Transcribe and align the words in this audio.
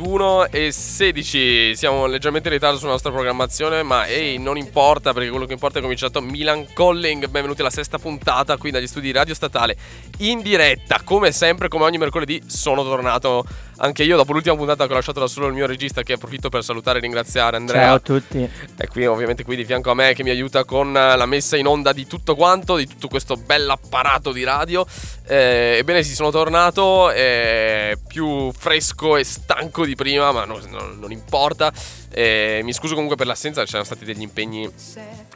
...21 0.00 0.48
e 0.50 0.72
16... 0.72 1.76
...siamo 1.76 2.06
leggermente 2.06 2.48
in 2.48 2.54
ritardo 2.54 2.78
sulla 2.78 2.92
nostra 2.92 3.10
programmazione... 3.10 3.82
...ma 3.82 4.06
ehi, 4.06 4.38
non 4.38 4.56
importa 4.56 5.12
perché 5.12 5.28
quello 5.28 5.44
che 5.44 5.52
importa 5.52 5.78
è 5.78 5.82
cominciato 5.82 6.22
Milan 6.22 6.66
Calling... 6.72 7.28
...benvenuti 7.28 7.60
alla 7.60 7.70
sesta 7.70 7.98
puntata 7.98 8.56
qui 8.56 8.70
dagli 8.70 8.86
studi 8.86 9.06
di 9.06 9.12
Radio 9.12 9.34
Statale... 9.34 9.76
...in 10.18 10.40
diretta, 10.40 11.02
come 11.04 11.32
sempre, 11.32 11.68
come 11.68 11.84
ogni 11.84 11.98
mercoledì... 11.98 12.42
...sono 12.46 12.82
tornato 12.82 13.44
anche 13.82 14.02
io 14.02 14.16
dopo 14.16 14.32
l'ultima 14.32 14.56
puntata 14.56 14.86
che 14.86 14.92
ho 14.92 14.94
lasciato 14.94 15.20
da 15.20 15.26
solo 15.26 15.46
il 15.46 15.54
mio 15.54 15.66
regista... 15.66 16.02
...che 16.02 16.14
approfitto 16.14 16.48
per 16.48 16.62
salutare 16.62 16.98
e 16.98 17.02
ringraziare 17.02 17.56
Andrea... 17.56 17.86
Ciao 17.86 17.94
a 17.94 18.00
tutti. 18.00 18.48
è 18.76 18.86
qui 18.86 19.06
ovviamente 19.06 19.44
qui 19.44 19.56
di 19.56 19.64
fianco 19.64 19.90
a 19.90 19.94
me 19.94 20.12
che 20.14 20.22
mi 20.22 20.30
aiuta 20.30 20.64
con 20.64 20.96
eh, 20.96 21.16
la 21.16 21.26
messa 21.26 21.56
in 21.56 21.66
onda 21.66 21.92
di 21.92 22.06
tutto 22.06 22.34
quanto, 22.34 22.76
di 22.76 22.86
tutto 22.86 23.08
questo 23.08 23.36
bell'apparato 23.36 24.32
di 24.32 24.44
radio. 24.44 24.86
Eh, 25.26 25.76
ebbene 25.78 26.02
sì, 26.02 26.14
sono 26.14 26.30
tornato 26.30 27.10
eh, 27.10 27.98
più 28.06 28.50
fresco 28.52 29.16
e 29.16 29.24
stanco 29.24 29.84
di 29.84 29.94
prima, 29.94 30.32
ma 30.32 30.44
no- 30.44 30.60
no- 30.68 30.94
non 30.98 31.12
importa. 31.12 31.72
Eh, 32.10 32.60
mi 32.64 32.72
scuso 32.72 32.94
comunque 32.94 33.16
per 33.16 33.26
l'assenza, 33.26 33.64
c'erano 33.64 33.84
stati 33.84 34.04
degli 34.04 34.22
impegni 34.22 34.68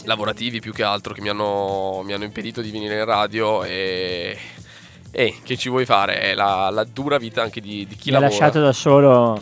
lavorativi 0.05 0.61
più 0.61 0.73
che 0.73 0.83
altro 0.83 1.15
che 1.15 1.21
mi 1.21 1.29
hanno, 1.29 2.03
mi 2.05 2.13
hanno 2.13 2.25
impedito 2.25 2.61
di 2.61 2.71
venire 2.71 2.99
in 2.99 3.05
radio 3.05 3.63
e... 3.65 4.37
E 5.17 5.37
che 5.45 5.57
ci 5.57 5.69
vuoi 5.69 5.85
fare? 5.85 6.19
È 6.19 6.35
la, 6.35 6.71
la 6.71 6.83
dura 6.85 7.19
vita 7.19 7.41
anche 7.41 7.61
di, 7.61 7.87
di 7.87 7.95
chi 7.95 8.11
Mi 8.11 8.17
ha 8.17 8.21
lavora. 8.21 8.39
lasciato 8.41 8.61
da 8.61 8.73
solo 8.73 9.41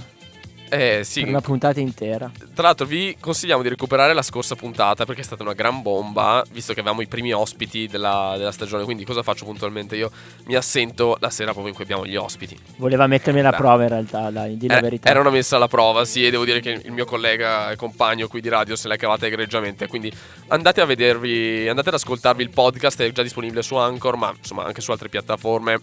Eh 0.74 1.02
sì, 1.04 1.20
per 1.20 1.28
una 1.28 1.42
puntata 1.42 1.80
intera. 1.80 2.30
tra 2.54 2.62
l'altro 2.62 2.86
vi 2.86 3.14
consigliamo 3.20 3.60
di 3.60 3.68
recuperare 3.68 4.14
la 4.14 4.22
scorsa 4.22 4.54
puntata 4.54 5.04
perché 5.04 5.20
è 5.20 5.24
stata 5.24 5.42
una 5.42 5.52
gran 5.52 5.82
bomba, 5.82 6.42
visto 6.50 6.72
che 6.72 6.80
avevamo 6.80 7.02
i 7.02 7.06
primi 7.06 7.30
ospiti 7.30 7.86
della, 7.88 8.36
della 8.38 8.52
stagione, 8.52 8.84
quindi 8.84 9.04
cosa 9.04 9.22
faccio 9.22 9.44
puntualmente? 9.44 9.96
Io 9.96 10.10
mi 10.46 10.54
assento 10.54 11.18
la 11.20 11.28
sera 11.28 11.50
proprio 11.50 11.68
in 11.68 11.74
cui 11.74 11.84
abbiamo 11.84 12.06
gli 12.06 12.16
ospiti. 12.16 12.58
Voleva 12.76 13.06
mettermi 13.06 13.40
alla 13.40 13.52
prova 13.52 13.82
in 13.82 13.90
realtà, 13.90 14.30
dai, 14.30 14.56
di 14.56 14.66
la 14.66 14.78
Eh, 14.78 14.80
verità. 14.80 15.10
Era 15.10 15.20
una 15.20 15.28
messa 15.28 15.56
alla 15.56 15.68
prova, 15.68 16.06
sì, 16.06 16.24
e 16.24 16.30
devo 16.30 16.46
dire 16.46 16.60
che 16.60 16.70
il 16.82 16.90
mio 16.92 17.04
collega 17.04 17.70
e 17.70 17.76
compagno 17.76 18.26
qui 18.26 18.40
di 18.40 18.48
radio 18.48 18.74
se 18.74 18.88
l'è 18.88 18.96
cavata 18.96 19.26
egregiamente, 19.26 19.86
quindi 19.88 20.10
andate 20.48 20.80
a 20.80 20.86
vedervi, 20.86 21.68
andate 21.68 21.90
ad 21.90 21.96
ascoltarvi 21.96 22.42
il 22.42 22.48
podcast, 22.50 23.02
è 23.02 23.12
già 23.12 23.22
disponibile 23.22 23.60
su 23.60 23.74
Anchor, 23.76 24.16
ma 24.16 24.32
insomma 24.34 24.64
anche 24.64 24.80
su 24.80 24.90
altre 24.90 25.10
piattaforme, 25.10 25.80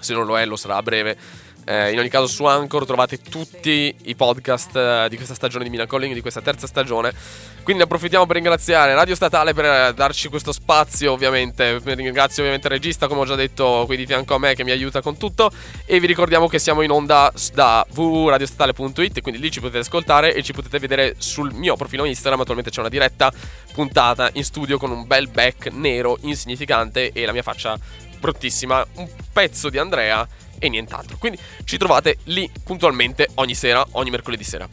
se 0.00 0.14
non 0.14 0.24
lo 0.24 0.38
è 0.38 0.46
lo 0.46 0.56
sarà 0.56 0.76
a 0.76 0.82
breve. 0.82 1.16
Eh, 1.64 1.92
in 1.92 1.98
ogni 1.98 2.08
caso 2.08 2.26
su 2.26 2.44
Anchor 2.44 2.84
trovate 2.84 3.18
tutti 3.18 3.94
i 4.02 4.14
podcast 4.14 4.76
eh, 4.76 5.06
di 5.08 5.16
questa 5.16 5.34
stagione 5.34 5.64
di 5.64 5.70
Mina 5.70 5.86
Calling, 5.86 6.12
di 6.12 6.20
questa 6.20 6.42
terza 6.42 6.66
stagione. 6.66 7.12
Quindi 7.62 7.82
ne 7.82 7.84
approfittiamo 7.84 8.26
per 8.26 8.36
ringraziare 8.36 8.92
Radio 8.94 9.14
Statale 9.14 9.54
per 9.54 9.64
eh, 9.64 9.94
darci 9.94 10.28
questo 10.28 10.52
spazio 10.52 11.12
ovviamente. 11.12 11.80
Ringrazio 11.82 12.42
ovviamente 12.42 12.68
il 12.68 12.74
regista 12.74 13.06
come 13.06 13.22
ho 13.22 13.24
già 13.24 13.34
detto 13.34 13.84
qui 13.86 13.96
di 13.96 14.04
fianco 14.04 14.34
a 14.34 14.38
me 14.38 14.54
che 14.54 14.64
mi 14.64 14.70
aiuta 14.70 15.00
con 15.00 15.16
tutto. 15.16 15.50
E 15.86 15.98
vi 15.98 16.06
ricordiamo 16.06 16.46
che 16.46 16.58
siamo 16.58 16.82
in 16.82 16.90
onda 16.90 17.32
da 17.54 17.86
www.radiostatale.it 17.94 19.22
quindi 19.22 19.40
lì 19.40 19.50
ci 19.50 19.60
potete 19.60 19.78
ascoltare 19.78 20.34
e 20.34 20.42
ci 20.42 20.52
potete 20.52 20.78
vedere 20.78 21.14
sul 21.18 21.52
mio 21.54 21.76
profilo 21.76 22.04
Instagram. 22.04 22.40
Attualmente 22.40 22.70
c'è 22.70 22.80
una 22.80 22.90
diretta 22.90 23.32
puntata 23.72 24.28
in 24.34 24.44
studio 24.44 24.76
con 24.76 24.90
un 24.90 25.06
bel 25.06 25.28
back 25.28 25.68
nero 25.72 26.18
insignificante 26.20 27.12
e 27.12 27.24
la 27.24 27.32
mia 27.32 27.42
faccia 27.42 27.78
bruttissima. 28.18 28.86
Un 28.96 29.08
pezzo 29.32 29.70
di 29.70 29.78
Andrea 29.78 30.26
e 30.58 30.68
nient'altro. 30.68 31.16
Quindi 31.18 31.38
ci 31.64 31.76
trovate 31.76 32.18
lì 32.24 32.50
puntualmente 32.62 33.28
ogni 33.34 33.54
sera, 33.54 33.84
ogni 33.92 34.10
mercoledì 34.10 34.44
sera. 34.44 34.68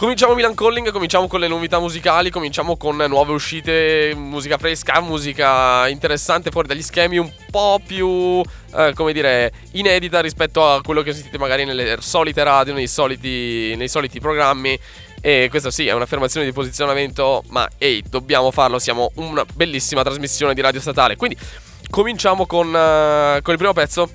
Cominciamo 0.00 0.32
Milan 0.32 0.54
Calling, 0.54 0.92
cominciamo 0.92 1.28
con 1.28 1.40
le 1.40 1.46
novità 1.46 1.78
musicali, 1.78 2.30
cominciamo 2.30 2.78
con 2.78 2.96
nuove 2.96 3.32
uscite, 3.32 4.14
musica 4.16 4.56
fresca, 4.56 4.98
musica 5.02 5.86
interessante 5.88 6.50
fuori 6.50 6.68
dagli 6.68 6.80
schemi, 6.80 7.18
un 7.18 7.30
po' 7.50 7.78
più, 7.86 8.40
eh, 8.74 8.92
come 8.94 9.12
dire, 9.12 9.52
inedita 9.72 10.20
rispetto 10.20 10.66
a 10.66 10.80
quello 10.80 11.02
che 11.02 11.12
sentite 11.12 11.36
magari 11.36 11.66
nelle 11.66 11.98
solite 12.00 12.42
radio, 12.42 12.72
nei 12.72 12.86
soliti, 12.86 13.74
nei 13.76 13.88
soliti 13.88 14.20
programmi. 14.20 14.78
E 15.20 15.48
questo 15.50 15.70
sì, 15.70 15.86
è 15.86 15.92
un'affermazione 15.92 16.46
di 16.46 16.52
posizionamento, 16.52 17.42
ma 17.48 17.68
ehi, 17.76 18.02
dobbiamo 18.08 18.50
farlo, 18.50 18.78
siamo 18.78 19.10
una 19.16 19.44
bellissima 19.52 20.02
trasmissione 20.02 20.54
di 20.54 20.62
radio 20.62 20.80
statale. 20.80 21.16
Quindi 21.16 21.36
cominciamo 21.90 22.46
con, 22.46 22.74
eh, 22.74 23.40
con 23.42 23.52
il 23.52 23.58
primo 23.58 23.74
pezzo. 23.74 24.10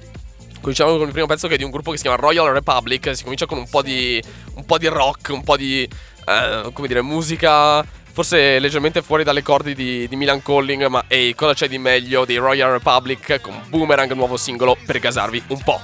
Cominciamo 0.66 0.98
con 0.98 1.06
il 1.06 1.12
primo 1.12 1.28
pezzo 1.28 1.48
che 1.48 1.54
è 1.54 1.58
di 1.58 1.64
un 1.64 1.70
gruppo 1.70 1.92
che 1.92 1.98
si 1.98 2.02
chiama 2.02 2.18
Royal 2.18 2.52
Republic. 2.52 3.16
Si 3.16 3.22
comincia 3.22 3.46
con 3.46 3.60
un 3.60 3.70
po' 3.70 3.84
di, 3.84 4.20
un 4.56 4.66
po' 4.66 4.80
di 4.80 4.88
rock, 4.88 5.30
un 5.30 5.44
po' 5.44 5.56
di, 5.58 5.84
eh, 5.84 6.70
come 6.74 6.88
dire, 6.88 7.04
musica 7.04 7.86
forse 8.12 8.58
leggermente 8.58 9.04
fuori 9.04 9.24
dalle 9.24 9.44
corde 9.44 9.76
di, 9.76 10.08
di 10.08 10.16
Milan 10.16 10.42
Calling. 10.42 10.88
Ma 10.88 11.04
ehi, 11.08 11.36
cosa 11.36 11.54
c'è 11.54 11.68
di 11.68 11.78
meglio 11.78 12.26
dei 12.26 12.38
Royal 12.38 12.72
Republic 12.72 13.42
con 13.42 13.62
Boomerang, 13.68 14.12
nuovo 14.14 14.38
singolo, 14.38 14.76
per 14.88 14.98
gasarvi 14.98 15.44
un 15.50 15.62
po'. 15.62 15.80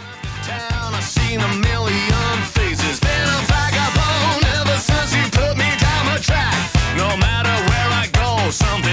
town, 8.60 8.91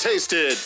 tasted. 0.00 0.56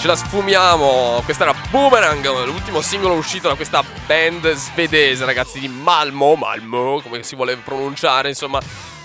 Ce 0.00 0.06
la 0.06 0.16
sfumiamo. 0.16 1.20
Questa 1.26 1.42
era 1.42 1.54
Boomerang, 1.68 2.24
l'ultimo 2.46 2.80
singolo 2.80 3.12
uscito 3.12 3.48
da 3.48 3.54
questa 3.54 3.84
band 4.06 4.50
svedese, 4.54 5.26
ragazzi 5.26 5.60
di 5.60 5.68
Malmo, 5.68 6.36
Malmo, 6.36 7.02
come 7.02 7.22
si 7.22 7.36
vuole 7.36 7.56
pronunciare, 7.56 8.30
insomma. 8.30 8.58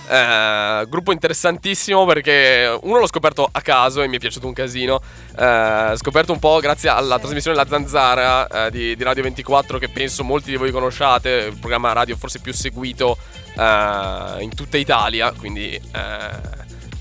Eh, 0.08 0.86
gruppo 0.88 1.12
interessantissimo 1.12 2.06
perché 2.06 2.78
uno 2.80 2.98
l'ho 2.98 3.06
scoperto 3.06 3.46
a 3.50 3.60
caso 3.60 4.00
e 4.00 4.08
mi 4.08 4.16
è 4.16 4.18
piaciuto 4.18 4.46
un 4.46 4.54
casino. 4.54 5.02
Eh, 5.38 5.92
scoperto 5.96 6.32
un 6.32 6.38
po' 6.38 6.60
grazie 6.60 6.88
alla 6.88 7.18
trasmissione 7.18 7.58
La 7.58 7.66
Zanzara 7.66 8.46
eh, 8.46 8.70
di, 8.70 8.96
di 8.96 9.02
Radio 9.04 9.22
24 9.24 9.76
che 9.76 9.90
penso 9.90 10.24
molti 10.24 10.50
di 10.50 10.56
voi 10.56 10.70
conosciate, 10.70 11.48
il 11.50 11.58
programma 11.58 11.92
radio 11.92 12.16
forse 12.16 12.38
più 12.38 12.54
seguito 12.54 13.18
eh, 13.54 14.36
in 14.38 14.54
tutta 14.54 14.78
Italia. 14.78 15.30
Quindi 15.32 15.74
eh, 15.74 15.80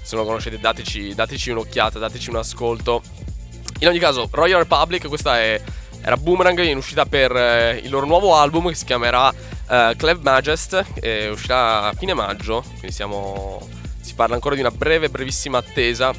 se 0.02 0.16
non 0.16 0.24
lo 0.24 0.26
conoscete 0.26 0.60
dateci, 0.60 1.16
dateci 1.16 1.52
un'occhiata, 1.52 1.98
dateci 1.98 2.30
un 2.30 2.36
ascolto. 2.36 3.02
In 3.86 3.92
ogni 3.92 4.00
caso, 4.00 4.28
Royal 4.32 4.62
Republic, 4.62 5.08
questa 5.08 5.38
è, 5.40 5.62
era 6.02 6.18
Boomerang 6.18 6.60
in 6.64 6.76
uscita 6.76 7.06
per 7.06 7.36
eh, 7.36 7.82
il 7.84 7.92
loro 7.92 8.08
nuovo 8.08 8.36
album 8.36 8.70
che 8.70 8.74
si 8.74 8.84
chiamerà 8.84 9.32
eh, 9.70 9.94
Clev 9.96 10.24
Majest, 10.24 10.84
e 10.96 11.30
uscirà 11.30 11.84
a 11.84 11.94
fine 11.94 12.16
maggio, 12.16 12.64
quindi 12.80 12.92
siamo, 12.92 13.62
si 14.02 14.16
parla 14.16 14.34
ancora 14.34 14.56
di 14.56 14.62
una 14.62 14.72
breve, 14.72 15.10
brevissima 15.10 15.60
attesa. 15.60 16.12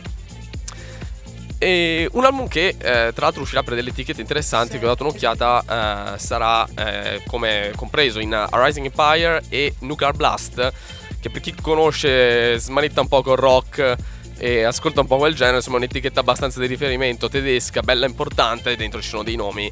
E 1.58 2.08
un 2.12 2.24
album 2.24 2.46
che 2.46 2.68
eh, 2.68 3.10
tra 3.12 3.24
l'altro 3.24 3.42
uscirà 3.42 3.64
per 3.64 3.74
delle 3.74 3.90
etichette 3.90 4.20
interessanti, 4.20 4.78
che 4.78 4.84
ho 4.84 4.88
dato 4.88 5.02
un'occhiata, 5.02 6.14
eh, 6.14 6.18
sarà 6.20 6.64
eh, 6.72 7.22
come 7.26 7.72
compreso 7.74 8.20
in 8.20 8.32
A 8.32 8.48
Rising 8.52 8.86
Empire 8.86 9.42
e 9.48 9.74
Nuclear 9.80 10.14
Blast, 10.14 10.72
che 11.18 11.30
per 11.30 11.40
chi 11.40 11.52
conosce 11.60 12.60
smanetta 12.60 13.00
un 13.00 13.08
po' 13.08 13.22
col 13.22 13.38
rock 13.38 13.96
e 14.38 14.62
ascolta 14.62 15.00
un 15.00 15.06
po' 15.06 15.16
quel 15.16 15.34
genere, 15.34 15.56
insomma 15.56 15.76
un'etichetta 15.78 16.20
abbastanza 16.20 16.60
di 16.60 16.66
riferimento 16.66 17.28
tedesca, 17.28 17.80
bella 17.80 18.06
importante, 18.06 18.72
e 18.72 18.76
dentro 18.76 19.00
ci 19.00 19.08
sono 19.08 19.22
dei 19.22 19.36
nomi 19.36 19.70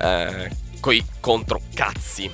eh, 0.00 0.50
coi 0.80 1.04
controcazzi. 1.20 2.30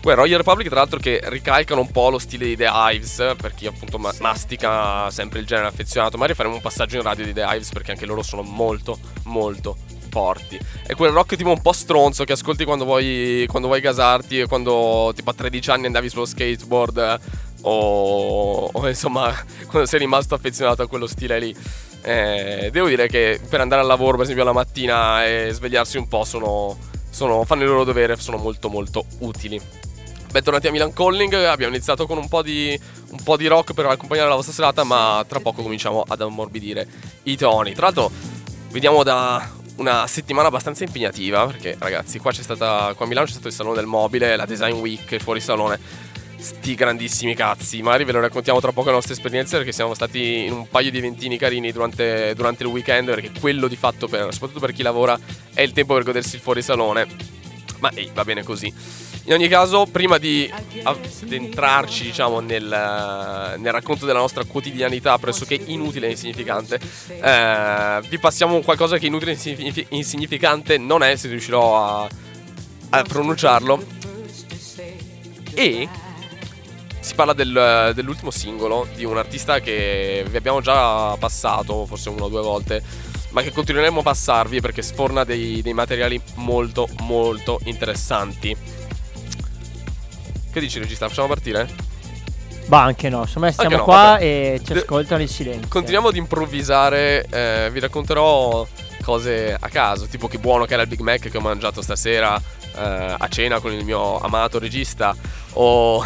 Poi 0.00 0.14
Royal 0.14 0.38
Republic 0.38 0.68
tra 0.68 0.78
l'altro 0.78 0.98
che 0.98 1.20
ricalcano 1.24 1.82
un 1.82 1.90
po' 1.90 2.08
lo 2.08 2.18
stile 2.18 2.46
di 2.46 2.56
The 2.56 2.70
Hives, 2.72 3.34
per 3.36 3.54
chi 3.54 3.66
appunto 3.66 3.98
ma- 3.98 4.14
mastica 4.20 5.10
sempre 5.10 5.40
il 5.40 5.46
genere 5.46 5.68
affezionato, 5.68 6.16
magari 6.16 6.34
faremo 6.34 6.54
un 6.54 6.62
passaggio 6.62 6.96
in 6.96 7.02
radio 7.02 7.26
di 7.26 7.34
The 7.34 7.44
Hives 7.46 7.68
perché 7.70 7.90
anche 7.90 8.06
loro 8.06 8.22
sono 8.22 8.40
molto 8.40 8.98
molto 9.24 9.76
forti. 10.10 10.58
È 10.86 10.94
quel 10.94 11.12
rock 11.12 11.36
tipo 11.36 11.50
un 11.50 11.60
po' 11.60 11.72
stronzo 11.72 12.24
che 12.24 12.32
ascolti 12.32 12.64
quando 12.64 12.84
vuoi, 12.84 13.44
quando 13.48 13.68
vuoi 13.68 13.80
gasarti 13.80 14.40
e 14.40 14.46
quando 14.46 15.12
tipo 15.14 15.30
a 15.30 15.34
13 15.34 15.70
anni 15.70 15.86
andavi 15.86 16.08
sullo 16.08 16.24
skateboard 16.24 17.20
o, 17.62 18.70
o 18.72 18.88
insomma 18.88 19.34
quando 19.68 19.88
sei 19.88 20.00
rimasto 20.00 20.34
affezionato 20.34 20.82
a 20.82 20.88
quello 20.88 21.06
stile 21.06 21.38
lì. 21.38 21.56
Eh, 22.02 22.70
devo 22.72 22.88
dire 22.88 23.08
che 23.08 23.40
per 23.46 23.60
andare 23.60 23.82
al 23.82 23.86
lavoro, 23.86 24.12
per 24.12 24.22
esempio, 24.22 24.44
la 24.44 24.52
mattina 24.52 25.26
e 25.26 25.50
svegliarsi 25.52 25.98
un 25.98 26.08
po' 26.08 26.24
sono, 26.24 26.78
sono, 27.10 27.44
fanno 27.44 27.62
il 27.62 27.68
loro 27.68 27.84
dovere, 27.84 28.16
sono 28.16 28.38
molto 28.38 28.68
molto 28.68 29.04
utili. 29.18 29.60
Bentornati 30.30 30.68
a 30.68 30.70
Milan 30.70 30.92
Calling, 30.92 31.32
abbiamo 31.34 31.74
iniziato 31.74 32.06
con 32.06 32.16
un 32.16 32.28
po' 32.28 32.40
di, 32.40 32.78
un 33.10 33.22
po' 33.22 33.36
di 33.36 33.48
rock 33.48 33.74
per 33.74 33.86
accompagnare 33.86 34.28
la 34.28 34.36
vostra 34.36 34.54
serata, 34.54 34.84
ma 34.84 35.24
tra 35.26 35.40
poco 35.40 35.60
cominciamo 35.60 36.04
ad 36.06 36.20
ammorbidire 36.20 36.86
i 37.24 37.36
toni. 37.36 37.74
Tra 37.74 37.86
l'altro, 37.86 38.10
vediamo 38.70 39.02
da 39.02 39.58
una 39.76 40.06
settimana 40.06 40.48
abbastanza 40.48 40.84
impegnativa, 40.84 41.46
perché 41.46 41.76
ragazzi, 41.78 42.20
qua 42.20 42.32
stata, 42.32 42.92
qua 42.94 43.06
a 43.06 43.08
Milano 43.08 43.26
c'è 43.26 43.32
stato 43.32 43.48
il 43.48 43.54
Salone 43.54 43.74
del 43.74 43.86
Mobile, 43.86 44.36
la 44.36 44.46
Design 44.46 44.74
Week, 44.74 45.10
il 45.10 45.20
fuori 45.20 45.40
salone. 45.40 45.78
Sti 46.40 46.74
grandissimi 46.74 47.34
cazzi, 47.34 47.82
magari 47.82 48.04
ve 48.04 48.12
lo 48.12 48.20
raccontiamo 48.20 48.60
tra 48.60 48.72
poco 48.72 48.88
le 48.88 48.94
nostre 48.94 49.12
esperienze 49.12 49.58
perché 49.58 49.72
siamo 49.72 49.92
stati 49.92 50.46
in 50.46 50.52
un 50.52 50.68
paio 50.68 50.90
di 50.90 50.96
eventini 50.96 51.36
carini 51.36 51.70
durante, 51.70 52.32
durante 52.34 52.62
il 52.62 52.70
weekend 52.70 53.10
perché 53.10 53.30
quello 53.38 53.68
di 53.68 53.76
fatto, 53.76 54.08
per, 54.08 54.32
soprattutto 54.32 54.60
per 54.60 54.72
chi 54.72 54.82
lavora, 54.82 55.18
è 55.52 55.60
il 55.60 55.72
tempo 55.72 55.92
per 55.92 56.02
godersi 56.02 56.36
il 56.36 56.40
fuori 56.40 56.62
salone. 56.62 57.06
Ma 57.80 57.90
ehi, 57.92 58.10
va 58.14 58.24
bene 58.24 58.42
così. 58.42 58.72
In 59.24 59.34
ogni 59.34 59.48
caso, 59.48 59.84
prima 59.84 60.16
di 60.16 60.50
addentrarci, 60.82 62.04
diciamo, 62.04 62.40
nel, 62.40 62.64
nel 62.64 63.72
racconto 63.72 64.06
della 64.06 64.18
nostra 64.18 64.44
quotidianità 64.44 65.18
pressoché 65.18 65.60
inutile 65.66 66.06
e 66.06 66.10
insignificante, 66.12 66.80
eh, 67.20 68.00
vi 68.08 68.18
passiamo 68.18 68.60
qualcosa 68.60 68.96
che 68.96 69.06
inutile 69.06 69.32
e 69.32 69.34
insignifi- 69.34 69.86
insignificante 69.90 70.78
non 70.78 71.02
è, 71.02 71.16
se 71.16 71.28
riuscirò 71.28 71.76
a, 71.76 72.08
a 72.90 73.02
pronunciarlo. 73.02 73.98
E 75.52 75.88
si 77.00 77.14
parla 77.14 77.32
del- 77.32 77.92
dell'ultimo 77.94 78.30
singolo 78.30 78.86
di 78.94 79.04
un 79.04 79.16
artista 79.16 79.60
che 79.60 80.24
vi 80.28 80.36
abbiamo 80.36 80.60
già 80.60 81.16
passato, 81.18 81.86
forse 81.86 82.10
una 82.10 82.24
o 82.24 82.28
due 82.28 82.42
volte, 82.42 82.82
ma 83.30 83.42
che 83.42 83.52
continueremo 83.52 84.00
a 84.00 84.02
passarvi 84.02 84.60
perché 84.60 84.82
sforna 84.82 85.24
dei, 85.24 85.62
dei 85.62 85.72
materiali 85.72 86.20
molto 86.34 86.88
molto 87.00 87.60
interessanti. 87.64 88.56
Che 90.52 90.60
dici 90.60 90.78
regista? 90.78 91.08
Facciamo 91.08 91.28
partire? 91.28 91.68
Bah, 92.66 92.82
anche 92.82 93.08
no. 93.08 93.26
Me 93.36 93.52
stiamo 93.52 93.76
no, 93.78 93.84
qua 93.84 93.94
vabbè. 93.94 94.24
e 94.24 94.60
ci 94.64 94.72
ascoltano 94.72 95.22
in 95.22 95.28
silenzio. 95.28 95.68
Continuiamo 95.68 96.08
ad 96.08 96.16
improvvisare, 96.16 97.26
eh, 97.28 97.68
vi 97.72 97.80
racconterò 97.80 98.66
cose 99.02 99.56
a 99.58 99.68
caso, 99.68 100.06
tipo 100.06 100.28
che 100.28 100.38
buono 100.38 100.66
che 100.66 100.74
era 100.74 100.82
il 100.82 100.88
Big 100.88 101.00
Mac 101.00 101.30
che 101.30 101.36
ho 101.36 101.40
mangiato 101.40 101.82
stasera 101.82 102.40
eh, 102.76 103.14
a 103.18 103.28
cena 103.28 103.58
con 103.58 103.72
il 103.72 103.84
mio 103.84 104.20
amato 104.20 104.58
regista, 104.58 105.16
o 105.54 106.04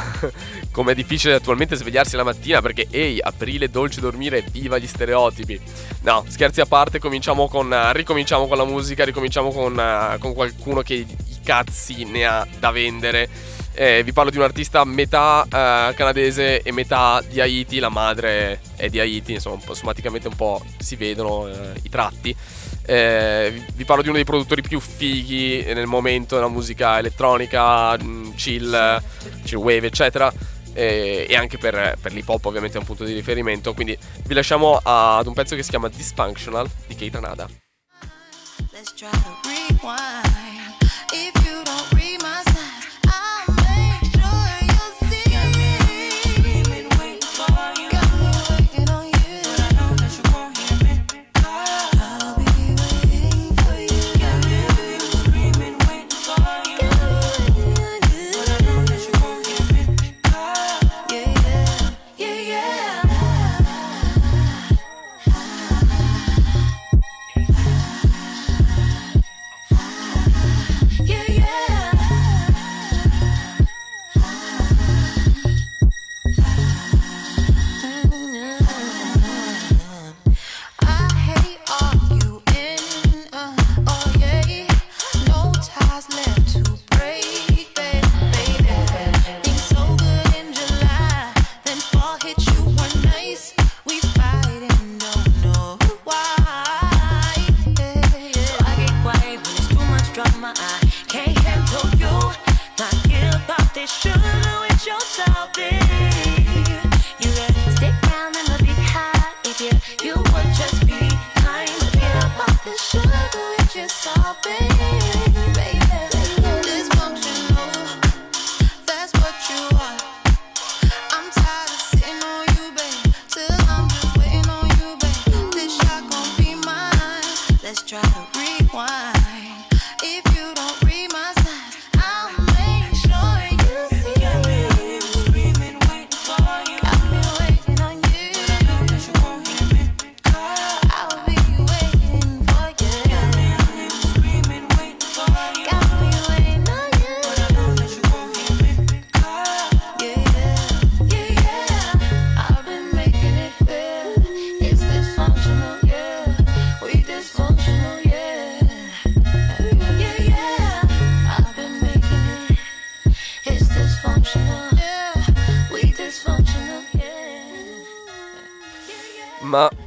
come 0.75 0.91
è 0.91 0.95
difficile 0.97 1.35
attualmente 1.35 1.77
svegliarsi 1.77 2.17
la 2.17 2.25
mattina 2.25 2.61
perché, 2.61 2.89
ehi, 2.91 3.21
aprile, 3.23 3.71
dolce 3.71 4.01
dormire, 4.01 4.45
viva 4.51 4.77
gli 4.77 4.89
stereotipi. 4.89 5.61
No, 6.01 6.25
scherzi 6.27 6.61
a 6.61 6.67
parte, 6.67 6.99
cominciamo 6.99 7.47
con, 7.47 7.73
eh, 7.73 7.93
ricominciamo 7.93 8.49
con 8.49 8.57
la 8.57 8.65
musica, 8.65 9.05
ricominciamo 9.05 9.53
con, 9.53 9.79
eh, 9.79 10.17
con 10.19 10.35
qualcuno 10.35 10.83
che 10.83 10.95
i 10.95 11.07
cazzi 11.45 12.03
ne 12.03 12.25
ha 12.25 12.45
da 12.59 12.73
vendere. 12.73 13.29
Eh, 13.73 14.03
vi 14.03 14.13
parlo 14.13 14.33
di 14.33 14.37
un 14.37 14.43
artista 14.43 14.85
metà 14.85 15.45
eh, 15.45 15.95
canadese 15.95 16.63
e 16.63 16.73
metà 16.73 17.23
di 17.29 17.41
Haiti, 17.41 17.79
la 17.79 17.89
madre 17.89 18.59
è 18.75 18.89
di 18.89 18.99
Haiti, 18.99 19.35
insomma, 19.35 19.61
somaticamente 19.75 20.27
un 20.27 20.35
po' 20.35 20.61
si 20.79 20.97
vedono 20.97 21.47
eh, 21.47 21.53
i 21.83 21.89
tratti. 21.89 22.35
Eh, 22.85 23.63
vi- 23.75 23.85
parlo 23.85 24.03
di 24.03 24.09
uno 24.09 24.17
dei 24.17 24.27
produttori 24.27 24.61
più 24.61 24.81
fighi 24.81 25.63
nel 25.73 25.87
momento 25.87 26.35
della 26.35 26.49
musica 26.49 26.99
elettronica, 26.99 27.97
mh, 27.97 28.35
chill, 28.35 29.03
chill 29.45 29.59
wave, 29.59 29.87
eccetera. 29.87 30.33
Eh, 30.75 31.27
e 31.29 31.37
anche 31.37 31.57
per, 31.57 31.97
per 32.01 32.13
l'hip 32.13 32.29
hop, 32.29 32.45
ovviamente, 32.45 32.77
è 32.77 32.81
un 32.81 32.87
punto 32.87 33.05
di 33.05 33.15
riferimento. 33.15 33.73
Quindi 33.73 33.97
vi 34.25 34.35
lasciamo 34.35 34.79
ad 34.83 35.27
un 35.27 35.33
pezzo 35.33 35.57
che 35.57 35.63
si 35.63 35.71
chiama 35.71 35.89
Dysfunctional 35.89 36.69
di 36.87 36.95
Kate 36.95 37.11
Ranada. 37.13 37.49
Let's 38.73 38.93
try 38.93 39.11
to 39.11 39.49
rewind. 39.49 40.75
If 41.13 41.33
you 41.47 41.63
don't 41.65 41.93
read 41.93 42.21
my 42.21 42.54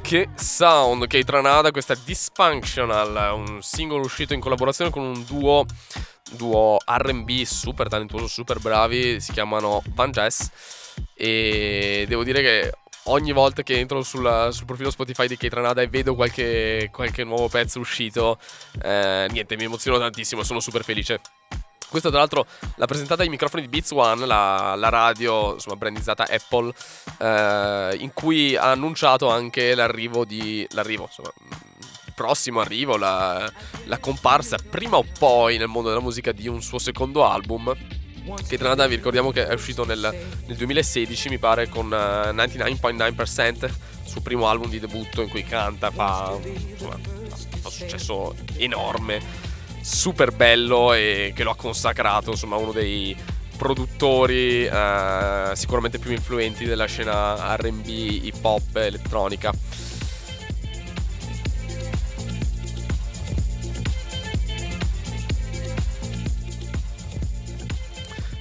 che 0.08 0.30
sound, 0.36 1.06
Kate 1.06 1.30
Ranada, 1.30 1.70
questa 1.70 1.92
è 1.92 1.96
Dysfunctional, 2.02 3.34
un 3.34 3.60
singolo 3.60 4.06
uscito 4.06 4.32
in 4.32 4.40
collaborazione 4.40 4.90
con 4.90 5.02
un 5.02 5.22
duo, 5.26 5.66
duo 6.30 6.78
R&B 6.82 7.42
super 7.42 7.88
talentuoso, 7.88 8.26
super 8.26 8.58
bravi, 8.58 9.20
si 9.20 9.32
chiamano 9.32 9.82
Van 9.88 10.10
Jess 10.10 10.48
e 11.12 12.06
devo 12.08 12.24
dire 12.24 12.40
che 12.40 12.72
ogni 13.04 13.32
volta 13.32 13.62
che 13.62 13.78
entro 13.78 14.02
sulla- 14.02 14.50
sul 14.50 14.64
profilo 14.64 14.90
Spotify 14.90 15.26
di 15.26 15.36
Kate 15.36 15.54
Ranada 15.54 15.82
e 15.82 15.88
vedo 15.88 16.14
qualche, 16.14 16.88
qualche 16.90 17.22
nuovo 17.24 17.50
pezzo 17.50 17.78
uscito, 17.78 18.38
eh, 18.80 19.26
niente, 19.30 19.56
mi 19.56 19.64
emoziono 19.64 19.98
tantissimo, 19.98 20.42
sono 20.42 20.60
super 20.60 20.84
felice. 20.84 21.20
Questa 21.88 22.10
tra 22.10 22.18
l'altro 22.18 22.46
l'ha 22.76 22.86
presentata 22.86 23.22
ai 23.22 23.30
microfoni 23.30 23.62
di 23.62 23.68
Beats 23.68 23.92
One, 23.92 24.26
la, 24.26 24.74
la 24.76 24.88
radio 24.90 25.54
insomma 25.54 25.76
brandizzata 25.76 26.26
Apple, 26.28 26.72
eh, 27.18 27.96
in 28.00 28.10
cui 28.12 28.56
ha 28.56 28.70
annunciato 28.72 29.30
anche 29.30 29.74
l'arrivo 29.74 30.24
di... 30.26 30.66
l'arrivo, 30.72 31.04
insomma, 31.04 31.32
il 32.04 32.12
prossimo 32.14 32.60
arrivo, 32.60 32.98
la, 32.98 33.50
la 33.84 33.98
comparsa 33.98 34.56
prima 34.68 34.98
o 34.98 35.04
poi 35.18 35.56
nel 35.56 35.68
mondo 35.68 35.88
della 35.88 36.02
musica 36.02 36.32
di 36.32 36.46
un 36.46 36.60
suo 36.60 36.78
secondo 36.78 37.24
album. 37.24 37.74
Che 38.46 38.58
tra 38.58 38.68
l'altro 38.68 38.86
vi 38.88 38.96
ricordiamo 38.96 39.30
che 39.30 39.46
è 39.46 39.54
uscito 39.54 39.86
nel, 39.86 39.98
nel 40.46 40.56
2016, 40.56 41.30
mi 41.30 41.38
pare, 41.38 41.70
con 41.70 41.90
eh, 41.90 42.30
99.9%, 42.32 43.70
suo 44.04 44.20
primo 44.20 44.46
album 44.46 44.68
di 44.68 44.78
debutto 44.78 45.22
in 45.22 45.30
cui 45.30 45.42
canta, 45.44 45.90
fa, 45.90 46.38
insomma, 46.42 46.98
fa 47.62 47.70
successo 47.70 48.34
enorme 48.56 49.47
super 49.80 50.32
bello 50.32 50.92
e 50.92 51.32
che 51.34 51.42
lo 51.42 51.50
ha 51.50 51.56
consacrato, 51.56 52.30
insomma, 52.30 52.56
uno 52.56 52.72
dei 52.72 53.16
produttori 53.56 54.64
eh, 54.64 55.50
sicuramente 55.54 55.98
più 55.98 56.12
influenti 56.12 56.64
della 56.64 56.86
scena 56.86 57.56
RB, 57.56 57.86
hip 57.86 58.44
hop, 58.44 58.76
elettronica. 58.76 59.52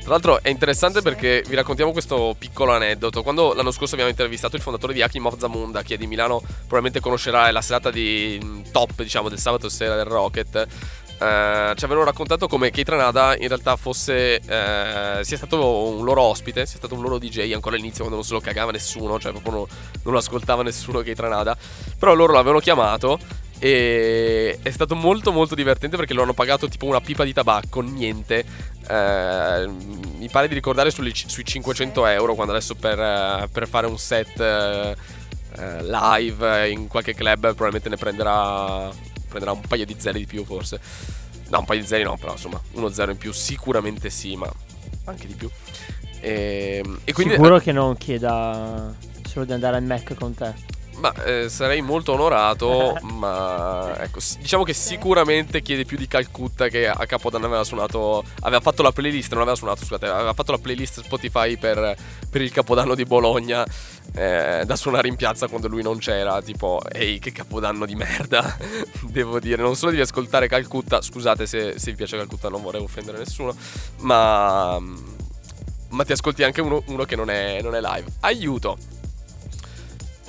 Tra 0.07 0.15
l'altro 0.15 0.41
è 0.41 0.47
interessante 0.47 1.01
perché 1.01 1.43
vi 1.49 1.55
raccontiamo 1.55 1.91
questo 1.91 2.33
piccolo 2.39 2.71
aneddoto. 2.71 3.23
Quando 3.23 3.53
l'anno 3.53 3.71
scorso 3.71 3.95
abbiamo 3.95 4.09
intervistato 4.09 4.55
il 4.55 4.61
fondatore 4.61 4.93
di 4.93 5.01
Aki 5.01 5.21
Zamunda, 5.37 5.81
chi 5.81 5.95
è 5.95 5.97
di 5.97 6.07
Milano 6.07 6.39
probabilmente 6.39 7.01
conoscerà, 7.01 7.51
la 7.51 7.61
serata 7.61 7.91
di 7.91 8.39
mh, 8.41 8.71
top, 8.71 9.01
diciamo, 9.01 9.27
del 9.27 9.37
sabato 9.37 9.67
sera 9.67 9.97
del 9.97 10.05
Rocket. 10.05 10.65
Eh, 11.19 11.73
ci 11.75 11.85
avevano 11.85 12.05
raccontato 12.05 12.47
come 12.47 12.69
Kate 12.69 12.91
Ranada 12.91 13.35
in 13.37 13.47
realtà 13.47 13.75
fosse 13.75 14.35
eh, 14.39 15.23
sia 15.23 15.37
stato 15.37 15.87
un 15.87 16.03
loro 16.03 16.21
ospite, 16.21 16.65
sia 16.65 16.77
stato 16.77 16.95
un 16.95 17.01
loro 17.01 17.17
DJ 17.17 17.51
ancora 17.53 17.75
all'inizio 17.75 17.99
quando 17.99 18.17
non 18.17 18.23
se 18.23 18.33
lo 18.33 18.39
cagava 18.39 18.71
nessuno, 18.71 19.19
cioè 19.19 19.31
proprio 19.31 19.53
non, 19.53 19.65
non 20.03 20.13
lo 20.13 20.19
ascoltava 20.19 20.63
nessuno 20.63 21.01
Kate 21.01 21.21
Ranada. 21.21 21.57
Però 21.97 22.13
loro 22.13 22.33
l'avevano 22.33 22.59
chiamato 22.59 23.19
e 23.59 24.59
è 24.61 24.69
stato 24.69 24.95
molto 24.95 25.31
molto 25.31 25.55
divertente 25.55 25.97
perché 25.97 26.13
lo 26.13 26.21
hanno 26.21 26.33
pagato 26.33 26.67
tipo 26.67 26.85
una 26.85 27.01
pipa 27.01 27.23
di 27.23 27.33
tabacco, 27.33 27.81
niente. 27.81 28.45
Eh, 28.87 29.67
mi 29.67 30.29
pare 30.29 30.47
di 30.47 30.53
ricordare 30.53 30.91
sugli- 30.91 31.11
sui 31.13 31.43
500 31.43 32.05
euro 32.05 32.35
quando 32.35 32.53
adesso 32.53 32.75
per, 32.75 32.99
eh, 32.99 33.49
per 33.51 33.67
fare 33.67 33.87
un 33.87 33.97
set 33.97 34.39
eh, 34.39 34.95
eh, 35.57 35.83
live 35.83 36.69
in 36.69 36.87
qualche 36.87 37.13
club 37.13 37.39
probabilmente 37.39 37.89
ne 37.89 37.97
prenderà, 37.97 38.89
prenderà 39.27 39.51
un 39.51 39.61
paio 39.61 39.85
di 39.85 39.95
zeri 39.97 40.19
di 40.19 40.25
più 40.25 40.43
forse. 40.43 40.79
No, 41.49 41.59
un 41.59 41.65
paio 41.65 41.79
di 41.79 41.87
zeri 41.87 42.03
no, 42.03 42.17
però 42.17 42.33
insomma, 42.33 42.61
uno 42.73 42.89
zero 42.89 43.11
in 43.11 43.17
più 43.17 43.31
sicuramente 43.31 44.09
sì, 44.09 44.35
ma 44.35 44.51
anche 45.05 45.27
di 45.27 45.33
più. 45.33 45.49
E, 46.19 46.83
e 47.03 47.13
quindi 47.13 47.33
Sicuro 47.35 47.59
che 47.59 47.71
non 47.71 47.95
chieda 47.95 48.93
solo 49.27 49.45
di 49.45 49.53
andare 49.53 49.77
al 49.77 49.83
Mac 49.83 50.13
con 50.15 50.33
te. 50.33 50.53
Ma 50.99 51.13
eh, 51.23 51.47
sarei 51.49 51.81
molto 51.81 52.13
onorato, 52.13 52.97
ma 53.13 53.95
ecco, 53.99 54.19
diciamo 54.39 54.63
che 54.63 54.73
sicuramente 54.73 55.61
chiede 55.61 55.85
più 55.85 55.95
di 55.95 56.07
Calcutta 56.07 56.69
che 56.69 56.87
a 56.87 57.05
Capodanno 57.05 57.45
aveva 57.45 57.63
suonato, 57.63 58.23
aveva 58.41 58.61
fatto 58.61 58.81
la 58.81 58.91
playlist, 58.91 59.31
non 59.33 59.41
aveva 59.41 59.55
suonato, 59.55 59.81
scusate, 59.81 60.07
aveva 60.07 60.33
fatto 60.33 60.51
la 60.51 60.57
playlist 60.57 61.03
Spotify 61.03 61.57
per, 61.57 61.95
per 62.29 62.41
il 62.41 62.51
Capodanno 62.51 62.95
di 62.95 63.03
Bologna 63.03 63.63
eh, 64.15 64.63
da 64.65 64.75
suonare 64.75 65.07
in 65.07 65.15
piazza 65.15 65.47
quando 65.47 65.67
lui 65.67 65.83
non 65.83 65.99
c'era, 65.99 66.41
tipo, 66.41 66.81
ehi 66.91 67.19
che 67.19 67.31
Capodanno 67.31 67.85
di 67.85 67.93
merda, 67.93 68.57
devo 69.05 69.39
dire, 69.39 69.61
non 69.61 69.75
solo 69.75 69.91
devi 69.91 70.03
ascoltare 70.03 70.47
Calcutta, 70.47 71.01
scusate 71.01 71.45
se, 71.45 71.77
se 71.77 71.91
vi 71.91 71.97
piace 71.97 72.17
Calcutta, 72.17 72.49
non 72.49 72.63
vorrei 72.63 72.81
offendere 72.81 73.19
nessuno, 73.19 73.55
ma, 73.97 74.79
ma 75.89 76.03
ti 76.03 76.11
ascolti 76.11 76.41
anche 76.41 76.61
uno, 76.61 76.81
uno 76.87 77.03
che 77.03 77.15
non 77.15 77.29
è, 77.29 77.61
non 77.61 77.75
è 77.75 77.81
live. 77.81 78.05
Aiuto! 78.21 78.96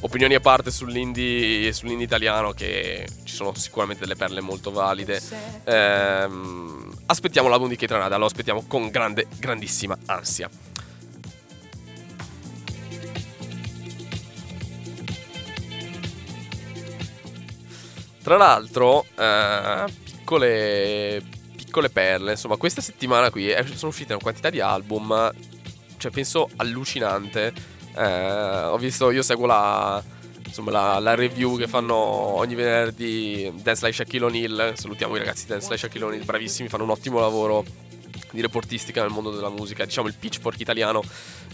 Opinioni 0.00 0.34
a 0.34 0.40
parte 0.40 0.70
sull'indie, 0.70 1.72
sull'indie 1.72 2.04
italiano, 2.06 2.52
che 2.52 3.04
ci 3.24 3.34
sono 3.34 3.52
sicuramente 3.54 4.02
delle 4.02 4.14
perle 4.14 4.40
molto 4.40 4.70
valide. 4.70 5.20
Ehm, 5.64 6.94
aspettiamo 7.06 7.48
l'album 7.48 7.68
di 7.68 7.74
Ketranada, 7.74 8.16
lo 8.16 8.26
aspettiamo 8.26 8.64
con 8.68 8.90
grande, 8.90 9.26
grandissima 9.38 9.98
ansia. 10.06 10.48
Tra 18.22 18.36
l'altro, 18.36 19.04
eh, 19.16 19.84
piccole, 20.04 21.22
piccole 21.56 21.90
perle, 21.90 22.32
insomma, 22.32 22.56
questa 22.56 22.80
settimana 22.80 23.30
qui 23.30 23.52
sono 23.74 23.90
uscite 23.90 24.12
una 24.12 24.22
quantità 24.22 24.48
di 24.48 24.60
album, 24.60 25.32
cioè 25.96 26.12
penso 26.12 26.48
allucinante. 26.54 27.76
Eh, 27.98 28.64
ho 28.66 28.78
visto, 28.78 29.10
io 29.10 29.22
seguo 29.22 29.46
la, 29.46 30.00
insomma, 30.44 30.70
la, 30.70 30.98
la 31.00 31.14
review 31.16 31.58
che 31.58 31.66
fanno 31.66 31.94
ogni 31.96 32.54
venerdì 32.54 33.52
Dance 33.60 33.84
Like 33.86 33.96
Shaquille 33.96 34.24
O'Neal. 34.26 34.72
Salutiamo 34.76 35.16
i 35.16 35.18
ragazzi 35.18 35.44
di 35.46 35.50
Dance 35.50 35.66
Like 35.68 35.80
Shaquille 35.80 36.04
O'Neal, 36.06 36.24
bravissimi, 36.24 36.68
fanno 36.68 36.84
un 36.84 36.90
ottimo 36.90 37.18
lavoro 37.18 37.64
di 38.30 38.40
reportistica 38.40 39.00
nel 39.00 39.10
mondo 39.10 39.30
della 39.30 39.48
musica, 39.48 39.84
diciamo 39.84 40.06
il 40.06 40.14
pitchfork 40.14 40.60
italiano. 40.60 41.02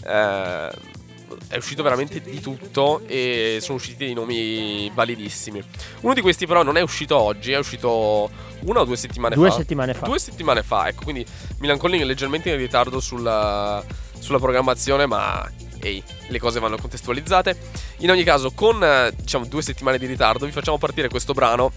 Eh, 0.05 1.03
è 1.47 1.57
uscito 1.57 1.81
veramente 1.81 2.21
di 2.21 2.39
tutto 2.39 3.01
e 3.07 3.57
sono 3.59 3.77
usciti 3.77 4.05
dei 4.05 4.13
nomi 4.13 4.91
validissimi. 4.93 5.63
Uno 6.01 6.13
di 6.13 6.21
questi 6.21 6.45
però 6.45 6.61
non 6.61 6.77
è 6.77 6.81
uscito 6.81 7.17
oggi, 7.17 7.51
è 7.51 7.57
uscito 7.57 8.29
una 8.61 8.81
o 8.81 8.85
due 8.85 8.95
settimane 8.95 9.33
Due 9.33 9.49
fa. 9.49 9.55
settimane 9.55 9.93
fa. 9.95 10.05
Due 10.05 10.19
settimane 10.19 10.61
fa, 10.61 10.87
ecco, 10.87 11.01
quindi 11.03 11.25
Milan 11.59 11.79
Calling 11.79 12.03
è 12.03 12.05
leggermente 12.05 12.51
in 12.51 12.57
ritardo 12.57 12.99
sulla, 12.99 13.83
sulla 14.19 14.37
programmazione, 14.37 15.07
ma 15.07 15.49
ehi, 15.85 16.03
le 16.27 16.39
cose 16.39 16.59
vanno 16.59 16.77
contestualizzate. 16.77 17.57
In 17.99 18.11
ogni 18.11 18.23
caso, 18.23 18.51
con 18.51 18.83
eh, 18.83 19.13
diciamo 19.15 19.45
due 19.45 19.61
settimane 19.61 19.97
di 19.97 20.05
ritardo, 20.05 20.45
vi 20.45 20.51
facciamo 20.51 20.77
partire 20.77 21.09
questo 21.09 21.33
brano, 21.33 21.71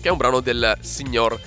che 0.00 0.08
è 0.08 0.10
un 0.10 0.18
brano 0.18 0.40
del 0.40 0.76
signor 0.80 1.38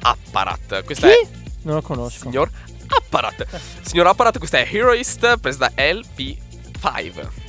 Apparat. 0.00 0.84
Questa 0.84 1.08
Chi? 1.08 1.12
è 1.12 1.28
Non 1.62 1.76
lo 1.76 1.82
conosco. 1.82 2.20
Signor 2.20 2.50
Apparat. 2.86 3.46
Signor 3.82 4.06
Apparat, 4.06 4.38
questa 4.38 4.58
è 4.58 4.68
Heroist, 4.70 5.38
presa 5.38 5.58
da 5.58 5.72
LP5. 5.76 7.39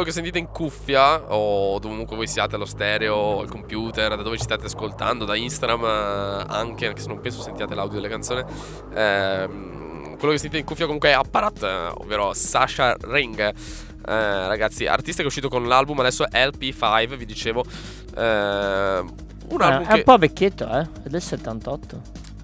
Quello 0.00 0.04
che 0.04 0.12
sentite 0.12 0.38
in 0.38 0.46
cuffia 0.50 1.32
o 1.34 1.78
dovunque 1.78 2.16
voi 2.16 2.26
siate 2.26 2.54
allo 2.54 2.64
stereo, 2.64 3.40
al 3.40 3.48
computer, 3.48 4.16
da 4.16 4.22
dove 4.22 4.36
ci 4.38 4.44
state 4.44 4.66
ascoltando, 4.66 5.24
da 5.24 5.36
Instagram 5.36 5.84
eh, 5.84 6.44
anche, 6.48 6.86
anche 6.86 7.00
se 7.00 7.08
non 7.08 7.20
penso 7.20 7.42
sentiate 7.42 7.74
l'audio 7.74 7.96
delle 8.00 8.08
canzoni. 8.08 8.42
ehm, 8.94 10.16
quello 10.16 10.34
che 10.34 10.38
sentite 10.38 10.58
in 10.58 10.64
cuffia 10.64 10.84
comunque 10.84 11.10
è 11.10 11.12
Apparat, 11.12 11.62
eh, 11.62 11.92
ovvero 11.98 12.32
Sasha 12.34 12.96
Ring. 13.00 13.38
Eh, 13.38 13.52
ragazzi, 14.46 14.86
artista 14.86 15.18
che 15.18 15.24
è 15.24 15.26
uscito 15.26 15.48
con 15.48 15.66
l'album 15.66 15.98
adesso 16.00 16.24
LP5, 16.24 17.16
vi 17.16 17.26
dicevo. 17.26 17.62
Eh, 18.16 18.20
un 18.20 19.60
Eh, 19.60 19.64
album 19.64 19.86
è 19.86 19.90
un 19.92 19.96
che 19.96 20.02
po' 20.02 20.16
vecchietto, 20.18 20.66
eh? 20.68 20.86
È 21.02 21.08
del 21.08 21.22
78. 21.22 22.00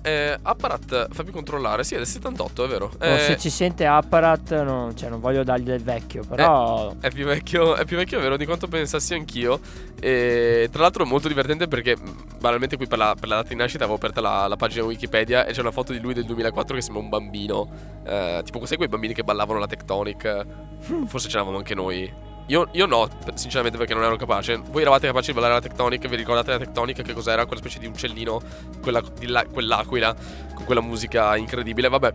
Eh, 0.06 0.38
Apparat, 0.40 1.08
fammi 1.10 1.32
controllare, 1.32 1.82
sì, 1.82 1.94
è 1.94 1.96
del 1.96 2.06
78, 2.06 2.64
è 2.64 2.68
vero. 2.68 2.92
Eh, 3.00 3.18
se 3.18 3.36
ci 3.38 3.50
sente 3.50 3.86
Apparat, 3.86 4.62
no, 4.62 4.94
cioè 4.94 5.08
non 5.08 5.18
voglio 5.18 5.42
dargli 5.42 5.64
del 5.64 5.82
vecchio, 5.82 6.22
però... 6.24 6.94
È 7.00 7.10
più 7.10 7.24
vecchio, 7.24 7.74
è 7.74 7.84
più 7.84 7.96
vecchio, 7.96 8.20
vero, 8.20 8.36
di 8.36 8.44
quanto 8.44 8.68
pensassi 8.68 9.14
anch'io. 9.14 9.58
E 9.98 10.68
tra 10.70 10.82
l'altro 10.82 11.02
è 11.02 11.08
molto 11.08 11.26
divertente 11.26 11.66
perché, 11.66 11.96
mh, 11.96 12.38
banalmente, 12.38 12.76
qui 12.76 12.86
per 12.86 12.98
la, 12.98 13.16
per 13.18 13.28
la 13.28 13.36
data 13.36 13.48
di 13.48 13.56
nascita 13.56 13.82
avevo 13.82 13.96
aperta 13.96 14.20
la, 14.20 14.46
la 14.46 14.56
pagina 14.56 14.84
Wikipedia 14.84 15.44
e 15.44 15.52
c'è 15.52 15.60
una 15.60 15.72
foto 15.72 15.92
di 15.92 15.98
lui 15.98 16.14
del 16.14 16.24
2004 16.24 16.76
che 16.76 16.82
sembra 16.82 17.02
un 17.02 17.08
bambino. 17.08 17.68
Eh, 18.06 18.42
tipo, 18.44 18.64
sai 18.64 18.76
quei 18.76 18.88
bambini 18.88 19.12
che 19.12 19.24
ballavano 19.24 19.58
la 19.58 19.66
Tectonic? 19.66 20.46
Forse 21.06 21.28
ce 21.28 21.36
l'avevamo 21.36 21.58
anche 21.58 21.74
noi. 21.74 22.34
Io, 22.48 22.68
io 22.72 22.86
no, 22.86 23.08
sinceramente, 23.34 23.76
perché 23.76 23.94
non 23.94 24.04
ero 24.04 24.16
capace. 24.16 24.56
Voi 24.70 24.82
eravate 24.82 25.06
capaci 25.06 25.28
di 25.28 25.32
ballare 25.32 25.54
la 25.54 25.60
Tectonic? 25.60 26.06
Vi 26.06 26.16
ricordate 26.16 26.52
la 26.52 26.58
Tectonic? 26.58 27.02
Che 27.02 27.12
cos'era? 27.12 27.44
Quella 27.44 27.60
specie 27.60 27.78
di 27.80 27.86
uccellino, 27.86 28.40
quella, 28.80 29.02
di 29.18 29.26
la- 29.26 29.44
quell'aquila, 29.44 30.14
con 30.54 30.64
quella 30.64 30.80
musica 30.80 31.36
incredibile. 31.36 31.88
Vabbè, 31.88 32.12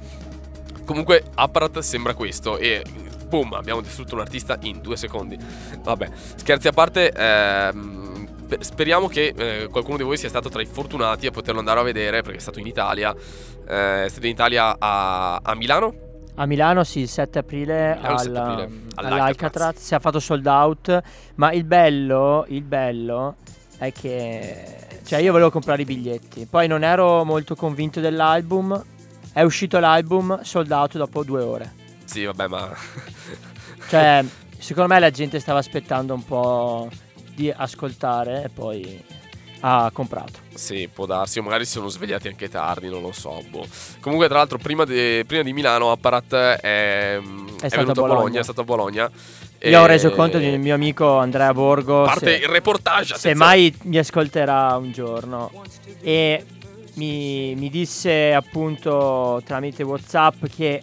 Comunque, 0.85 1.23
Apparat 1.35 1.79
sembra 1.79 2.13
questo 2.13 2.57
e 2.57 2.83
boom, 3.27 3.53
abbiamo 3.53 3.79
distrutto 3.81 4.15
un 4.15 4.21
artista 4.21 4.57
in 4.63 4.81
due 4.81 4.97
secondi. 4.97 5.37
Vabbè, 5.81 6.09
scherzi 6.35 6.67
a 6.67 6.71
parte, 6.73 7.11
ehm, 7.11 8.27
pe- 8.47 8.57
speriamo 8.59 9.07
che 9.07 9.33
eh, 9.35 9.67
qualcuno 9.71 9.95
di 9.95 10.03
voi 10.03 10.17
sia 10.17 10.27
stato 10.27 10.49
tra 10.49 10.61
i 10.61 10.65
fortunati 10.65 11.27
a 11.27 11.31
poterlo 11.31 11.59
andare 11.59 11.79
a 11.79 11.83
vedere 11.83 12.21
perché 12.23 12.39
è 12.39 12.41
stato 12.41 12.59
in 12.59 12.67
Italia. 12.67 13.15
Eh, 13.69 14.05
è 14.05 14.09
stato 14.09 14.25
in 14.25 14.33
Italia 14.33 14.75
a, 14.77 15.35
a 15.41 15.55
Milano. 15.55 16.09
A 16.41 16.47
Milano 16.47 16.83
sì, 16.83 17.01
il 17.01 17.07
7 17.07 17.37
aprile, 17.37 17.95
Milano, 17.95 18.13
il 18.13 18.19
7 18.19 18.29
al- 18.29 18.35
aprile, 18.35 18.63
all'Alcatraz. 18.95 19.11
all'Alcatraz 19.11 19.75
si 19.77 19.93
è 19.93 19.99
fatto 19.99 20.19
sold 20.19 20.47
out, 20.47 21.01
ma 21.35 21.51
il 21.51 21.63
bello, 21.65 22.45
il 22.47 22.63
bello 22.63 23.35
è 23.77 23.91
che 23.91 24.77
cioè 25.05 25.19
io 25.19 25.31
volevo 25.31 25.51
comprare 25.51 25.83
i 25.83 25.85
biglietti, 25.85 26.47
poi 26.49 26.67
non 26.67 26.83
ero 26.83 27.23
molto 27.23 27.55
convinto 27.55 27.99
dell'album, 27.99 28.83
è 29.33 29.43
uscito 29.43 29.77
l'album 29.77 30.41
sold 30.41 30.71
out 30.71 30.97
dopo 30.97 31.23
due 31.23 31.43
ore. 31.43 31.73
Sì, 32.05 32.25
vabbè, 32.25 32.47
ma 32.47 32.73
Cioè, 33.87 34.25
secondo 34.57 34.93
me 34.93 34.99
la 34.99 35.11
gente 35.11 35.39
stava 35.39 35.59
aspettando 35.59 36.15
un 36.15 36.25
po' 36.25 36.89
di 37.35 37.53
ascoltare 37.55 38.45
e 38.45 38.49
poi 38.49 39.03
ha 39.61 39.89
comprato. 39.93 40.39
Sì, 40.53 40.89
può 40.91 41.05
darsi, 41.05 41.39
o 41.39 41.43
magari 41.43 41.65
si 41.65 41.71
sono 41.71 41.87
svegliati 41.87 42.27
anche 42.27 42.49
tardi, 42.49 42.89
non 42.89 43.01
lo 43.01 43.11
so. 43.11 43.41
boh. 43.49 43.65
Comunque, 43.99 44.27
tra 44.27 44.37
l'altro, 44.37 44.57
prima, 44.57 44.85
di- 44.85 45.23
prima 45.25 45.43
di 45.43 45.53
Milano, 45.53 45.91
Apparat 45.91 46.33
è, 46.33 47.17
è, 47.17 47.19
stato 47.67 47.75
venuto 47.77 47.91
a 47.91 47.93
Bologna. 47.93 48.13
Bologna, 48.13 48.39
è 48.39 48.43
stato 48.43 48.61
a 48.61 48.63
Bologna. 48.63 49.11
Io 49.63 49.79
ho 49.79 49.85
reso 49.85 50.09
conto 50.11 50.39
di 50.39 50.49
un 50.49 50.59
mio 50.59 50.73
amico 50.73 51.17
Andrea 51.17 51.53
Borgo. 51.53 52.03
Parte 52.03 52.37
se- 52.37 52.43
il 52.43 52.47
reportage. 52.47 53.15
se 53.15 53.35
mai 53.35 53.75
mi 53.83 53.97
ascolterà 53.97 54.75
un 54.75 54.91
giorno 54.91 55.51
e 56.01 56.43
mi, 56.95 57.53
mi 57.55 57.69
disse 57.69 58.33
appunto 58.33 59.41
tramite 59.45 59.83
whatsapp 59.83 60.45
che 60.47 60.81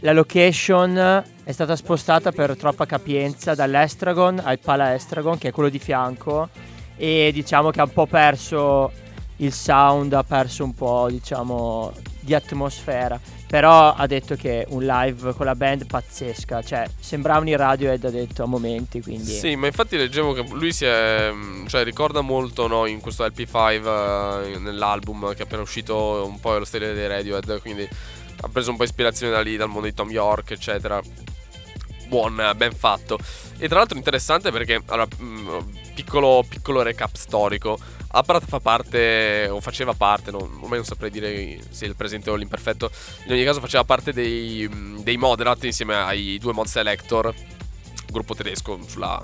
la 0.00 0.12
location 0.12 1.22
è 1.44 1.52
stata 1.52 1.76
spostata 1.76 2.32
per 2.32 2.56
troppa 2.56 2.86
capienza 2.86 3.54
dall'Estragon 3.54 4.40
al 4.42 4.58
Pala 4.58 4.94
Estragon 4.94 5.36
che 5.36 5.48
è 5.48 5.52
quello 5.52 5.68
di 5.68 5.78
fianco 5.78 6.48
e 6.96 7.30
diciamo 7.32 7.70
che 7.70 7.80
ha 7.80 7.84
un 7.84 7.92
po' 7.92 8.06
perso 8.06 8.92
il 9.38 9.52
sound 9.52 10.12
ha 10.12 10.22
perso 10.22 10.62
un 10.64 10.74
po' 10.74 11.08
diciamo 11.10 11.92
di 12.20 12.34
atmosfera 12.34 13.20
però 13.46 13.94
ha 13.94 14.06
detto 14.06 14.34
che 14.36 14.64
un 14.70 14.84
live 14.84 15.32
con 15.34 15.46
la 15.46 15.54
band 15.54 15.86
pazzesca 15.86 16.62
cioè 16.62 16.88
sembravano 16.98 17.50
i 17.50 17.56
Radiohead 17.56 18.04
ha 18.04 18.10
detto 18.10 18.42
a 18.42 18.46
momenti 18.46 19.00
quindi 19.00 19.30
Sì, 19.30 19.54
ma 19.54 19.66
infatti 19.66 19.96
leggevo 19.96 20.32
che 20.32 20.44
lui 20.52 20.72
si 20.72 20.84
è. 20.84 21.30
mm, 21.32 21.66
cioè, 21.66 21.84
ricorda 21.84 22.20
molto 22.20 22.66
no, 22.66 22.86
in 22.86 23.00
questo 23.00 23.24
LP5 23.24 24.54
eh, 24.54 24.58
nell'album 24.58 25.32
che 25.34 25.42
è 25.42 25.42
appena 25.42 25.62
uscito 25.62 26.24
un 26.26 26.40
po' 26.40 26.58
lo 26.58 26.64
stile 26.64 26.94
dei 26.94 27.06
Radiohead. 27.06 27.60
Quindi 27.60 27.88
ha 28.40 28.48
preso 28.48 28.70
un 28.70 28.76
po' 28.76 28.84
ispirazione 28.84 29.32
da 29.32 29.40
lì, 29.40 29.56
dal 29.56 29.68
mondo 29.68 29.86
di 29.86 29.94
Tom 29.94 30.10
York, 30.10 30.50
eccetera. 30.50 31.00
Buon, 32.06 32.40
eh, 32.40 32.54
ben 32.54 32.72
fatto. 32.72 33.18
E 33.58 33.68
tra 33.68 33.78
l'altro 33.78 33.96
interessante 33.96 34.50
perché, 34.50 34.82
allora, 34.86 35.08
mm, 35.20 35.48
piccolo, 35.94 36.44
piccolo 36.48 36.82
recap 36.82 37.14
storico. 37.14 37.78
Apparat 38.08 38.44
fa 38.46 38.60
parte, 38.60 39.48
o 39.50 39.60
faceva 39.60 39.92
parte, 39.94 40.30
non, 40.30 40.42
ormai 40.42 40.78
non 40.78 40.84
saprei 40.84 41.10
dire 41.10 41.58
se 41.70 41.86
il 41.86 41.96
presente 41.96 42.30
o 42.30 42.34
l'imperfetto. 42.36 42.90
In 43.26 43.32
ogni 43.32 43.44
caso, 43.44 43.60
faceva 43.60 43.84
parte 43.84 44.12
dei, 44.12 44.68
mm, 44.72 44.98
dei 44.98 45.16
Moderat 45.16 45.64
insieme 45.64 45.94
ai 45.96 46.38
due 46.38 46.52
Mod 46.52 46.66
Selector, 46.66 47.34
gruppo 48.10 48.34
tedesco 48.34 48.78
sulla 48.86 49.22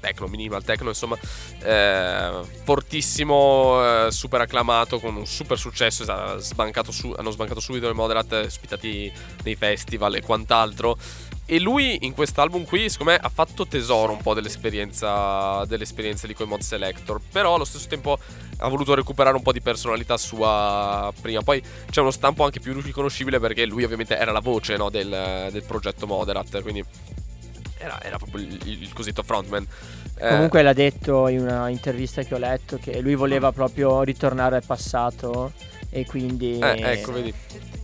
techno, 0.00 0.26
minimal 0.26 0.64
techno, 0.64 0.88
insomma, 0.88 1.16
eh, 1.62 2.30
fortissimo, 2.64 4.06
eh, 4.06 4.10
super 4.10 4.40
acclamato, 4.40 4.98
con 4.98 5.14
un 5.14 5.26
super 5.26 5.58
successo, 5.58 6.04
sbancato 6.38 6.90
su- 6.90 7.14
hanno 7.16 7.30
sbancato 7.30 7.60
subito 7.60 7.86
le 7.86 7.92
Moderat, 7.92 8.32
ospitati 8.32 9.12
nei 9.44 9.54
festival 9.54 10.16
e 10.16 10.22
quant'altro. 10.22 10.96
E 11.52 11.58
lui 11.58 11.98
in 12.02 12.14
quest'album 12.14 12.64
qui, 12.64 12.88
secondo 12.88 13.10
me, 13.10 13.18
ha 13.20 13.28
fatto 13.28 13.66
tesoro 13.66 14.12
un 14.12 14.22
po' 14.22 14.34
dell'esperienza, 14.34 15.64
dell'esperienza 15.64 16.28
lì 16.28 16.32
con 16.32 16.46
i 16.46 16.48
Mod 16.48 16.60
Selector, 16.60 17.20
però 17.32 17.56
allo 17.56 17.64
stesso 17.64 17.88
tempo 17.88 18.16
ha 18.58 18.68
voluto 18.68 18.94
recuperare 18.94 19.34
un 19.34 19.42
po' 19.42 19.50
di 19.50 19.60
personalità 19.60 20.16
sua 20.16 21.12
prima. 21.20 21.42
Poi 21.42 21.60
c'è 21.90 22.02
uno 22.02 22.12
stampo 22.12 22.44
anche 22.44 22.60
più 22.60 22.80
riconoscibile 22.80 23.40
perché 23.40 23.66
lui 23.66 23.82
ovviamente 23.82 24.16
era 24.16 24.30
la 24.30 24.38
voce 24.38 24.76
no, 24.76 24.90
del, 24.90 25.48
del 25.50 25.64
progetto 25.64 26.06
Moderat, 26.06 26.62
quindi 26.62 26.84
era, 27.78 28.00
era 28.00 28.16
proprio 28.16 28.44
il, 28.44 28.82
il 28.82 28.92
cosiddetto 28.92 29.24
frontman. 29.24 29.66
Eh, 30.20 30.28
Comunque 30.28 30.62
l'ha 30.62 30.72
detto 30.72 31.26
in 31.26 31.40
una 31.40 31.68
intervista 31.68 32.22
che 32.22 32.32
ho 32.32 32.38
letto 32.38 32.78
che 32.80 33.00
lui 33.00 33.16
voleva 33.16 33.50
proprio 33.50 34.02
ritornare 34.02 34.54
al 34.54 34.64
passato 34.64 35.52
e 35.90 36.06
quindi 36.06 36.58
eh, 36.58 36.80
ecco, 36.80 37.12
vedi. 37.12 37.34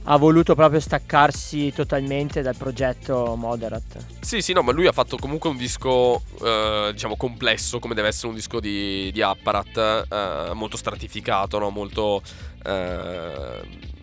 ha 0.04 0.16
voluto 0.16 0.54
proprio 0.54 0.80
staccarsi 0.80 1.72
totalmente 1.72 2.40
dal 2.40 2.56
progetto 2.56 3.34
Moderat. 3.36 4.04
Sì, 4.20 4.40
sì, 4.40 4.52
no, 4.52 4.62
ma 4.62 4.72
lui 4.72 4.86
ha 4.86 4.92
fatto 4.92 5.16
comunque 5.16 5.50
un 5.50 5.56
disco, 5.56 6.22
eh, 6.42 6.90
diciamo, 6.92 7.16
complesso, 7.16 7.78
come 7.78 7.94
deve 7.94 8.08
essere 8.08 8.28
un 8.28 8.34
disco 8.34 8.60
di, 8.60 9.10
di 9.12 9.22
Apparat, 9.22 10.06
eh, 10.08 10.54
molto 10.54 10.76
stratificato, 10.76 11.58
no? 11.58 11.70
Molto... 11.70 12.22
eh, 12.64 13.94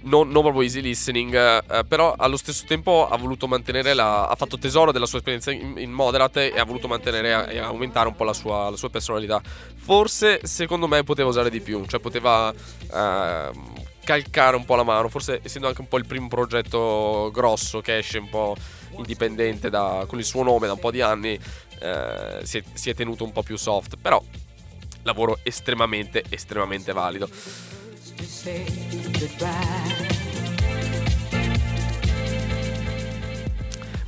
non, 0.00 0.28
non 0.30 0.42
proprio 0.42 0.62
easy 0.62 0.80
listening, 0.80 1.34
eh, 1.34 1.84
però 1.86 2.14
allo 2.16 2.36
stesso 2.36 2.64
tempo 2.66 3.08
ha 3.08 3.16
voluto 3.16 3.46
mantenere 3.46 3.94
la... 3.94 4.28
ha 4.28 4.34
fatto 4.36 4.58
tesoro 4.58 4.92
della 4.92 5.06
sua 5.06 5.18
esperienza 5.18 5.50
in, 5.50 5.74
in 5.76 5.90
Moderat 5.90 6.36
e 6.36 6.58
ha 6.58 6.64
voluto 6.64 6.88
mantenere 6.88 7.50
e 7.50 7.58
aumentare 7.58 8.08
un 8.08 8.14
po' 8.14 8.24
la 8.24 8.32
sua, 8.32 8.70
la 8.70 8.76
sua 8.76 8.90
personalità. 8.90 9.42
Forse, 9.88 10.40
secondo 10.42 10.86
me, 10.86 11.02
poteva 11.02 11.30
usare 11.30 11.48
di 11.48 11.62
più, 11.62 11.82
cioè 11.86 11.98
poteva... 11.98 12.52
ehm, 12.92 13.86
calcare 14.04 14.56
un 14.56 14.64
po' 14.64 14.74
la 14.74 14.84
mano, 14.84 15.08
forse 15.10 15.40
essendo 15.42 15.66
anche 15.66 15.82
un 15.82 15.88
po' 15.88 15.98
il 15.98 16.06
primo 16.06 16.28
progetto 16.28 17.30
grosso 17.30 17.82
che 17.82 17.98
esce 17.98 18.16
un 18.16 18.30
po' 18.30 18.56
indipendente 18.96 19.68
da- 19.68 20.06
con 20.08 20.18
il 20.18 20.24
suo 20.24 20.42
nome 20.42 20.66
da 20.66 20.72
un 20.72 20.78
po' 20.78 20.90
di 20.90 21.02
anni, 21.02 21.38
eh, 21.80 22.40
si, 22.42 22.56
è, 22.56 22.62
si 22.72 22.88
è 22.88 22.94
tenuto 22.94 23.24
un 23.24 23.32
po' 23.32 23.42
più 23.42 23.56
soft, 23.56 23.96
però 24.00 24.22
lavoro 25.02 25.40
estremamente, 25.42 26.24
estremamente 26.30 26.92
valido. 26.94 27.28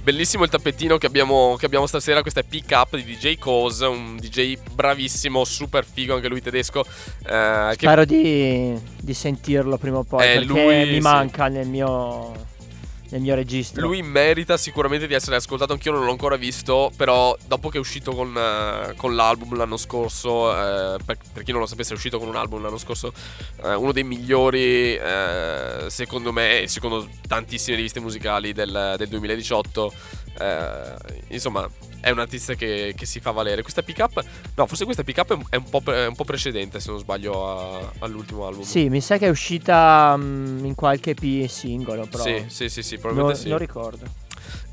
Bellissimo 0.03 0.45
il 0.45 0.51
tappetino 0.51 0.97
che 0.97 1.07
abbiamo, 1.07 1.57
che 1.59 1.67
abbiamo 1.67 1.87
stasera, 1.87 2.23
questa 2.23 2.41
è 2.41 2.43
Pick 2.43 2.71
Up 2.73 2.97
di 2.97 3.05
DJ 3.05 3.37
Cause, 3.37 3.85
un 3.85 4.17
DJ 4.17 4.57
bravissimo, 4.73 5.45
super 5.45 5.85
figo 5.85 6.15
anche 6.15 6.27
lui 6.29 6.41
tedesco. 6.41 6.85
eh, 7.27 7.75
che 7.77 7.87
Spero 7.87 8.05
di, 8.07 8.75
di 8.99 9.15
sentirlo 9.15 9.77
prima 9.77 9.99
o 9.99 10.05
poi 10.05 10.25
Eh, 10.25 10.33
perché 10.39 10.47
lui, 10.47 10.87
mi 10.87 10.95
sì. 10.95 11.01
manca 11.01 11.49
nel 11.49 11.69
mio, 11.69 12.33
nel 13.11 13.21
mio 13.21 13.35
registro. 13.35 13.81
Lui 13.83 14.03
merita 14.03 14.57
sicuramente 14.57 15.07
di 15.07 15.15
essere 15.15 15.37
ascoltato, 15.37 15.73
anch'io 15.73 15.93
non 15.93 16.05
l'ho 16.05 16.11
ancora 16.11 16.37
visto, 16.37 16.91
però 16.97 17.37
dopo 17.47 17.69
che 17.69 17.77
è 17.77 17.81
uscito 17.81 18.13
con, 18.13 18.37
eh, 18.37 18.95
con 18.97 19.15
l'album 19.15 19.57
l'anno 19.57 19.77
scorso, 19.77 20.51
eh, 20.51 20.99
per, 21.05 21.19
per 21.33 21.43
chi 21.43 21.53
non 21.53 21.61
lo 21.61 21.67
sapesse 21.67 21.93
è 21.93 21.95
uscito 21.95 22.19
con 22.19 22.29
un 22.29 22.37
album 22.37 22.63
l'anno 22.63 22.79
scorso, 22.79 23.13
eh, 23.63 23.75
uno 23.75 23.93
dei 23.93 24.05
migliori 24.05 24.95
eh, 24.95 25.87
secondo 25.89 26.33
me 26.33 26.63
e 26.63 26.69
secondo 26.69 27.09
tantissime 27.27 27.77
riviste 27.77 28.01
musicali 28.01 28.53
del, 28.53 28.95
del 28.97 29.09
2018, 29.09 29.93
eh, 30.39 30.95
insomma 31.29 31.69
è 32.01 32.11
un 32.11 32.19
artista 32.19 32.55
che, 32.55 32.95
che 32.97 33.07
si 33.07 33.21
fa 33.21 33.31
valere. 33.31 33.63
Questa 33.63 33.83
pick 33.83 33.99
up, 33.99 34.25
no 34.55 34.67
forse 34.67 34.85
questa 34.85 35.05
pick 35.05 35.19
up 35.19 35.51
è 35.51 35.57
un 35.57 35.69
po', 35.69 35.81
pre- 35.81 36.05
è 36.05 36.07
un 36.07 36.15
po' 36.15 36.25
precedente 36.25 36.81
se 36.81 36.91
non 36.91 36.99
sbaglio 36.99 37.49
a- 37.49 37.93
all'ultimo 38.01 38.47
album. 38.47 38.63
Sì, 38.63 38.89
mi 38.89 39.01
sa 39.01 39.19
che 39.19 39.27
è 39.27 39.31
uscita 39.31 40.17
mm, 40.17 40.65
in 40.65 40.75
qualche 40.75 41.11
EP 41.11 41.47
singolo, 41.47 42.07
però 42.07 42.25
sì, 42.25 42.45
sì, 42.49 42.69
sì, 42.69 42.83
sì, 42.83 42.99
probabilmente 42.99 43.41
sì. 43.43 43.49
non 43.49 43.59
ricordo. 43.59 44.20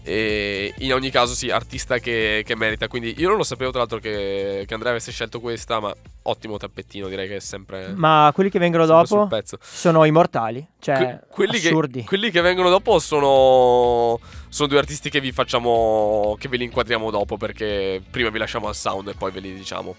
E 0.07 0.73
in 0.77 0.93
ogni 0.93 1.09
caso, 1.09 1.33
sì, 1.35 1.49
artista 1.49 1.97
che, 1.97 2.41
che 2.45 2.55
merita. 2.55 2.87
Quindi 2.87 3.13
io 3.17 3.27
non 3.27 3.35
lo 3.35 3.43
sapevo, 3.43 3.71
tra 3.71 3.79
l'altro, 3.79 3.99
che, 3.99 4.63
che 4.65 4.73
Andrea 4.73 4.93
avesse 4.93 5.11
scelto 5.11 5.41
questa, 5.41 5.81
ma 5.81 5.93
ottimo 6.21 6.55
tappettino, 6.55 7.09
direi 7.09 7.27
che 7.27 7.35
è 7.35 7.39
sempre. 7.41 7.91
Ma 7.93 8.31
quelli 8.33 8.49
che 8.49 8.57
vengono 8.57 8.85
dopo 8.85 9.27
sono 9.59 10.05
immortali, 10.05 10.65
cioè 10.79 10.95
Que- 10.95 11.19
quelli, 11.29 11.57
assurdi. 11.57 11.99
che, 11.99 12.05
quelli 12.05 12.31
che 12.31 12.39
vengono 12.39 12.69
dopo 12.69 12.99
sono, 12.99 14.17
sono 14.47 14.67
due 14.69 14.77
artisti 14.77 15.09
che 15.09 15.19
vi 15.19 15.33
facciamo. 15.33 16.37
che 16.39 16.47
ve 16.47 16.55
li 16.55 16.63
inquadriamo 16.63 17.11
dopo 17.11 17.35
perché 17.35 18.01
prima 18.09 18.29
vi 18.29 18.39
lasciamo 18.39 18.69
al 18.69 18.75
sound 18.75 19.09
e 19.09 19.13
poi 19.13 19.31
ve 19.31 19.41
li 19.41 19.53
diciamo. 19.53 19.93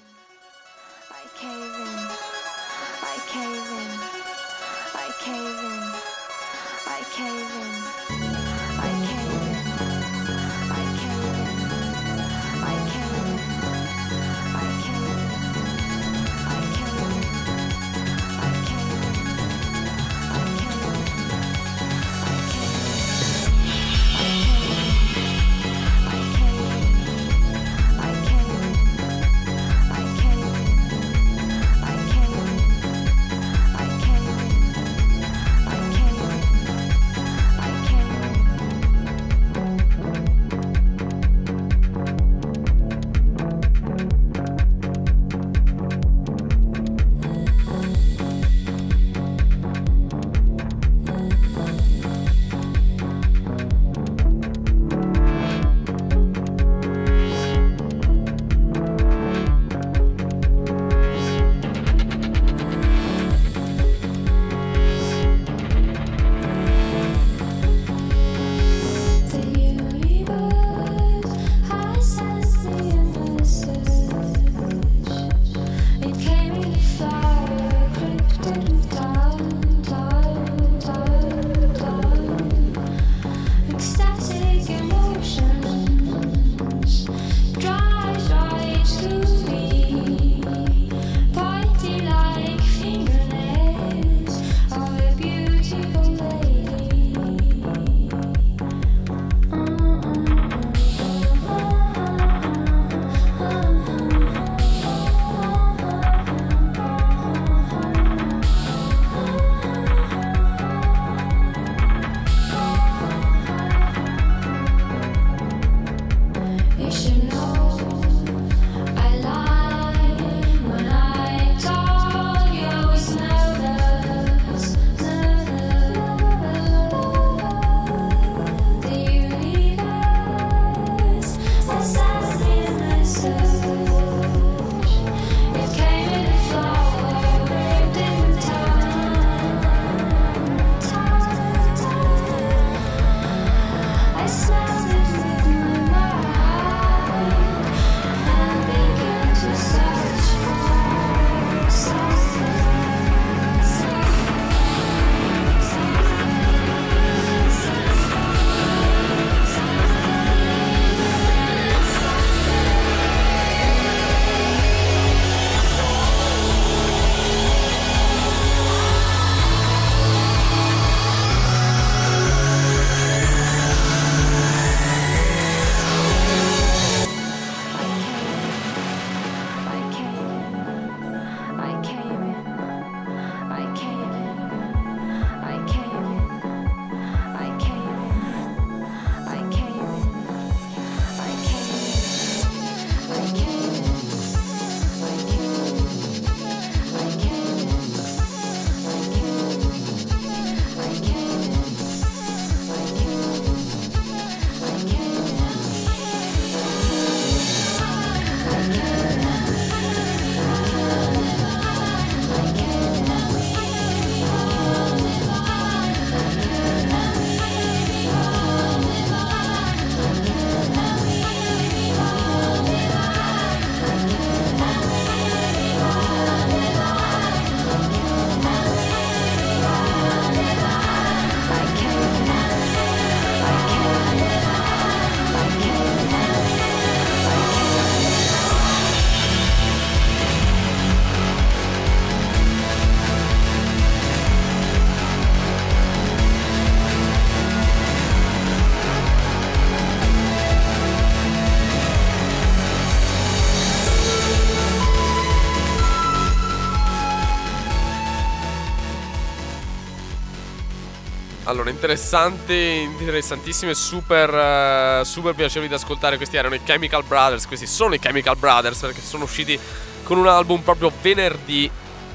Allora, 261.49 261.71
interessante, 261.71 262.55
interessantissime, 262.55 263.73
super, 263.73 265.01
eh, 265.01 265.05
super 265.07 265.35
piacevoli 265.35 265.67
da 265.67 265.77
ascoltare. 265.77 266.19
Questi 266.19 266.37
erano 266.37 266.55
i 266.55 266.63
Chemical 266.63 267.05
Brothers. 267.05 267.47
Questi 267.47 267.67
sono 267.67 267.95
i 267.95 267.99
Chemical 267.99 268.37
Brothers 268.37 268.81
perché 268.81 269.01
sono 269.01 269.25
usciti 269.25 269.59
con 270.03 270.19
un 270.19 270.27
album 270.27 270.61
proprio 270.61 270.93
venerdì 271.01 271.71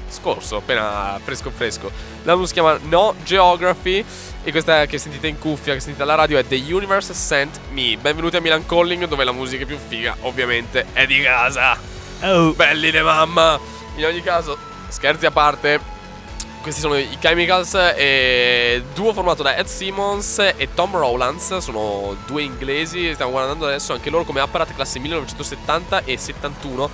scorso, 0.08 0.58
appena 0.58 1.18
fresco 1.20 1.50
fresco. 1.50 1.90
L'album 2.22 2.44
si 2.44 2.52
chiama 2.52 2.78
No 2.82 3.16
Geography 3.24 4.04
E 4.44 4.50
questa 4.52 4.86
che 4.86 4.98
sentite 4.98 5.26
in 5.26 5.40
cuffia, 5.40 5.74
che 5.74 5.80
sentite 5.80 6.04
alla 6.04 6.14
radio 6.14 6.38
è 6.38 6.46
The 6.46 6.54
Universe 6.54 7.12
Sent 7.12 7.58
Me. 7.72 7.96
Benvenuti 8.00 8.36
a 8.36 8.40
Milan 8.40 8.64
Calling, 8.66 9.06
dove 9.06 9.24
la 9.24 9.32
musica 9.32 9.66
più 9.66 9.78
figa, 9.84 10.16
ovviamente, 10.20 10.86
è 10.92 11.06
di 11.06 11.20
casa. 11.20 11.76
Oh. 12.22 12.52
Belli 12.52 12.92
de 12.92 13.02
mamma. 13.02 13.58
In 13.96 14.04
ogni 14.04 14.22
caso, 14.22 14.56
scherzi 14.90 15.26
a 15.26 15.32
parte, 15.32 15.80
questi 16.64 16.80
sono 16.80 16.96
i 16.96 17.18
Chemicals, 17.20 17.74
e 17.94 18.82
duo 18.94 19.12
formato 19.12 19.42
da 19.42 19.54
Ed 19.54 19.66
Simmons 19.66 20.38
e 20.38 20.68
Tom 20.72 20.96
Rowlands, 20.96 21.58
sono 21.58 22.16
due 22.26 22.40
inglesi, 22.40 23.12
stiamo 23.12 23.32
guardando 23.32 23.66
adesso 23.66 23.92
anche 23.92 24.08
loro 24.08 24.24
come 24.24 24.40
apparat 24.40 24.74
classe 24.74 24.98
1970 24.98 26.04
e 26.04 26.16
71, 26.16 26.88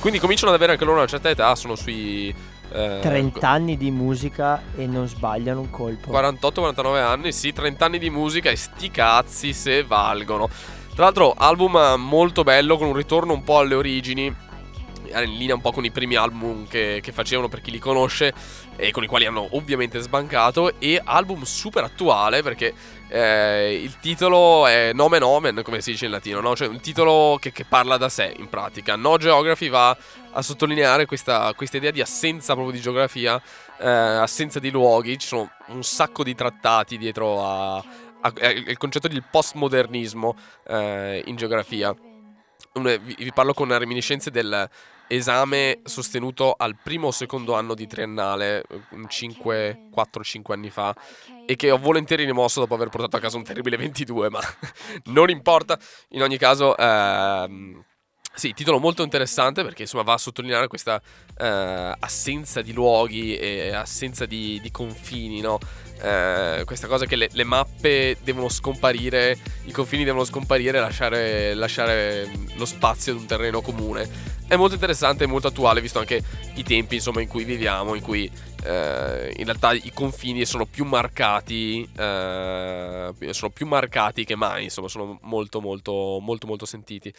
quindi 0.00 0.18
cominciano 0.18 0.48
ad 0.52 0.56
avere 0.56 0.72
anche 0.72 0.86
loro 0.86 0.96
una 0.96 1.06
certa 1.06 1.28
età, 1.28 1.54
sono 1.54 1.74
sui... 1.76 2.34
eh, 2.72 2.98
30 3.02 3.46
anni 3.46 3.76
di 3.76 3.90
musica 3.90 4.62
e 4.74 4.86
non 4.86 5.06
sbagliano 5.06 5.60
un 5.60 5.68
colpo. 5.68 6.10
48-49 6.12 6.96
anni, 6.96 7.32
sì, 7.32 7.52
30 7.52 7.84
anni 7.84 7.98
di 7.98 8.08
musica 8.08 8.48
e 8.48 8.56
sti 8.56 8.90
cazzi 8.90 9.52
se 9.52 9.84
valgono. 9.84 10.48
Tra 10.94 11.04
l'altro, 11.04 11.34
album 11.36 11.76
molto 11.98 12.42
bello, 12.42 12.78
con 12.78 12.86
un 12.86 12.94
ritorno 12.94 13.34
un 13.34 13.44
po' 13.44 13.58
alle 13.58 13.74
origini, 13.74 14.34
era 15.10 15.22
in 15.22 15.36
linea 15.36 15.54
un 15.54 15.60
po' 15.60 15.72
con 15.72 15.84
i 15.84 15.90
primi 15.90 16.14
album 16.14 16.66
che, 16.66 17.00
che 17.02 17.12
facevano 17.12 17.48
per 17.48 17.60
chi 17.60 17.70
li 17.70 17.78
conosce 17.78 18.32
e 18.76 18.90
con 18.90 19.02
i 19.02 19.06
quali 19.06 19.26
hanno 19.26 19.48
ovviamente 19.52 19.98
sbancato 19.98 20.78
e 20.78 21.00
album 21.02 21.42
super 21.42 21.84
attuale 21.84 22.42
perché 22.42 22.72
eh, 23.08 23.80
il 23.82 23.98
titolo 23.98 24.66
è 24.66 24.92
Nomen 24.92 25.22
Omen 25.22 25.62
come 25.64 25.80
si 25.80 25.90
dice 25.90 26.04
in 26.06 26.12
latino, 26.12 26.40
no? 26.40 26.54
cioè 26.54 26.68
un 26.68 26.80
titolo 26.80 27.38
che, 27.40 27.52
che 27.52 27.64
parla 27.64 27.96
da 27.96 28.08
sé 28.08 28.32
in 28.38 28.48
pratica. 28.48 28.96
No 28.96 29.16
Geography 29.18 29.68
va 29.68 29.96
a 30.32 30.42
sottolineare 30.42 31.06
questa, 31.06 31.52
questa 31.54 31.76
idea 31.76 31.90
di 31.90 32.00
assenza 32.00 32.52
proprio 32.52 32.74
di 32.74 32.80
geografia, 32.80 33.40
eh, 33.78 33.88
assenza 33.88 34.60
di 34.60 34.70
luoghi, 34.70 35.18
ci 35.18 35.26
sono 35.26 35.50
un 35.68 35.82
sacco 35.82 36.22
di 36.22 36.34
trattati 36.34 36.98
dietro 36.98 37.44
a, 37.44 37.84
il 38.54 38.76
concetto 38.76 39.08
del 39.08 39.24
postmodernismo 39.28 40.36
eh, 40.68 41.22
in 41.26 41.36
geografia. 41.36 41.94
Vi, 42.72 42.98
vi 43.18 43.32
parlo 43.32 43.52
con 43.52 43.76
reminiscenze 43.76 44.30
del 44.30 44.68
esame 45.10 45.80
sostenuto 45.84 46.54
al 46.56 46.76
primo 46.80 47.08
o 47.08 47.10
secondo 47.10 47.54
anno 47.54 47.74
di 47.74 47.88
triennale, 47.88 48.62
5, 49.08 49.88
4-5 49.92 50.52
anni 50.52 50.70
fa, 50.70 50.94
e 51.44 51.56
che 51.56 51.72
ho 51.72 51.78
volentieri 51.78 52.24
rimosso 52.24 52.60
dopo 52.60 52.74
aver 52.74 52.90
portato 52.90 53.16
a 53.16 53.20
casa 53.20 53.36
un 53.36 53.42
terribile 53.42 53.76
22, 53.76 54.30
ma 54.30 54.40
non 55.10 55.30
importa. 55.30 55.76
In 56.10 56.22
ogni 56.22 56.38
caso, 56.38 56.76
ehm, 56.76 57.84
sì, 58.32 58.54
titolo 58.54 58.78
molto 58.78 59.02
interessante 59.02 59.64
perché 59.64 59.82
insomma 59.82 60.04
va 60.04 60.12
a 60.12 60.18
sottolineare 60.18 60.68
questa 60.68 61.02
eh, 61.36 61.94
assenza 61.98 62.62
di 62.62 62.72
luoghi 62.72 63.36
e 63.36 63.74
assenza 63.74 64.24
di, 64.24 64.60
di 64.62 64.70
confini, 64.70 65.40
no? 65.40 65.58
Eh, 66.00 66.62
questa 66.64 66.86
cosa 66.86 67.04
che 67.04 67.16
le, 67.16 67.28
le 67.32 67.44
mappe 67.44 68.16
devono 68.22 68.48
scomparire, 68.48 69.36
i 69.64 69.72
confini 69.72 70.04
devono 70.04 70.24
scomparire 70.24 70.78
e 70.78 70.80
lasciare, 70.80 71.54
lasciare 71.54 72.30
lo 72.54 72.64
spazio 72.64 73.12
ad 73.12 73.18
un 73.18 73.26
terreno 73.26 73.60
comune. 73.60 74.38
È 74.50 74.56
molto 74.56 74.74
interessante 74.74 75.22
e 75.22 75.26
molto 75.28 75.46
attuale, 75.46 75.80
visto 75.80 76.00
anche 76.00 76.20
i 76.54 76.64
tempi 76.64 76.96
insomma, 76.96 77.20
in 77.20 77.28
cui 77.28 77.44
viviamo, 77.44 77.94
in 77.94 78.02
cui 78.02 78.28
eh, 78.64 79.32
in 79.36 79.44
realtà 79.44 79.72
i 79.74 79.92
confini 79.94 80.44
sono 80.44 80.66
più 80.66 80.84
marcati, 80.84 81.88
eh, 81.96 83.12
sono 83.30 83.50
più 83.52 83.68
marcati 83.68 84.24
che 84.24 84.34
mai, 84.34 84.64
insomma, 84.64 84.88
sono 84.88 85.20
molto 85.22 85.60
molto 85.60 86.18
molto 86.20 86.48
molto 86.48 86.66
sentiti. 86.66 87.14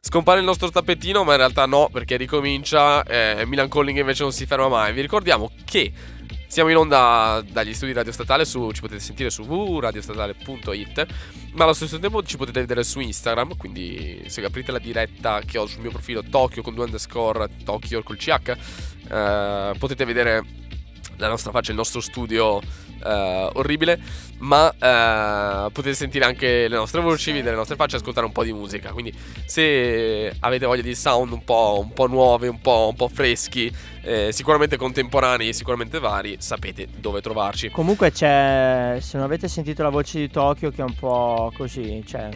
Scompare 0.00 0.40
il 0.40 0.44
nostro 0.44 0.68
tappetino, 0.68 1.22
ma 1.22 1.30
in 1.30 1.38
realtà 1.38 1.64
no, 1.64 1.88
perché 1.92 2.16
ricomincia. 2.16 3.04
Eh, 3.04 3.44
Milan 3.46 3.68
Calling 3.68 3.96
invece 3.96 4.24
non 4.24 4.32
si 4.32 4.44
ferma 4.44 4.66
mai. 4.66 4.92
Vi 4.92 5.00
ricordiamo 5.00 5.52
che 5.64 5.92
siamo 6.54 6.70
in 6.70 6.76
onda 6.76 7.42
dagli 7.50 7.74
studi 7.74 7.92
Radio 7.92 8.12
Statale, 8.12 8.44
su, 8.44 8.70
ci 8.70 8.80
potete 8.80 9.00
sentire 9.00 9.28
su 9.28 9.42
www.radiostatale.it, 9.42 11.06
ma 11.54 11.64
allo 11.64 11.72
stesso 11.72 11.98
tempo 11.98 12.22
ci 12.22 12.36
potete 12.36 12.60
vedere 12.60 12.84
su 12.84 13.00
Instagram, 13.00 13.56
quindi 13.56 14.22
se 14.28 14.40
aprite 14.44 14.70
la 14.70 14.78
diretta 14.78 15.40
che 15.44 15.58
ho 15.58 15.66
sul 15.66 15.80
mio 15.80 15.90
profilo 15.90 16.22
Tokyo 16.22 16.62
con 16.62 16.74
due 16.74 16.84
underscore, 16.84 17.48
Tokyo 17.64 18.04
col 18.04 18.16
CH, 18.18 18.56
eh, 19.10 19.74
potete 19.76 20.04
vedere 20.04 20.44
la 21.16 21.26
nostra 21.26 21.50
faccia, 21.50 21.72
il 21.72 21.76
nostro 21.76 22.00
studio 22.00 22.60
eh, 22.60 23.50
orribile, 23.54 24.00
ma 24.38 24.70
eh, 24.70 25.70
potete 25.72 25.94
sentire 25.94 26.24
anche 26.24 26.68
le 26.68 26.76
nostre 26.76 27.00
voci, 27.00 27.32
vedere 27.32 27.50
le 27.50 27.56
nostre 27.56 27.74
facce, 27.74 27.96
ascoltare 27.96 28.26
un 28.26 28.32
po' 28.32 28.44
di 28.44 28.52
musica. 28.52 28.92
Quindi 28.92 29.12
se 29.44 30.32
avete 30.38 30.66
voglia 30.66 30.82
di 30.82 30.94
sound 30.94 31.32
un 31.32 31.42
po', 31.42 31.80
un 31.82 31.92
po' 31.92 32.06
nuovi, 32.06 32.46
un 32.46 32.60
po', 32.60 32.86
un 32.90 32.96
po' 32.96 33.08
freschi, 33.08 33.72
eh, 34.04 34.32
sicuramente 34.32 34.76
contemporanei 34.76 35.48
e 35.48 35.52
sicuramente 35.52 35.98
vari, 35.98 36.36
sapete 36.38 36.86
dove 36.96 37.20
trovarci. 37.20 37.70
Comunque 37.70 38.12
c'è, 38.12 38.98
se 39.00 39.16
non 39.16 39.26
avete 39.26 39.48
sentito 39.48 39.82
la 39.82 39.88
voce 39.88 40.18
di 40.18 40.30
Tokyo 40.30 40.70
che 40.70 40.82
è 40.82 40.84
un 40.84 40.94
po' 40.94 41.52
così, 41.56 42.02
cioè 42.06 42.28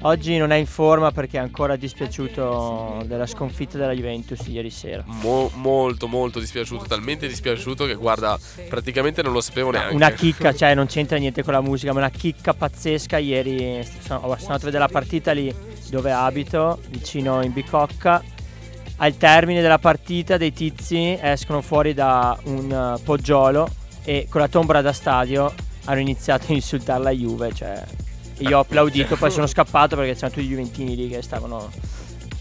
oggi 0.00 0.36
non 0.38 0.50
è 0.50 0.56
in 0.56 0.66
forma 0.66 1.10
perché 1.10 1.38
è 1.38 1.40
ancora 1.40 1.76
dispiaciuto 1.76 3.02
della 3.04 3.26
sconfitta 3.26 3.78
della 3.78 3.92
Juventus 3.92 4.46
ieri 4.46 4.70
sera. 4.70 5.02
Mo- 5.06 5.50
molto 5.54 6.08
molto 6.08 6.38
dispiaciuto, 6.38 6.86
talmente 6.86 7.26
dispiaciuto 7.26 7.84
che 7.84 7.94
guarda, 7.94 8.38
praticamente 8.68 9.22
non 9.22 9.32
lo 9.32 9.40
sapevo 9.40 9.70
neanche. 9.70 9.94
Una 9.94 10.10
chicca, 10.10 10.52
cioè 10.56 10.74
non 10.74 10.86
c'entra 10.86 11.18
niente 11.18 11.42
con 11.42 11.52
la 11.52 11.60
musica, 11.60 11.92
ma 11.92 11.98
una 11.98 12.10
chicca 12.10 12.54
pazzesca. 12.54 13.18
Ieri 13.18 13.84
sono, 13.84 14.20
sono 14.20 14.32
andato 14.32 14.52
a 14.52 14.58
vedere 14.58 14.78
la 14.78 14.88
partita 14.88 15.32
lì 15.32 15.54
dove 15.90 16.12
abito, 16.12 16.80
vicino 16.88 17.42
in 17.42 17.52
Bicocca. 17.52 18.36
Al 19.00 19.16
termine 19.16 19.60
della 19.60 19.78
partita 19.78 20.36
dei 20.36 20.52
tizi 20.52 21.16
escono 21.20 21.62
fuori 21.62 21.94
da 21.94 22.36
un 22.44 22.70
eh, 22.70 23.02
poggiolo 23.02 23.68
e 24.02 24.26
con 24.28 24.40
la 24.40 24.48
tombola 24.48 24.80
da 24.80 24.92
stadio 24.92 25.52
hanno 25.84 26.00
iniziato 26.00 26.50
a 26.50 26.54
insultare 26.54 27.02
la 27.02 27.10
Juve. 27.10 27.52
Cioè, 27.52 27.84
io 28.38 28.56
ho 28.56 28.60
applaudito, 28.60 29.16
poi 29.16 29.30
sono 29.30 29.46
scappato 29.46 29.94
perché 29.94 30.14
c'erano 30.14 30.32
tutti 30.32 30.46
i 30.46 30.48
Juventini 30.48 30.96
lì 30.96 31.08
che 31.08 31.22
stavano... 31.22 31.70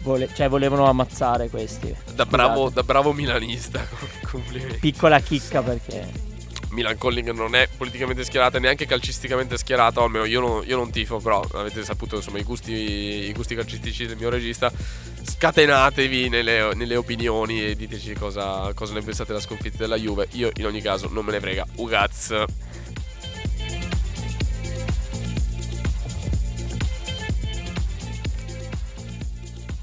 vole- 0.01 0.29
cioè 0.33 0.49
volevano 0.49 0.85
ammazzare 0.85 1.47
questi. 1.49 1.95
Da 2.15 2.25
bravo, 2.25 2.69
da 2.69 2.81
bravo 2.81 3.13
milanista, 3.13 3.85
complimenti. 4.29 4.79
Piccola 4.79 5.19
chicca 5.19 5.61
perché... 5.61 6.26
Milan 6.71 6.97
Calling 6.97 7.31
non 7.31 7.55
è 7.55 7.67
politicamente 7.75 8.23
schierata, 8.23 8.59
neanche 8.59 8.85
calcisticamente 8.85 9.57
schierata, 9.57 10.01
o 10.01 10.03
almeno 10.03 10.25
io 10.25 10.39
non, 10.39 10.63
io 10.65 10.77
non 10.77 10.91
tifo, 10.91 11.19
però 11.19 11.43
avete 11.53 11.83
saputo 11.83 12.17
insomma 12.17 12.39
i 12.39 12.43
gusti, 12.43 12.71
i 12.71 13.33
gusti 13.33 13.55
calcistici 13.55 14.05
del 14.05 14.17
mio 14.17 14.29
regista. 14.29 14.71
Scatenatevi 15.21 16.29
nelle, 16.29 16.73
nelle 16.73 16.95
opinioni 16.95 17.63
e 17.63 17.75
diteci 17.75 18.13
cosa, 18.13 18.71
cosa 18.73 18.93
ne 18.93 19.01
pensate 19.01 19.33
della 19.33 19.43
sconfitta 19.43 19.77
della 19.79 19.97
Juve. 19.97 20.27
Io 20.31 20.51
in 20.55 20.65
ogni 20.65 20.81
caso 20.81 21.09
non 21.11 21.25
me 21.25 21.31
ne 21.31 21.39
frega. 21.39 21.65
Ugaz. 21.75 22.45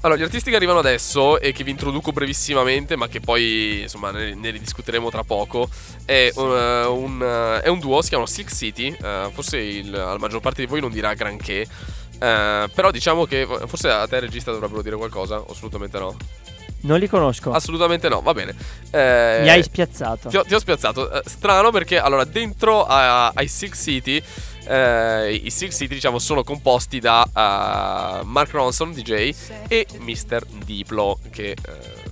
Allora, 0.05 0.19
gli 0.19 0.23
artisti 0.23 0.51
che 0.51 0.55
arrivano 0.55 0.77
adesso 0.77 1.39
e 1.39 1.51
che 1.51 1.63
vi 1.63 1.71
introduco 1.71 2.11
brevissimamente, 2.11 2.95
ma 2.95 3.07
che 3.07 3.21
poi 3.21 3.81
insomma 3.81 4.11
ne, 4.11 4.35
ne 4.35 4.51
ridiscuteremo 4.51 5.09
tra 5.09 5.23
poco, 5.23 5.67
è 6.05 6.31
un, 6.35 6.51
eh, 6.55 6.85
un, 6.85 7.21
eh, 7.23 7.61
è 7.61 7.69
un 7.69 7.79
duo, 7.79 8.03
si 8.03 8.09
chiamano 8.09 8.29
Silk 8.29 8.53
City. 8.53 8.95
eh, 9.01 9.29
forse 9.33 9.57
il- 9.57 9.89
la 9.89 10.15
maggior 10.19 10.41
parte 10.41 10.61
di 10.61 10.67
voi 10.67 10.79
non 10.79 10.91
dirà 10.91 11.15
granché, 11.15 11.61
eh, 12.19 12.69
però 12.71 12.91
diciamo 12.91 13.25
che 13.25 13.47
forse 13.65 13.89
a 13.89 14.07
te 14.07 14.19
regista 14.19 14.51
dovrebbero 14.51 14.83
dire 14.83 14.95
qualcosa, 14.95 15.43
assolutamente 15.49 15.97
no. 15.97 16.15
Non 16.81 16.99
li 16.99 17.07
conosco. 17.07 17.51
Assolutamente 17.51 18.07
no, 18.07 18.21
va 18.21 18.33
bene. 18.35 18.53
Eh, 18.91 19.39
Mi 19.41 19.49
hai 19.49 19.63
spiazzato. 19.63 20.29
ti 20.29 20.37
ho, 20.37 20.43
ti 20.43 20.53
ho 20.53 20.59
spiazzato. 20.59 21.11
Eh, 21.11 21.23
strano 21.25 21.71
perché 21.71 21.97
allora 21.97 22.25
dentro 22.25 22.85
ai 22.85 23.47
Six 23.47 23.81
City, 23.81 24.21
eh, 24.67 25.33
i 25.33 25.49
Six 25.49 25.75
City 25.75 25.95
diciamo 25.95 26.19
sono 26.19 26.43
composti 26.43 26.99
da 26.99 27.23
eh, 27.23 28.25
Mark 28.25 28.51
Ronson, 28.51 28.91
DJ, 28.91 29.33
e 29.67 29.87
Mr. 29.99 30.45
Diplo, 30.65 31.19
che 31.31 31.51
eh, 31.51 31.57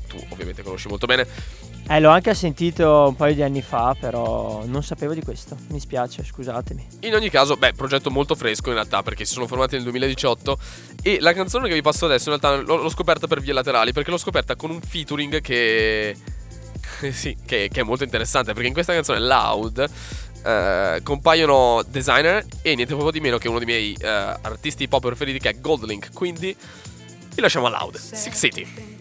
tu 0.08 0.18
ovviamente 0.30 0.64
conosci 0.64 0.88
molto 0.88 1.06
bene. 1.06 1.28
Eh, 1.86 2.00
l'ho 2.00 2.10
anche 2.10 2.34
sentito 2.34 3.08
un 3.10 3.16
paio 3.16 3.34
di 3.34 3.44
anni 3.44 3.62
fa, 3.62 3.96
però 4.00 4.64
non 4.66 4.84
sapevo 4.84 5.14
di 5.14 5.22
questo. 5.22 5.58
Mi 5.68 5.82
spiace, 5.82 6.24
scusatemi. 6.24 6.88
In 7.02 7.14
ogni 7.14 7.30
caso, 7.30 7.58
beh, 7.58 7.74
progetto 7.74 8.10
molto 8.10 8.36
fresco 8.36 8.70
in 8.70 8.76
realtà 8.76 9.04
perché 9.04 9.26
si 9.26 9.34
sono 9.34 9.48
formati 9.48 9.76
nel 9.76 9.84
2018 9.84 10.58
e 11.02 11.20
la 11.20 11.34
canzone 11.34 11.68
che 11.68 11.74
vi 11.74 11.82
passo 11.82 12.06
adesso 12.06 12.32
in 12.32 12.40
realtà 12.40 12.64
l'ho, 12.64 12.82
l'ho 12.82 12.90
scoperta 12.90 13.28
per 13.28 13.42
vie 13.42 13.52
laterali 13.52 13.92
perché 13.92 14.12
l'ho 14.12 14.18
scoperta 14.18 14.56
con 14.56 14.70
un 14.70 14.80
featuring 14.82 15.42
che... 15.42 16.16
sì, 17.12 17.36
che, 17.46 17.70
che 17.72 17.82
è 17.82 17.84
molto 17.84 18.04
interessante 18.04 18.54
perché 18.54 18.68
in 18.68 18.74
questa 18.74 18.94
canzone 18.94 19.20
Loud 19.20 19.90
eh, 20.44 21.00
compaiono 21.04 21.84
Designer 21.88 22.46
e 22.62 22.76
niente 22.76 22.96
poco 22.96 23.12
di 23.12 23.20
meno 23.20 23.38
che 23.38 23.48
uno 23.48 23.60
dei 23.60 23.68
miei 23.68 23.98
eh, 24.00 24.08
artisti 24.08 24.88
pop 24.88 25.06
preferiti 25.06 25.40
che 25.40 25.50
è 25.50 25.60
Goldlink, 25.60 26.14
quindi 26.14 26.56
vi 27.36 27.42
lasciamo 27.42 27.68
a 27.68 27.70
Loud, 27.70 27.96
Six 27.98 28.38
City. 28.38 28.93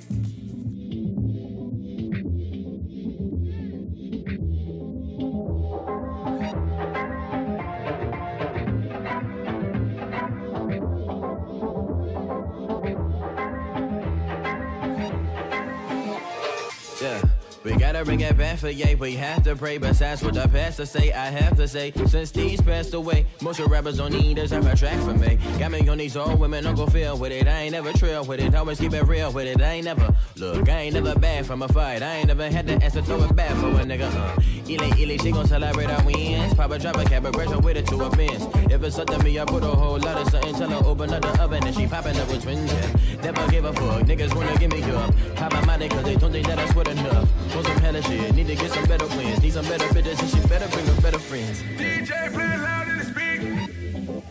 Gotta 17.92 18.06
bring 18.06 18.20
it 18.20 18.38
back 18.38 18.58
for 18.58 18.70
yeah, 18.70 18.94
we 18.94 19.14
have 19.14 19.42
to 19.42 19.54
pray. 19.54 19.76
Besides 19.76 20.22
what 20.22 20.32
the 20.32 20.48
pastor 20.48 20.86
say, 20.86 21.12
I 21.12 21.26
have 21.26 21.56
to 21.58 21.68
say. 21.68 21.92
Since 22.06 22.30
these 22.30 22.60
passed 22.62 22.94
away, 22.94 23.26
most 23.42 23.60
of 23.60 23.70
rappers 23.70 23.98
don't 23.98 24.12
need 24.12 24.38
us 24.38 24.50
have 24.50 24.66
a 24.66 24.74
track 24.74 24.98
for 25.00 25.12
me. 25.12 25.38
Got 25.58 25.72
me 25.72 25.86
on 25.86 25.98
these 25.98 26.16
old 26.16 26.40
women, 26.40 26.74
go 26.74 26.86
feel 26.86 27.18
with 27.18 27.32
it. 27.32 27.46
I 27.46 27.62
ain't 27.62 27.72
never 27.72 27.92
trail 27.92 28.24
with 28.24 28.40
it, 28.40 28.54
always 28.54 28.80
keep 28.80 28.94
it 28.94 29.02
real 29.02 29.30
with 29.30 29.46
it. 29.46 29.60
I 29.60 29.72
ain't 29.72 29.84
never 29.84 30.14
look, 30.36 30.70
I 30.70 30.80
ain't 30.80 30.94
never 30.94 31.18
bad 31.18 31.44
from 31.44 31.60
a 31.60 31.68
fight. 31.68 32.02
I 32.02 32.16
ain't 32.16 32.28
never 32.28 32.50
had 32.50 32.66
to 32.68 32.82
ask 32.82 32.94
to 32.94 33.02
throw 33.02 33.22
it 33.24 33.36
back 33.36 33.54
for 33.56 33.68
a 33.68 33.84
nigga. 33.84 34.10
Uh, 34.10 34.40
Ely, 34.70 34.90
Ely, 34.98 35.16
she 35.18 35.30
gon' 35.30 35.46
celebrate 35.46 35.90
our 35.90 36.02
wins. 36.06 36.54
Papa 36.54 36.78
drop 36.78 36.96
a 36.96 37.04
cab, 37.04 37.30
pressure 37.30 37.58
with 37.58 37.76
it 37.76 37.86
to 37.88 38.02
a 38.02 38.10
Benz. 38.10 38.46
If 38.72 38.82
it's 38.82 38.98
up 38.98 39.08
to 39.08 39.18
me, 39.22 39.38
I 39.38 39.44
put 39.44 39.64
a 39.64 39.66
whole 39.66 39.98
lot 39.98 40.16
of 40.16 40.30
something. 40.30 40.54
Tell 40.54 40.70
her 40.70 40.86
open 40.86 41.12
up 41.12 41.20
the 41.20 41.42
oven 41.42 41.62
and 41.62 41.76
she 41.76 41.86
popping 41.86 42.16
up 42.18 42.28
with 42.28 42.42
twins. 42.42 42.72
Yeah. 42.72 43.22
Never 43.22 43.50
give 43.50 43.66
a 43.66 43.72
fuck, 43.74 44.02
niggas 44.06 44.34
wanna 44.34 44.56
give 44.56 44.72
me 44.72 44.82
up. 44.92 45.14
Pop 45.36 45.52
my 45.52 45.64
money 45.66 45.90
cause 45.90 46.04
they 46.04 46.16
don't 46.16 46.32
think 46.32 46.46
that 46.46 46.58
I 46.58 46.66
sweat 46.70 46.88
enough. 46.88 47.28
Want 47.54 47.81
hella 47.82 48.00
shit, 48.02 48.34
need 48.34 48.46
to 48.46 48.54
get 48.54 48.70
some 48.70 48.84
better 48.84 49.08
wins. 49.16 49.42
Need 49.42 49.52
some 49.52 49.66
better 49.66 49.86
bitches 49.94 50.20
and 50.20 50.30
she 50.30 50.40
better 50.48 50.68
bring 50.68 50.88
us 50.88 51.00
better 51.00 51.18
friends. 51.18 51.62
DJ 51.76 52.32
play 52.32 52.56
loud 52.56 52.88
in 52.88 52.98
the 52.98 53.04
speak. 53.12 53.40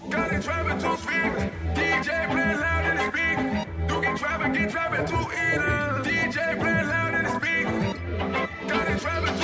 Got 0.09 0.31
it 0.33 0.41
trapping 0.41 0.79
two 0.79 0.95
speakers. 1.03 1.43
DJ 1.75 2.09
play 2.31 2.55
loud 2.63 2.85
in 2.89 2.95
the 2.99 3.05
speak. 3.11 3.37
You 3.89 4.01
can 4.01 4.17
trapping, 4.17 4.53
get 4.53 4.69
trapping 4.71 5.05
two 5.05 5.25
eaters. 5.43 6.07
DJ 6.07 6.59
play 6.61 6.83
loud 6.93 7.13
in 7.13 7.23
the 7.27 7.31
speak. 7.39 7.65
Got 8.69 8.87
it 8.87 8.99
trapping 9.01 9.35
two 9.35 9.40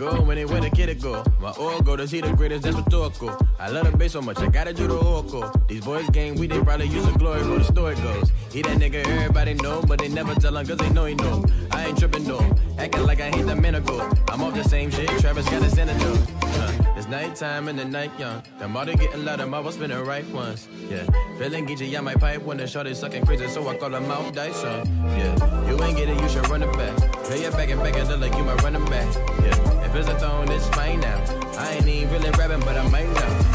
go 0.00 0.18
when 0.22 0.36
they 0.36 0.46
where 0.46 0.62
the 0.62 0.70
kid 0.70 0.88
it 0.88 1.02
go. 1.02 1.22
My 1.40 1.52
old 1.58 1.84
go 1.84 1.94
to 1.94 2.08
see 2.08 2.22
the 2.22 2.32
greatest, 2.32 2.62
that's 2.62 2.74
rhetorical. 2.74 3.36
I 3.58 3.68
love 3.68 3.90
the 3.90 3.96
bass 3.96 4.12
so 4.12 4.22
much, 4.22 4.38
I 4.38 4.46
gotta 4.46 4.72
do 4.72 4.86
the 4.86 4.96
oracle. 4.96 5.52
These 5.68 5.84
boys 5.84 6.08
game, 6.08 6.36
we 6.36 6.46
they 6.46 6.58
probably 6.60 6.86
use 6.86 7.04
the 7.04 7.12
glory 7.12 7.46
where 7.46 7.58
the 7.58 7.64
story 7.64 7.94
goes. 7.96 8.32
He 8.50 8.62
that 8.62 8.78
nigga 8.78 9.06
everybody 9.06 9.54
know, 9.54 9.82
but 9.82 9.98
they 9.98 10.08
never 10.08 10.34
tell 10.34 10.56
him 10.56 10.66
cause 10.66 10.78
they 10.78 10.88
know 10.90 11.04
he 11.04 11.14
know. 11.16 11.44
I 11.70 11.86
ain't 11.86 11.98
tripping 11.98 12.24
though, 12.24 12.56
acting 12.78 13.04
like 13.04 13.20
I 13.20 13.30
hate 13.30 13.46
the 13.46 13.54
men 13.54 13.74
ago. 13.74 14.10
I'm 14.28 14.42
off 14.42 14.54
the 14.54 14.64
same 14.64 14.90
shit, 14.90 15.08
Travis 15.20 15.48
got 15.50 15.62
a 15.62 15.70
senator. 15.70 16.14
Uh, 16.42 16.72
it's 16.96 17.06
nighttime 17.08 17.68
and 17.68 17.78
the 17.78 17.84
night 17.84 18.10
young. 18.18 18.42
The 18.58 18.68
mother 18.68 18.96
getting 18.96 19.24
louder, 19.26 19.46
mother 19.46 19.70
spin 19.70 19.90
the 19.90 20.02
right 20.02 20.26
once. 20.28 20.66
Yeah, 20.88 21.04
feeling 21.38 21.66
geeky, 21.66 21.96
I 21.96 22.00
my 22.00 22.14
pipe 22.14 22.42
when 22.42 22.56
the 22.56 22.66
shot 22.66 22.86
is 22.86 22.98
sucking 22.98 23.26
crazy, 23.26 23.48
so 23.48 23.68
I 23.68 23.76
call 23.76 23.90
them 23.90 24.10
out 24.10 24.32
Dyson. 24.32 24.86
Yeah, 25.18 25.68
you 25.68 25.82
ain't 25.84 25.96
get 25.96 26.08
it, 26.08 26.20
you 26.20 26.28
should 26.30 26.48
run 26.48 26.62
it 26.62 26.72
back. 26.72 26.96
Play 27.24 27.42
it 27.44 27.52
back 27.52 27.68
and 27.68 27.80
back 27.82 27.94
look 28.08 28.20
like 28.20 28.34
you 28.34 28.44
my 28.44 28.54
running 28.56 28.84
back. 28.86 29.14
Yeah, 29.44 29.79
a 29.98 30.18
throne, 30.18 30.50
it's 30.50 30.68
fine 30.68 31.00
now. 31.00 31.22
I 31.58 31.72
ain't 31.74 31.88
even 31.88 32.22
really 32.22 32.30
rapping, 32.38 32.60
but 32.60 32.76
I 32.76 32.88
might 32.88 33.08
now. 33.08 33.49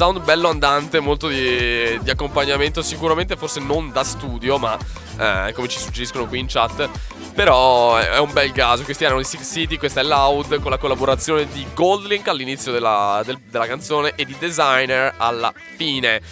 Sound 0.00 0.24
bello 0.24 0.48
andante, 0.48 0.98
molto 0.98 1.28
di, 1.28 1.98
di 2.00 2.08
accompagnamento, 2.08 2.80
sicuramente 2.80 3.36
forse 3.36 3.60
non 3.60 3.92
da 3.92 4.02
studio, 4.02 4.56
ma 4.56 4.78
eh, 5.18 5.52
come 5.52 5.68
ci 5.68 5.78
suggeriscono 5.78 6.24
qui 6.24 6.38
in 6.38 6.46
chat. 6.48 6.88
Però 7.34 7.96
è 7.96 8.18
un 8.18 8.32
bel 8.32 8.50
caso. 8.52 8.82
Questi 8.82 9.04
erano 9.04 9.20
i 9.20 9.24
Six 9.24 9.52
City, 9.52 9.76
questa 9.76 10.00
è 10.00 10.04
Loud 10.04 10.58
con 10.60 10.70
la 10.70 10.78
collaborazione 10.78 11.46
di 11.48 11.66
Goldlink 11.74 12.28
all'inizio 12.28 12.72
della, 12.72 13.20
del- 13.26 13.40
della 13.50 13.66
canzone 13.66 14.14
e 14.14 14.24
di 14.24 14.34
Designer 14.38 15.12
alla 15.18 15.52
fine. 15.76 16.22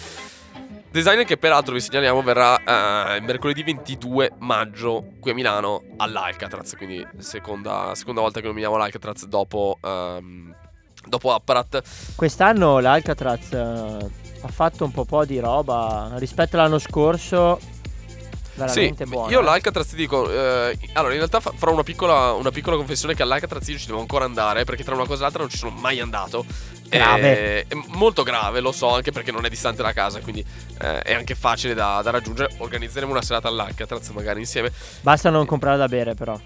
Designer 0.89 1.25
che 1.25 1.37
peraltro 1.37 1.75
vi 1.75 1.79
segnaliamo 1.79 2.23
verrà 2.23 3.17
eh, 3.17 3.21
mercoledì 3.21 3.61
22 3.61 4.31
maggio 4.39 5.09
qui 5.19 5.29
a 5.29 5.35
Milano 5.35 5.83
all'Alcatraz, 5.97 6.73
quindi 6.75 7.05
seconda, 7.19 7.93
seconda 7.93 8.21
volta 8.21 8.39
che 8.39 8.47
nominiamo 8.47 8.77
l'Alcatraz 8.77 9.27
dopo, 9.27 9.77
ehm, 9.79 10.55
dopo 11.07 11.33
Apparat. 11.33 11.81
Quest'anno 12.15 12.79
l'Alcatraz 12.79 13.51
eh, 13.51 13.57
ha 14.41 14.47
fatto 14.47 14.85
un 14.85 14.91
po' 14.91 15.05
po' 15.05 15.25
di 15.25 15.39
roba 15.39 16.11
rispetto 16.15 16.57
all'anno 16.57 16.79
scorso. 16.79 17.59
Veramente 18.55 19.05
sì, 19.05 19.09
buono. 19.09 19.31
io 19.31 19.39
eh. 19.39 19.43
l'Alcatraz 19.43 19.87
ti 19.87 19.95
dico, 19.95 20.29
eh, 20.29 20.77
allora 20.93 21.13
in 21.13 21.19
realtà 21.19 21.39
fa- 21.39 21.53
farò 21.55 21.71
una 21.71 21.83
piccola, 21.83 22.33
una 22.33 22.51
piccola 22.51 22.75
confessione 22.75 23.13
che 23.13 23.23
all'Alcatraz 23.23 23.65
io 23.69 23.77
ci 23.77 23.87
devo 23.87 24.01
ancora 24.01 24.25
andare 24.25 24.65
perché 24.65 24.83
tra 24.83 24.95
una 24.95 25.05
cosa 25.05 25.19
e 25.19 25.21
l'altra 25.21 25.41
non 25.41 25.49
ci 25.49 25.57
sono 25.57 25.71
mai 25.71 25.99
andato. 25.99 26.45
Grave. 26.89 27.59
Eh, 27.59 27.65
È, 27.67 27.75
molto 27.89 28.23
grave, 28.23 28.59
lo 28.59 28.71
so, 28.71 28.93
anche 28.93 29.11
perché 29.11 29.31
non 29.31 29.45
è 29.45 29.49
distante 29.49 29.81
da 29.81 29.93
casa, 29.93 30.19
quindi 30.19 30.43
eh, 30.81 30.99
è 31.01 31.13
anche 31.13 31.35
facile 31.35 31.73
da, 31.73 32.01
da 32.03 32.09
raggiungere. 32.09 32.53
Organizzeremo 32.57 33.11
una 33.11 33.21
serata 33.21 33.47
all'Alcatraz 33.47 34.09
magari 34.09 34.39
insieme. 34.39 34.71
Basta 35.01 35.29
non 35.29 35.45
comprare 35.45 35.77
da 35.77 35.87
bere, 35.87 36.15
però. 36.15 36.37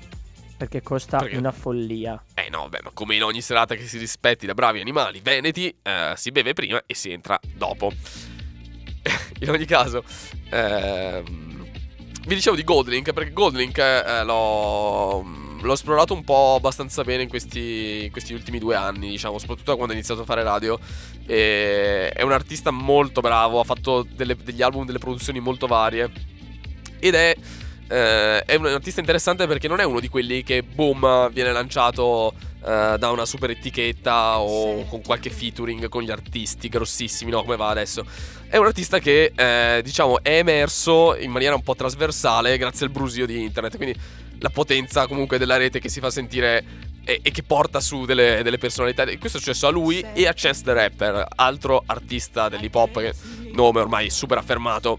Perché 0.64 0.82
costa 0.82 1.18
Perché? 1.18 1.36
una 1.36 1.52
follia. 1.52 2.24
Eh 2.36 2.48
no, 2.50 2.70
beh, 2.70 2.80
ma 2.84 2.92
come 2.94 3.16
in 3.16 3.24
ogni 3.24 3.42
serata 3.42 3.76
che 3.76 3.86
si 3.86 3.98
rispetti 3.98 4.46
da 4.46 4.54
bravi 4.54 4.80
animali 4.80 5.20
veneti, 5.22 5.76
eh, 5.82 6.14
si 6.16 6.32
beve 6.32 6.54
prima 6.54 6.82
e 6.86 6.96
si 6.96 7.12
entra 7.12 7.38
dopo. 7.54 7.92
in 9.42 9.50
ogni 9.50 9.66
caso, 9.66 10.06
ehm, 10.52 11.68
vi 12.28 12.36
dicevo 12.36 12.56
di 12.56 12.64
Goldlink, 12.64 13.12
perché 13.12 13.34
Goldlink 13.34 13.78
eh, 13.78 14.24
l'ho, 14.24 15.22
l'ho 15.62 15.74
esplorato 15.74 16.14
un 16.14 16.24
po' 16.24 16.56
abbastanza 16.56 17.04
bene 17.04 17.24
in 17.24 17.30
questi, 17.30 18.06
in 18.06 18.12
questi 18.12 18.34
ultimi 18.34 18.58
due 18.58 18.76
anni, 18.76 19.10
diciamo, 19.10 19.40
soprattutto 19.40 19.76
quando 19.76 19.92
ho 19.92 19.98
iniziato 19.98 20.22
a 20.22 20.26
fare 20.26 20.44
radio. 20.44 20.80
E 21.26 22.08
è 22.08 22.22
un 22.22 22.32
artista 22.32 22.72
molto 22.72 23.20
bravo, 23.20 23.60
ha 23.60 23.66
fatto 23.66 24.08
delle- 24.10 24.38
degli 24.42 24.62
album, 24.62 24.86
delle 24.86 25.00
produzioni 25.00 25.42
molto 25.42 25.68
varie. 25.68 26.10
Ed 27.00 27.16
è 27.16 27.36
eh, 27.94 28.44
è 28.44 28.56
un 28.56 28.66
artista 28.66 29.00
interessante 29.00 29.46
perché 29.46 29.68
non 29.68 29.80
è 29.80 29.84
uno 29.84 30.00
di 30.00 30.10
quelli 30.10 30.42
che 30.42 30.64
boom 30.64 31.32
viene 31.32 31.52
lanciato 31.52 32.34
eh, 32.66 32.96
da 32.98 33.12
una 33.12 33.26
super 33.26 33.52
etichetta 33.52 34.40
o 34.40 34.84
con 34.86 35.04
qualche 35.04 35.30
featuring 35.30 35.88
con 35.90 36.02
gli 36.02 36.10
artisti 36.10 36.70
grossissimi, 36.70 37.30
no, 37.30 37.44
come 37.44 37.56
va 37.56 37.70
adesso. 37.70 38.04
È 38.48 38.58
un 38.58 38.66
artista 38.66 38.98
che 38.98 39.32
eh, 39.36 39.82
diciamo 39.84 40.24
è 40.24 40.38
emerso 40.38 41.16
in 41.16 41.30
maniera 41.30 41.54
un 41.54 41.62
po' 41.62 41.76
trasversale 41.76 42.58
grazie 42.58 42.88
al 42.88 42.92
brusio 42.92 43.28
di 43.28 43.44
internet, 43.44 43.78
quindi 43.78 43.96
la 44.40 44.50
potenza 44.50 45.06
comunque 45.06 45.38
della 45.38 45.58
rete 45.58 45.80
che 45.80 45.90
si 45.90 46.00
fa 46.00 46.10
sentire 46.10 46.64
e, 47.06 47.20
e 47.22 47.32
che 47.32 47.44
porta 47.44 47.80
su 47.80 48.06
delle, 48.06 48.42
delle 48.42 48.58
personalità. 48.58 49.04
Questo 49.04 49.38
è 49.38 49.40
successo 49.40 49.68
a 49.68 49.70
lui 49.70 50.04
e 50.14 50.26
a 50.26 50.34
Chess 50.34 50.62
the 50.62 50.74
Rapper, 50.74 51.28
altro 51.36 51.84
artista 51.86 52.50
dell'hip 52.50 52.74
hop 52.74 53.00
che 53.00 53.14
nome 53.54 53.82
ormai 53.82 54.10
super 54.10 54.40
affermato. 54.40 54.98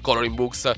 Coloring 0.00 0.34
Books, 0.34 0.70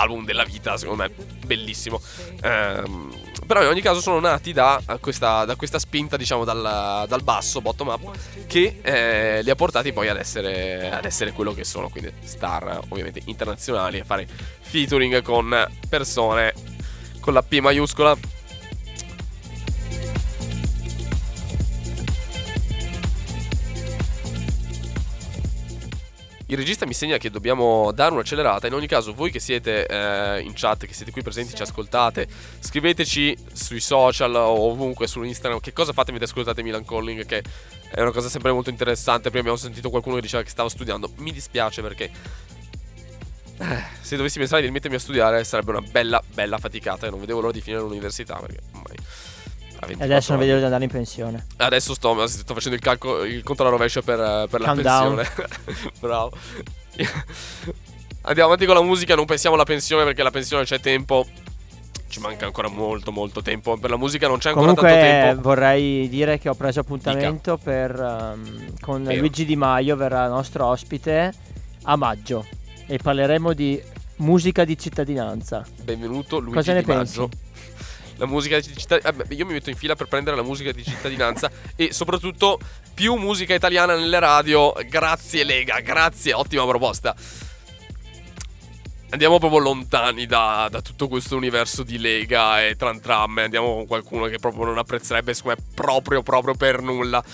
album 0.00 0.24
della 0.24 0.44
vita, 0.44 0.76
secondo 0.76 1.02
me, 1.02 1.10
bellissimo. 1.46 2.00
Ehm, 2.42 3.12
però 3.46 3.62
in 3.62 3.68
ogni 3.68 3.80
caso 3.80 4.00
sono 4.00 4.20
nati 4.20 4.52
da 4.52 4.80
questa, 5.00 5.44
da 5.44 5.56
questa 5.56 5.78
spinta, 5.78 6.16
diciamo, 6.16 6.44
dal, 6.44 7.04
dal 7.08 7.22
basso, 7.22 7.60
bottom 7.60 7.88
up, 7.88 8.16
che 8.46 8.78
eh, 8.82 9.42
li 9.42 9.50
ha 9.50 9.54
portati 9.54 9.92
poi 9.92 10.08
ad 10.08 10.16
essere, 10.16 10.90
ad 10.90 11.04
essere 11.04 11.32
quello 11.32 11.52
che 11.52 11.64
sono, 11.64 11.88
quindi 11.88 12.12
star 12.22 12.80
ovviamente 12.88 13.20
internazionali, 13.24 14.00
a 14.00 14.04
fare 14.04 14.26
featuring 14.60 15.22
con 15.22 15.68
persone 15.88 16.54
con 17.20 17.32
la 17.32 17.42
P 17.42 17.58
maiuscola. 17.58 18.16
Il 26.50 26.56
regista 26.56 26.84
mi 26.84 26.94
segna 26.94 27.16
che 27.16 27.30
dobbiamo 27.30 27.92
dare 27.92 28.12
un'accelerata. 28.12 28.66
In 28.66 28.74
ogni 28.74 28.88
caso, 28.88 29.14
voi 29.14 29.30
che 29.30 29.38
siete 29.38 29.86
eh, 29.86 30.40
in 30.40 30.50
chat, 30.52 30.84
che 30.84 30.92
siete 30.92 31.12
qui 31.12 31.22
presenti, 31.22 31.54
ci 31.54 31.62
ascoltate, 31.62 32.26
scriveteci 32.58 33.38
sui 33.52 33.78
social 33.78 34.34
o 34.34 34.68
ovunque 34.68 35.06
su 35.06 35.22
Instagram 35.22 35.60
che 35.60 35.72
cosa 35.72 35.92
fate 35.92 36.10
mentre 36.10 36.28
ascoltate 36.28 36.64
Milan 36.64 36.84
Calling, 36.84 37.24
che 37.24 37.44
è 37.88 38.00
una 38.00 38.10
cosa 38.10 38.28
sempre 38.28 38.50
molto 38.50 38.68
interessante. 38.68 39.28
Prima 39.28 39.38
abbiamo 39.38 39.58
sentito 39.58 39.90
qualcuno 39.90 40.16
che 40.16 40.22
diceva 40.22 40.42
che 40.42 40.50
stava 40.50 40.68
studiando. 40.68 41.12
Mi 41.18 41.30
dispiace 41.30 41.82
perché 41.82 42.10
eh, 43.58 43.84
se 44.00 44.16
dovessi 44.16 44.40
pensare 44.40 44.62
di 44.62 44.72
mettermi 44.72 44.96
a 44.96 45.00
studiare 45.00 45.44
sarebbe 45.44 45.70
una 45.70 45.82
bella, 45.82 46.20
bella 46.34 46.58
faticata 46.58 47.06
e 47.06 47.10
non 47.10 47.20
vedevo 47.20 47.38
l'ora 47.38 47.52
di 47.52 47.60
finire 47.60 47.80
l'università 47.80 48.34
perché 48.40 48.58
ormai 48.72 48.96
a 48.96 48.96
24 48.96 49.29
adesso 49.98 50.32
non 50.32 50.40
vedo 50.40 50.58
di 50.58 50.64
andare 50.64 50.84
in 50.84 50.90
pensione. 50.90 51.46
Adesso 51.56 51.94
sto, 51.94 52.26
sto 52.26 52.54
facendo 52.54 52.76
il, 52.76 52.82
calco, 52.82 53.24
il 53.24 53.42
conto 53.42 53.62
alla 53.62 53.70
rovescia 53.70 54.02
per, 54.02 54.46
per 54.48 54.60
la 54.60 54.72
pensione. 54.74 55.28
Bravo. 56.00 56.32
Andiamo 58.22 58.50
avanti 58.50 58.66
con 58.66 58.74
la 58.74 58.82
musica, 58.82 59.14
non 59.14 59.24
pensiamo 59.24 59.54
alla 59.54 59.64
pensione 59.64 60.04
perché 60.04 60.22
la 60.22 60.30
pensione 60.30 60.64
c'è 60.64 60.80
tempo. 60.80 61.26
Ci 62.08 62.20
manca 62.20 62.44
ancora 62.44 62.68
molto 62.68 63.12
molto 63.12 63.40
tempo. 63.40 63.76
Per 63.78 63.88
la 63.88 63.96
musica 63.96 64.26
non 64.26 64.38
c'è 64.38 64.48
ancora 64.48 64.66
tanto 64.66 64.80
Comunque 64.82 65.08
tempo. 65.08 65.42
vorrei 65.42 66.08
dire 66.08 66.38
che 66.38 66.48
ho 66.48 66.54
preso 66.54 66.80
appuntamento 66.80 67.56
per, 67.56 67.92
ehm, 67.98 68.80
con 68.80 69.04
Vero. 69.04 69.18
Luigi 69.20 69.44
Di 69.44 69.56
Maio, 69.56 69.96
verrà 69.96 70.26
nostro 70.26 70.66
ospite 70.66 71.32
a 71.84 71.96
maggio 71.96 72.44
e 72.86 72.98
parleremo 72.98 73.52
di 73.52 73.80
musica 74.16 74.64
di 74.64 74.76
cittadinanza. 74.76 75.64
Benvenuto 75.82 76.38
Luigi 76.40 76.56
Cosa 76.56 76.72
ne 76.72 76.82
Di 76.82 76.92
Maggio. 76.92 77.30
La 78.20 78.26
musica 78.26 78.60
di 78.60 78.76
cittadinanza. 78.76 79.32
io 79.32 79.46
mi 79.46 79.54
metto 79.54 79.70
in 79.70 79.76
fila 79.76 79.96
per 79.96 80.06
prendere 80.06 80.36
la 80.36 80.42
musica 80.42 80.72
di 80.72 80.84
cittadinanza 80.84 81.50
e 81.74 81.90
soprattutto 81.94 82.60
più 82.92 83.14
musica 83.14 83.54
italiana 83.54 83.96
nelle 83.96 84.18
radio. 84.18 84.74
Grazie 84.86 85.42
Lega, 85.42 85.80
grazie, 85.80 86.34
ottima 86.34 86.66
proposta. 86.66 87.16
Andiamo 89.08 89.38
proprio 89.38 89.60
lontani 89.60 90.26
da, 90.26 90.68
da 90.70 90.82
tutto 90.82 91.08
questo 91.08 91.34
universo 91.34 91.82
di 91.82 91.98
Lega 91.98 92.62
e 92.62 92.76
Tran 92.76 93.00
Tram. 93.00 93.38
e 93.38 93.42
Andiamo 93.44 93.74
con 93.74 93.86
qualcuno 93.86 94.26
che 94.26 94.38
proprio 94.38 94.66
non 94.66 94.76
apprezzerebbe, 94.76 95.32
secondo 95.32 95.58
me, 95.58 95.72
proprio, 95.74 96.22
proprio 96.22 96.54
per 96.54 96.82
nulla. 96.82 97.24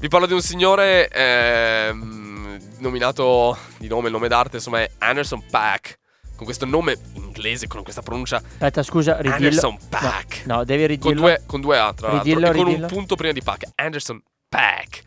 Vi 0.00 0.08
parlo 0.08 0.26
di 0.26 0.32
un 0.32 0.42
signore 0.42 1.08
ehm, 1.08 2.58
nominato 2.78 3.56
di 3.78 3.86
nome, 3.86 4.10
nome 4.10 4.26
d'arte, 4.26 4.56
insomma, 4.56 4.80
è 4.80 4.90
Anderson 4.98 5.44
Paak. 5.48 5.98
Con 6.34 6.44
questo 6.44 6.66
nome 6.66 6.98
inglese, 7.38 7.66
con 7.68 7.82
questa 7.82 8.02
pronuncia 8.02 8.36
Aspetta, 8.36 8.82
scusa, 8.82 9.16
ridillo. 9.16 9.34
Anderson 9.34 9.72
No, 9.72 9.86
Paak. 9.88 10.42
No, 10.46 10.64
devi 10.64 10.82
Con 10.82 10.88
ridirlo. 10.88 11.20
due, 11.20 11.42
con 11.46 11.60
due 11.60 11.78
A, 11.78 11.92
tra 11.94 12.08
l'altro. 12.08 12.24
Ridillo, 12.24 12.46
e 12.50 12.54
con 12.54 12.64
ridillo. 12.66 12.86
un 12.86 12.92
punto 12.92 13.14
prima 13.16 13.32
di 13.32 13.42
Paak. 13.42 13.64
Anderson 13.76 14.22
Paak. 14.48 15.02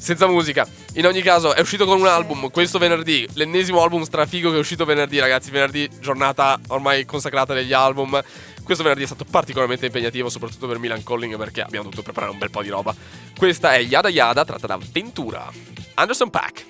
Senza 0.00 0.26
musica. 0.28 0.66
In 0.94 1.06
ogni 1.06 1.22
caso, 1.22 1.54
è 1.54 1.60
uscito 1.60 1.84
con 1.84 1.98
un 1.98 2.06
album 2.06 2.50
questo 2.50 2.78
venerdì. 2.78 3.28
L'ennesimo 3.34 3.82
album 3.82 4.02
strafigo 4.04 4.50
che 4.50 4.56
è 4.56 4.60
uscito 4.60 4.84
venerdì, 4.84 5.18
ragazzi. 5.18 5.50
Venerdì, 5.50 5.88
giornata 6.00 6.58
ormai 6.68 7.04
consacrata 7.04 7.52
degli 7.52 7.72
album. 7.72 8.20
Questo 8.62 8.84
venerdì 8.84 9.04
è 9.04 9.06
stato 9.06 9.24
particolarmente 9.24 9.86
impegnativo, 9.86 10.28
soprattutto 10.28 10.66
per 10.68 10.78
Milan 10.78 11.02
Calling, 11.02 11.36
perché 11.36 11.62
abbiamo 11.62 11.84
dovuto 11.84 12.02
preparare 12.02 12.30
un 12.32 12.38
bel 12.38 12.50
po' 12.50 12.62
di 12.62 12.68
roba. 12.68 12.94
Questa 13.36 13.72
è 13.74 13.78
Yada 13.78 14.08
Yada, 14.08 14.44
tratta 14.44 14.66
da 14.68 14.78
Ventura. 14.92 15.50
Anderson 15.94 16.30
Paak. 16.30 16.64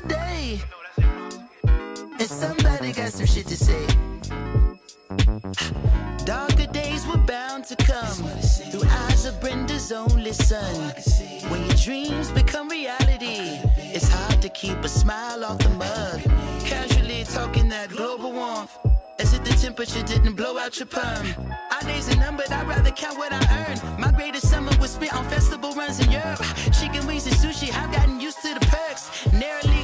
Today. 0.00 0.60
And 0.96 2.28
somebody 2.28 2.92
got 2.92 3.12
some 3.12 3.26
shit 3.26 3.46
to 3.46 3.56
say. 3.56 3.86
Darker 6.24 6.66
days 6.72 7.06
were 7.06 7.16
bound 7.18 7.64
to 7.64 7.76
come 7.76 8.18
through 8.70 8.88
eyes 8.88 9.24
of 9.24 9.40
Brenda's 9.40 9.92
only 9.92 10.32
son. 10.32 10.92
When 11.50 11.64
your 11.66 11.76
dreams 11.76 12.30
become 12.30 12.68
reality, 12.68 13.60
it's 13.94 14.08
hard 14.08 14.42
to 14.42 14.48
keep 14.50 14.78
a 14.84 14.88
smile 14.88 15.44
off 15.44 15.58
the 15.58 15.70
mug. 15.70 16.20
Casually 16.64 17.24
talking 17.24 17.68
that 17.68 17.90
global 17.90 18.32
warmth. 18.32 18.76
As 19.18 19.34
if 19.34 19.42
the 19.42 19.50
temperature 19.50 20.02
didn't 20.02 20.34
blow 20.34 20.58
out 20.58 20.78
your 20.78 20.86
perm. 20.86 21.26
Our 21.72 21.82
days 21.82 22.08
are 22.08 22.20
numbered, 22.20 22.52
I'd 22.52 22.68
rather 22.68 22.92
count 22.92 23.18
what 23.18 23.32
I 23.32 23.40
earn. 23.66 24.00
My 24.00 24.12
greatest 24.12 24.48
summer 24.48 24.70
was 24.80 24.92
spent 24.92 25.12
on 25.12 25.24
festival 25.24 25.72
runs 25.72 25.98
in 25.98 26.12
Europe. 26.12 26.40
Chicken 26.78 27.04
wings 27.04 27.26
and 27.26 27.34
sushi, 27.34 27.74
I've 27.74 27.90
gotten 27.90 28.20
used 28.20 28.40
to 28.42 28.54
the 28.54 28.60
perks. 28.60 29.26
Narrowly 29.32 29.77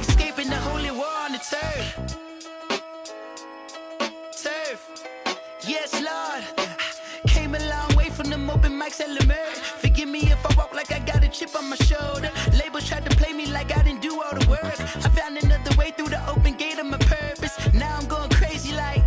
chip 11.45 11.55
on 11.57 11.69
my 11.69 11.75
shoulder. 11.75 12.31
Labels 12.59 12.87
tried 12.87 13.05
to 13.05 13.15
play 13.17 13.33
me 13.33 13.45
like 13.47 13.75
I 13.75 13.83
didn't 13.83 14.01
do 14.01 14.21
all 14.21 14.33
the 14.37 14.47
work. 14.49 14.79
I 15.05 15.09
found 15.09 15.37
another 15.37 15.75
way 15.77 15.91
through 15.91 16.09
the 16.09 16.29
open 16.29 16.55
gate 16.55 16.79
of 16.79 16.85
my 16.85 16.97
purpose. 16.97 17.55
Now 17.73 17.97
I'm 17.97 18.07
going 18.07 18.29
crazy 18.29 18.73
like 18.73 19.03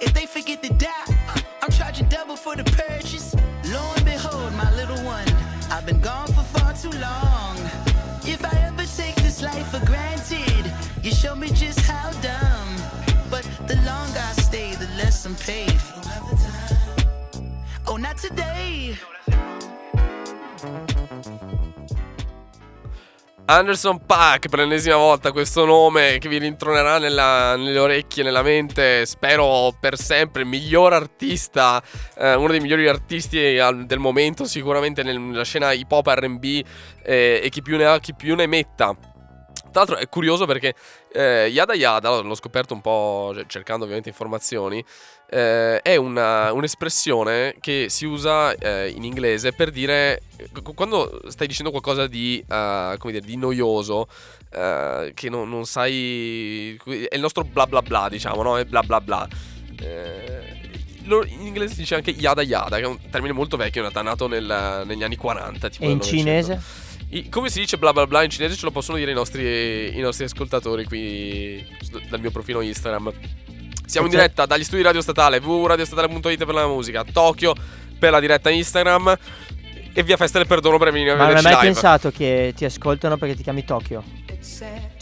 if 0.00 0.12
they 0.12 0.26
forget 0.26 0.62
to 0.62 0.72
die, 0.74 1.06
uh, 1.28 1.40
I'm 1.62 1.70
charging 1.70 2.08
double 2.08 2.36
for 2.36 2.56
the 2.56 2.64
purchase. 2.64 3.34
Lo 3.72 3.82
and 3.96 4.04
behold, 4.04 4.52
my 4.54 4.70
little 4.74 5.02
one, 5.04 5.28
I've 5.70 5.86
been 5.86 6.00
gone 6.00 6.28
for 6.28 6.44
far 6.54 6.72
too 6.74 6.94
long. 6.98 7.56
If 8.24 8.44
I 8.44 8.54
ever 8.68 8.84
take 8.84 9.16
this 9.16 9.42
life 9.42 9.68
for 9.72 9.84
granted, 9.84 10.64
you 11.02 11.10
show 11.10 11.34
me 11.34 11.48
just 11.48 11.80
how 11.80 12.10
dumb. 12.28 12.70
But 13.30 13.44
the 13.66 13.76
longer 13.90 14.22
I 14.30 14.32
stay, 14.48 14.74
the 14.74 14.88
less 14.98 15.24
I'm 15.26 15.34
paid. 15.36 15.78
Oh, 17.86 17.96
not 17.96 18.18
today. 18.18 18.96
Anderson 23.50 24.06
Paak 24.06 24.46
per 24.48 24.60
l'ennesima 24.60 24.94
volta 24.94 25.32
questo 25.32 25.64
nome 25.64 26.18
che 26.18 26.28
vi 26.28 26.38
rintronerà 26.38 26.98
nella- 26.98 27.56
nelle 27.56 27.80
orecchie, 27.80 28.22
nella 28.22 28.42
mente, 28.42 29.04
spero 29.06 29.74
per 29.80 29.98
sempre, 29.98 30.44
miglior 30.44 30.92
artista, 30.92 31.82
eh, 32.16 32.34
uno 32.34 32.46
dei 32.46 32.60
migliori 32.60 32.86
artisti 32.86 33.38
del 33.40 33.98
momento 33.98 34.44
sicuramente 34.44 35.02
nel- 35.02 35.18
nella 35.18 35.42
scena 35.42 35.72
hip 35.72 35.90
hop 35.90 36.06
R&B 36.06 36.62
eh, 37.02 37.40
e 37.42 37.48
chi 37.48 37.60
più 37.60 37.76
ne 37.76 37.86
ha 37.86 37.98
chi 37.98 38.14
più 38.14 38.36
ne 38.36 38.46
metta. 38.46 38.96
Tra 38.96 39.82
l'altro 39.82 39.96
è 39.96 40.08
curioso 40.08 40.46
perché 40.46 40.74
eh, 41.12 41.48
Yada 41.48 41.74
Yada, 41.74 42.20
l'ho 42.20 42.34
scoperto 42.36 42.72
un 42.72 42.80
po' 42.80 43.34
cercando 43.48 43.82
ovviamente 43.82 44.08
informazioni, 44.08 44.84
eh, 45.32 45.80
è 45.80 45.94
una- 45.96 46.52
un'espressione 46.52 47.54
che 47.60 47.86
si 47.88 48.04
usa 48.04 48.52
eh, 48.54 48.88
in 48.88 49.04
inglese 49.04 49.52
per 49.52 49.70
dire 49.70 50.22
qu- 50.52 50.74
quando 50.74 51.20
stai 51.28 51.46
dicendo 51.46 51.70
qualcosa 51.70 52.06
di, 52.08 52.44
eh, 52.48 52.94
come 52.98 53.12
dire, 53.12 53.24
di 53.24 53.36
noioso, 53.36 54.08
eh, 54.52 55.12
che 55.14 55.28
non, 55.28 55.48
non 55.48 55.64
sai... 55.66 56.76
è 56.84 57.14
il 57.14 57.20
nostro 57.20 57.44
bla 57.44 57.66
bla 57.66 57.80
bla, 57.82 58.08
diciamo, 58.08 58.42
no? 58.42 58.58
È 58.58 58.64
bla 58.64 58.82
bla 58.82 59.00
bla. 59.00 59.28
Eh, 59.80 60.58
in 61.04 61.46
inglese 61.46 61.74
si 61.74 61.80
dice 61.80 61.94
anche 61.94 62.10
yada 62.10 62.42
yada, 62.42 62.76
che 62.76 62.82
è 62.82 62.86
un 62.86 62.98
termine 63.10 63.32
molto 63.32 63.56
vecchio, 63.56 63.82
in 63.82 63.88
realtà 63.90 64.02
nato 64.02 64.26
nel- 64.28 64.82
negli 64.86 65.02
anni 65.02 65.16
40. 65.16 65.68
Tipo 65.68 65.84
E 65.84 65.90
in 65.90 66.00
cinese? 66.00 66.60
I- 67.12 67.28
come 67.28 67.50
si 67.50 67.58
dice 67.58 67.76
bla 67.78 67.92
bla 67.92 68.06
bla 68.06 68.22
in 68.22 68.30
cinese 68.30 68.54
ce 68.54 68.64
lo 68.64 68.70
possono 68.70 68.96
dire 68.96 69.10
i 69.10 69.14
nostri, 69.14 69.96
i 69.96 70.00
nostri 70.00 70.24
ascoltatori 70.26 70.84
qui 70.84 71.64
dal 72.08 72.20
mio 72.20 72.30
profilo 72.30 72.60
Instagram. 72.60 73.12
Siamo 73.90 74.06
in 74.06 74.12
diretta 74.12 74.46
dagli 74.46 74.62
studi 74.62 74.82
Radio 74.82 75.00
Statale, 75.00 75.38
www.radiostatale.it 75.38 76.44
per 76.44 76.54
la 76.54 76.66
musica, 76.68 77.02
Tokyo 77.04 77.54
per 77.98 78.12
la 78.12 78.20
diretta 78.20 78.48
Instagram 78.48 79.16
e 79.92 80.02
via 80.04 80.16
Festa 80.16 80.38
del 80.38 80.46
Perdono 80.46 80.78
per 80.78 80.92
venire 80.92 81.10
a 81.10 81.16
Ma 81.16 81.26
non 81.26 81.34
hai 81.36 81.42
mai 81.42 81.52
live. 81.54 81.64
pensato 81.64 82.12
che 82.12 82.52
ti 82.54 82.64
ascoltano 82.64 83.16
perché 83.16 83.34
ti 83.34 83.42
chiami 83.42 83.64
Tokyo? 83.64 84.04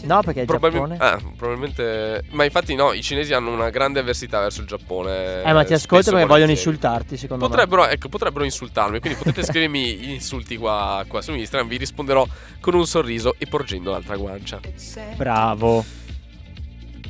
No, 0.05 0.23
perché 0.23 0.39
è 0.39 0.43
il 0.43 0.47
Probabil- 0.47 0.97
Giappone. 0.97 1.17
eh, 1.17 1.35
probabilmente. 1.37 2.23
Ma 2.31 2.45
infatti, 2.45 2.75
no, 2.75 2.93
i 2.95 3.03
cinesi 3.03 3.35
hanno 3.35 3.53
una 3.53 3.69
grande 3.69 4.01
avversità 4.01 4.41
verso 4.41 4.63
il 4.63 4.67
Giappone. 4.67 5.43
Eh, 5.43 5.53
ma 5.53 5.65
ti 5.65 5.75
ascoltano 5.75 6.17
perché 6.17 6.33
vogliono 6.33 6.51
insultarti, 6.53 7.19
secondo 7.19 7.47
Potrebbero, 7.47 7.87
ecco, 7.87 8.09
potrebbero 8.09 8.45
insultarmi, 8.45 9.01
quindi 9.01 9.19
potete 9.19 9.43
scrivermi 9.45 9.97
gli 9.97 10.11
insulti 10.13 10.57
qua, 10.57 11.05
qua 11.07 11.21
su 11.21 11.35
Instagram, 11.35 11.69
vi 11.69 11.77
risponderò 11.77 12.27
con 12.61 12.75
un 12.75 12.87
sorriso 12.87 13.35
e 13.37 13.47
porgendo 13.47 13.91
l'altra 13.91 14.17
guancia. 14.17 14.61
me. 14.63 15.15
Bravo. 15.15 15.85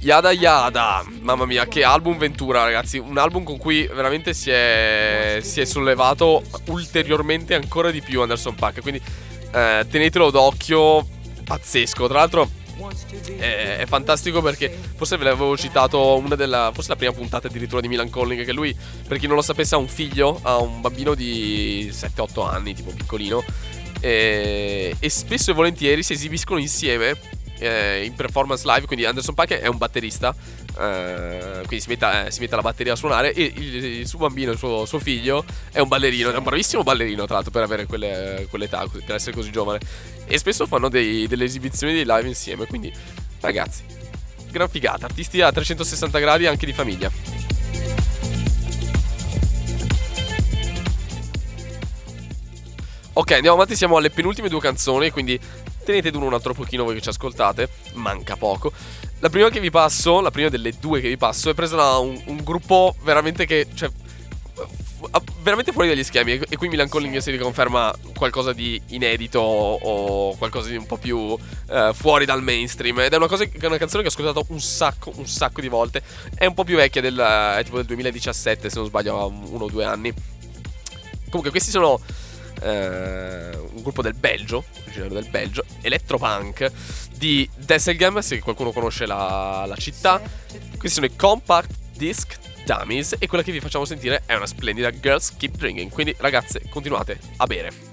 Yada 0.00 0.30
Yada, 0.30 1.04
mamma 1.22 1.44
mia, 1.44 1.66
che 1.66 1.82
album 1.82 2.18
Ventura, 2.18 2.62
ragazzi. 2.62 2.98
Un 2.98 3.18
album 3.18 3.42
con 3.42 3.58
cui 3.58 3.86
veramente 3.86 4.32
si 4.32 4.48
è, 4.48 5.40
si 5.42 5.60
è 5.60 5.64
sollevato 5.64 6.42
ulteriormente 6.66 7.54
ancora 7.54 7.90
di 7.90 8.00
più 8.00 8.20
Anderson 8.20 8.54
Paak. 8.54 8.80
Quindi 8.80 9.02
eh, 9.52 9.86
tenetelo 9.90 10.30
d'occhio, 10.30 11.04
pazzesco. 11.44 12.06
Tra 12.06 12.18
l'altro, 12.18 12.48
è, 13.38 13.78
è 13.80 13.86
fantastico 13.86 14.40
perché 14.40 14.72
forse 14.96 15.16
ve 15.16 15.24
l'avevo 15.24 15.56
citato 15.56 16.16
una 16.16 16.36
della. 16.36 16.70
Forse 16.72 16.90
la 16.90 16.96
prima 16.96 17.12
puntata 17.12 17.48
addirittura 17.48 17.80
di 17.80 17.88
Milan 17.88 18.08
Calling. 18.08 18.44
Che 18.44 18.52
lui, 18.52 18.74
per 19.06 19.18
chi 19.18 19.26
non 19.26 19.34
lo 19.34 19.42
sapesse, 19.42 19.74
ha 19.74 19.78
un 19.78 19.88
figlio, 19.88 20.38
ha 20.42 20.58
un 20.58 20.80
bambino 20.80 21.14
di 21.14 21.88
7-8 21.92 22.48
anni, 22.48 22.72
tipo 22.72 22.92
piccolino. 22.92 23.42
E, 24.00 24.94
e 24.96 25.10
spesso 25.10 25.50
e 25.50 25.54
volentieri 25.54 26.04
si 26.04 26.12
esibiscono 26.12 26.60
insieme 26.60 27.18
eh, 27.58 28.04
in 28.04 28.14
performance 28.14 28.64
live. 28.66 28.86
Quindi 28.86 29.04
Anderson 29.04 29.34
Paak 29.34 29.50
è 29.54 29.66
un 29.66 29.76
batterista. 29.76 30.34
eh, 30.78 31.62
quindi 31.66 31.80
si 31.80 31.88
mette, 31.88 32.26
eh, 32.26 32.30
si 32.30 32.40
mette 32.40 32.56
la 32.56 32.62
batteria 32.62 32.92
a 32.92 32.96
suonare. 32.96 33.32
E 33.32 33.52
il, 33.56 33.74
il 33.84 34.06
suo 34.06 34.18
bambino, 34.18 34.52
il 34.52 34.58
suo, 34.58 34.84
suo 34.84 34.98
figlio, 34.98 35.44
è 35.72 35.80
un 35.80 35.88
ballerino. 35.88 36.32
È 36.32 36.36
un 36.36 36.42
bravissimo 36.44 36.82
ballerino, 36.82 37.24
tra 37.24 37.34
l'altro, 37.34 37.50
per 37.52 37.62
avere 37.62 37.86
quelle- 37.86 38.46
quell'età, 38.48 38.86
per 39.04 39.14
essere 39.16 39.34
così 39.34 39.50
giovane. 39.50 39.78
E 40.26 40.38
spesso 40.38 40.66
fanno 40.66 40.88
dei- 40.88 41.26
delle 41.26 41.44
esibizioni 41.44 41.92
dei 41.92 42.04
live 42.04 42.28
insieme. 42.28 42.66
Quindi, 42.66 42.92
ragazzi, 43.40 43.82
gran 44.50 44.68
figata. 44.68 45.06
Artisti 45.06 45.40
a 45.40 45.50
360 45.52 46.18
gradi 46.18 46.46
anche 46.46 46.66
di 46.66 46.72
famiglia. 46.72 47.10
Ok, 53.14 53.32
andiamo 53.32 53.56
avanti, 53.56 53.74
siamo 53.74 53.96
alle 53.96 54.10
penultime 54.10 54.48
due 54.48 54.60
canzoni, 54.60 55.10
quindi 55.10 55.38
tenete 55.88 56.10
duro 56.10 56.26
un 56.26 56.34
altro 56.34 56.52
pochino 56.52 56.84
voi 56.84 56.94
che 56.94 57.00
ci 57.00 57.08
ascoltate, 57.08 57.70
manca 57.94 58.36
poco. 58.36 58.70
La 59.20 59.30
prima 59.30 59.48
che 59.48 59.58
vi 59.58 59.70
passo, 59.70 60.20
la 60.20 60.30
prima 60.30 60.50
delle 60.50 60.74
due 60.78 61.00
che 61.00 61.08
vi 61.08 61.16
passo, 61.16 61.48
è 61.48 61.54
presa 61.54 61.76
da 61.76 61.96
un, 61.96 62.20
un 62.26 62.36
gruppo 62.44 62.94
veramente 63.02 63.46
che, 63.46 63.66
cioè, 63.72 63.90
veramente 65.40 65.72
fuori 65.72 65.88
dagli 65.88 66.04
schemi. 66.04 66.32
E, 66.46 66.56
qui 66.58 66.68
Milan 66.68 66.90
Calling 66.90 67.16
si 67.16 67.30
riconferma 67.30 67.90
qualcosa 68.14 68.52
di 68.52 68.78
inedito 68.88 69.40
o 69.40 70.36
qualcosa 70.36 70.68
di 70.68 70.76
un 70.76 70.84
po' 70.84 70.98
più 70.98 71.34
eh, 71.70 71.92
fuori 71.94 72.26
dal 72.26 72.42
mainstream. 72.42 73.00
Ed 73.00 73.14
è 73.14 73.16
una, 73.16 73.26
cosa, 73.26 73.48
una 73.62 73.78
canzone 73.78 74.02
che 74.02 74.08
ho 74.08 74.12
ascoltato 74.12 74.44
un 74.48 74.60
sacco, 74.60 75.10
un 75.16 75.26
sacco 75.26 75.62
di 75.62 75.68
volte. 75.68 76.02
È 76.34 76.44
un 76.44 76.52
po' 76.52 76.64
più 76.64 76.76
vecchia, 76.76 77.00
del, 77.00 77.16
è 77.16 77.64
tipo 77.64 77.76
del 77.76 77.86
2017, 77.86 78.68
se 78.68 78.76
non 78.76 78.86
sbaglio, 78.86 79.18
ha 79.18 79.24
uno 79.24 79.64
o 79.64 79.70
due 79.70 79.84
anni. 79.86 80.12
Comunque, 81.30 81.50
questi 81.50 81.70
sono 81.70 81.98
eh, 82.62 83.56
un 83.56 83.82
gruppo 83.82 84.02
del 84.02 84.14
Belgio, 84.14 84.64
originario 84.82 85.14
del 85.14 85.28
Belgio, 85.30 85.64
Electropunk 85.82 86.70
di 87.16 87.48
Desselgem, 87.56 88.18
se 88.20 88.38
qualcuno 88.40 88.72
conosce 88.72 89.06
la, 89.06 89.64
la 89.66 89.76
città. 89.76 90.20
Questi 90.76 90.88
sono 90.88 91.06
i 91.06 91.16
Compact 91.16 91.74
Disc 91.96 92.38
Dummies 92.64 93.16
e 93.18 93.26
quella 93.26 93.42
che 93.42 93.52
vi 93.52 93.60
facciamo 93.60 93.84
sentire 93.84 94.22
è 94.26 94.34
una 94.34 94.46
splendida 94.46 94.90
Girls 94.90 95.34
Keep 95.36 95.56
Drinking. 95.56 95.90
Quindi 95.90 96.14
ragazze, 96.18 96.62
continuate 96.68 97.18
a 97.36 97.46
bere. 97.46 97.87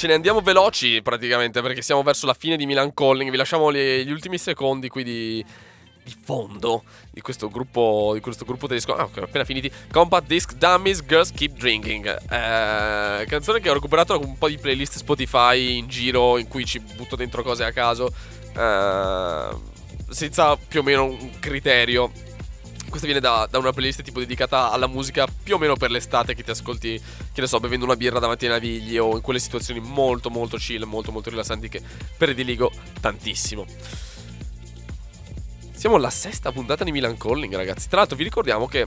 Ce 0.00 0.06
ne 0.06 0.14
andiamo 0.14 0.40
veloci 0.40 1.02
praticamente 1.02 1.60
perché 1.60 1.82
siamo 1.82 2.02
verso 2.02 2.24
la 2.24 2.32
fine 2.32 2.56
di 2.56 2.64
Milan 2.64 2.94
Calling. 2.94 3.30
Vi 3.30 3.36
lasciamo 3.36 3.68
le- 3.68 4.02
gli 4.02 4.10
ultimi 4.10 4.38
secondi 4.38 4.88
qui 4.88 5.04
di, 5.04 5.44
di 6.02 6.16
fondo 6.24 6.84
di 7.10 7.20
questo 7.20 7.50
gruppo, 7.50 8.12
di 8.14 8.20
questo 8.20 8.46
gruppo 8.46 8.66
tedesco. 8.66 8.94
Ah, 8.94 9.04
ok, 9.04 9.18
appena 9.18 9.44
finiti. 9.44 9.70
Compact 9.92 10.26
Disc 10.26 10.54
Dummies 10.54 11.04
Girls 11.04 11.32
Keep 11.32 11.58
Drinking. 11.58 12.06
Eh, 12.06 13.26
canzone 13.26 13.60
che 13.60 13.68
ho 13.68 13.74
recuperato 13.74 14.16
da 14.16 14.24
un 14.24 14.38
po' 14.38 14.48
di 14.48 14.56
playlist 14.56 14.96
Spotify 14.96 15.76
in 15.76 15.86
giro 15.86 16.38
in 16.38 16.48
cui 16.48 16.64
ci 16.64 16.80
butto 16.80 17.14
dentro 17.14 17.42
cose 17.42 17.64
a 17.64 17.70
caso. 17.70 18.10
eh, 18.56 19.48
senza 20.08 20.56
più 20.56 20.80
o 20.80 20.82
meno 20.82 21.04
un 21.04 21.38
criterio. 21.40 22.10
Questa 22.90 23.06
viene 23.06 23.20
da, 23.20 23.46
da 23.48 23.58
una 23.58 23.72
playlist 23.72 24.02
tipo 24.02 24.18
dedicata 24.18 24.72
alla 24.72 24.88
musica 24.88 25.26
più 25.42 25.54
o 25.54 25.58
meno 25.58 25.76
per 25.76 25.92
l'estate 25.92 26.34
che 26.34 26.42
ti 26.42 26.50
ascolti, 26.50 27.00
che 27.32 27.40
ne 27.40 27.46
so, 27.46 27.60
bevendo 27.60 27.84
una 27.84 27.94
birra 27.94 28.18
davanti 28.18 28.46
ai 28.46 28.50
navigli 28.50 28.98
o 28.98 29.14
in 29.14 29.22
quelle 29.22 29.38
situazioni 29.38 29.78
molto 29.78 30.28
molto 30.28 30.56
chill, 30.56 30.82
molto 30.82 31.12
molto 31.12 31.30
rilassanti 31.30 31.68
che 31.68 31.80
prediligo 32.18 32.70
tantissimo. 33.00 33.64
Siamo 35.72 35.96
alla 35.96 36.10
sesta 36.10 36.50
puntata 36.52 36.82
di 36.84 36.90
Milan 36.92 37.16
Calling, 37.16 37.54
ragazzi. 37.54 37.88
Tra 37.88 37.98
l'altro 38.00 38.16
vi 38.16 38.24
ricordiamo 38.24 38.66
che 38.66 38.86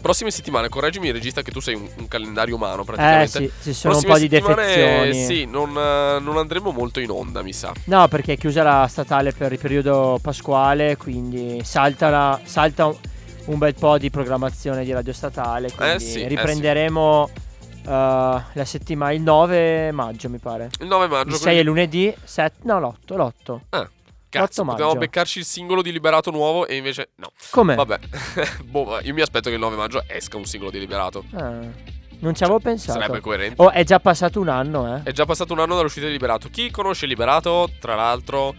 prossime 0.00 0.30
settimane, 0.30 0.68
correggimi 0.68 1.10
regista 1.10 1.42
che 1.42 1.50
tu 1.52 1.60
sei 1.60 1.74
un, 1.74 1.86
un 1.96 2.08
calendario 2.08 2.54
umano 2.56 2.82
Eh 2.82 2.84
praticamente. 2.86 3.38
sì, 3.38 3.52
ci 3.62 3.72
sono 3.74 3.94
un 3.98 4.00
Prossime 4.02 4.12
po' 4.12 4.18
di 4.18 4.28
defezioni. 4.28 5.24
Sì, 5.26 5.44
non, 5.44 5.70
eh, 5.76 6.18
non 6.18 6.38
andremo 6.38 6.70
molto 6.72 6.98
in 6.98 7.10
onda, 7.10 7.42
mi 7.42 7.52
sa. 7.52 7.72
No, 7.84 8.08
perché 8.08 8.32
è 8.32 8.36
chiusa 8.38 8.62
la 8.62 8.86
statale 8.88 9.32
per 9.32 9.52
il 9.52 9.58
periodo 9.58 10.18
pasquale, 10.20 10.96
quindi 10.96 11.60
salta, 11.62 12.08
la- 12.08 12.40
salta 12.42 12.92
un, 13.48 13.58
bel 13.58 13.74
po' 13.74 13.98
di 13.98 14.10
programmazione 14.10 14.84
di 14.84 14.92
radio 14.92 15.12
statale. 15.12 15.72
Quindi 15.72 16.04
sì, 16.04 16.22
eh 16.22 16.28
riprenderemo 16.28 17.30
eh, 17.84 17.88
la 17.88 18.64
settimana 18.64 19.12
il 19.12 19.22
9 19.22 19.92
maggio, 19.92 20.28
mi 20.28 20.38
pare. 20.38 20.70
Il 20.80 20.86
9 20.86 21.08
maggio. 21.08 21.28
Il 21.30 21.34
6 21.34 21.42
quindi- 21.42 21.60
è 21.60 21.62
lunedì, 21.64 22.14
7, 22.22 22.58
no, 22.64 22.80
l'8, 22.80 23.16
l'8. 23.16 23.60
Ah, 23.70 23.90
cazzo, 24.28 24.62
8 24.62 24.70
potevamo 24.70 24.94
maggio. 24.94 24.98
beccarci 24.98 25.38
il 25.38 25.44
singolo 25.44 25.82
di 25.82 25.92
Liberato 25.92 26.30
nuovo 26.30 26.66
e 26.66 26.76
invece 26.76 27.10
no. 27.16 27.32
Com'è? 27.50 27.74
Vabbè, 27.74 27.98
boh, 28.64 29.00
io 29.02 29.14
mi 29.14 29.22
aspetto 29.22 29.48
che 29.48 29.54
il 29.54 29.60
9 29.60 29.76
maggio 29.76 30.02
esca 30.06 30.36
un 30.36 30.44
singolo 30.44 30.70
di 30.70 30.78
Liberato. 30.78 31.24
Ah, 31.34 31.96
non 32.20 32.34
ci 32.34 32.42
avevo 32.42 32.58
pensato. 32.58 32.98
Sarebbe 32.98 33.20
coerente. 33.20 33.62
Oh, 33.62 33.70
è 33.70 33.84
già 33.84 34.00
passato 34.00 34.40
un 34.40 34.48
anno, 34.48 34.96
eh. 34.96 35.02
È 35.04 35.12
già 35.12 35.24
passato 35.24 35.52
un 35.52 35.60
anno 35.60 35.76
dall'uscita 35.76 36.06
di 36.06 36.12
Liberato. 36.12 36.48
Chi 36.48 36.70
conosce 36.70 37.06
Liberato, 37.06 37.70
tra 37.78 37.94
l'altro, 37.94 38.54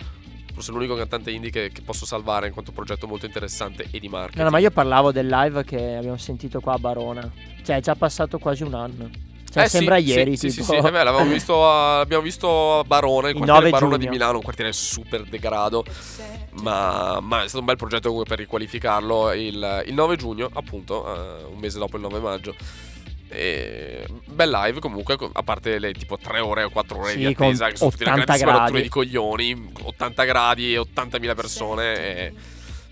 forse 0.60 0.72
l'unico 0.74 0.96
cantante 0.96 1.32
indie 1.32 1.50
che, 1.50 1.72
che 1.72 1.82
posso 1.82 2.06
salvare 2.06 2.48
in 2.48 2.54
quanto 2.54 2.74
progetto 2.74 3.08
molto 3.08 3.26
interessante 3.26 3.88
e 3.90 3.98
di 4.00 4.10
marketing. 4.10 4.40
No, 4.40 4.44
no, 4.44 4.50
ma 4.50 4.58
io 4.60 4.72
parlavo 4.72 5.14
del 5.14 5.26
live 5.28 5.64
che 5.64 5.96
abbiamo 5.96 6.18
sentito 6.18 6.60
qua 6.60 6.74
a 6.74 6.78
Barona. 6.78 7.32
Cioè, 7.64 7.78
è 7.78 7.82
già 7.82 7.96
passato 7.96 8.38
quasi 8.40 8.64
un 8.64 8.74
anno. 8.74 9.10
Cioè, 9.50 9.64
Eh 9.64 9.70
sembra 9.70 9.98
sì, 9.98 10.04
ieri. 10.04 10.36
Sì, 10.38 10.50
tipo. 10.50 10.64
sì, 10.64 10.70
sì. 10.72 10.76
Eh 10.76 10.82
beh, 10.82 11.04
l'avevamo 11.04 11.32
visto 11.32 11.66
a, 11.68 12.02
abbiamo 12.02 12.22
visto 12.24 12.80
a 12.80 12.84
Barona, 12.84 13.30
il 13.30 13.36
Il 13.36 13.42
quartiere 13.42 13.60
9 13.62 13.70
Barona 13.70 13.92
giugno. 13.96 14.04
di 14.06 14.10
Milano, 14.18 14.36
un 14.36 14.44
quartiere 14.44 14.74
super 14.74 15.24
degrado. 15.24 15.86
Ma, 16.62 17.20
ma 17.22 17.38
è 17.44 17.48
stato 17.48 17.60
un 17.60 17.66
bel 17.66 17.78
progetto 17.78 18.10
comunque 18.10 18.30
per 18.30 18.40
riqualificarlo. 18.44 19.32
Il, 19.32 19.84
il 19.88 19.94
9 19.94 20.16
giugno, 20.18 20.50
appunto, 20.54 21.06
eh, 21.08 21.44
un 21.46 21.58
mese 21.58 21.80
dopo 21.80 21.96
il 21.96 22.02
9 22.02 22.20
maggio. 22.20 22.54
E 23.32 24.06
bel 24.26 24.50
live 24.50 24.80
comunque, 24.80 25.16
co- 25.16 25.30
a 25.32 25.44
parte 25.44 25.78
le 25.78 25.94
tipo 25.94 26.18
3 26.18 26.40
ore 26.40 26.64
o 26.64 26.70
4 26.70 26.98
ore 26.98 27.12
Sì, 27.12 27.18
di 27.18 27.26
attesa, 27.28 27.64
con 27.66 27.72
che 27.72 27.78
sono 27.78 27.92
tutte 27.92 28.04
una 28.04 28.14
80 28.14 28.26
grandissima 28.26 28.52
rottura 28.52 28.70
gradi. 28.70 28.82
di 28.82 28.90
coglioni, 28.90 29.72
80 29.84 30.24
gradi 30.24 30.74
e 30.74 30.80
80.000 30.80 31.36
persone. 31.36 31.94
E... 31.98 32.34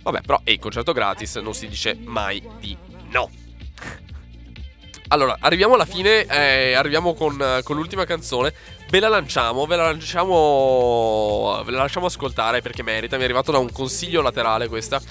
Vabbè, 0.03 0.21
però 0.21 0.39
è 0.43 0.51
il 0.51 0.59
concerto 0.59 0.93
gratis, 0.93 1.35
non 1.37 1.53
si 1.53 1.67
dice 1.67 1.97
mai 1.99 2.41
di 2.59 2.77
no. 3.09 3.29
Allora, 5.09 5.37
arriviamo 5.39 5.75
alla 5.75 5.85
fine, 5.85 6.25
eh, 6.25 6.73
arriviamo 6.73 7.13
con, 7.13 7.61
con 7.63 7.75
l'ultima 7.77 8.03
canzone. 8.05 8.53
Ve 8.89 8.99
la 8.99 9.07
lanciamo, 9.07 9.65
ve 9.65 9.75
la 9.77 9.85
lanciamo, 9.85 11.61
ve 11.65 11.71
la 11.71 11.77
lasciamo 11.79 12.07
ascoltare 12.07 12.61
perché 12.61 12.83
merita. 12.83 13.15
Mi 13.15 13.21
è 13.21 13.25
arrivato 13.25 13.51
da 13.53 13.57
un 13.57 13.71
consiglio 13.71 14.21
laterale 14.21 14.67
questa. 14.67 15.01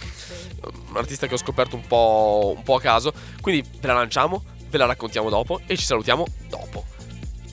Un 0.90 0.96
artista 0.96 1.26
che 1.26 1.34
ho 1.34 1.38
scoperto 1.38 1.76
un 1.76 1.86
po', 1.86 2.52
un 2.56 2.62
po' 2.62 2.74
a 2.76 2.80
caso. 2.80 3.12
Quindi 3.40 3.66
ve 3.80 3.86
la 3.86 3.94
lanciamo, 3.94 4.42
ve 4.68 4.78
la 4.78 4.86
raccontiamo 4.86 5.28
dopo 5.28 5.60
e 5.66 5.76
ci 5.76 5.84
salutiamo 5.84 6.26
dopo. 6.48 6.84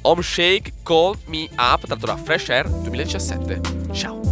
Home 0.01 0.21
Shake 0.21 0.73
Call 0.83 1.17
Me 1.25 1.47
Up, 1.57 1.85
tratto 1.85 2.05
da 2.05 2.17
Fresh 2.17 2.49
Air 2.49 2.69
2017. 2.69 3.61
Ciao. 3.93 4.22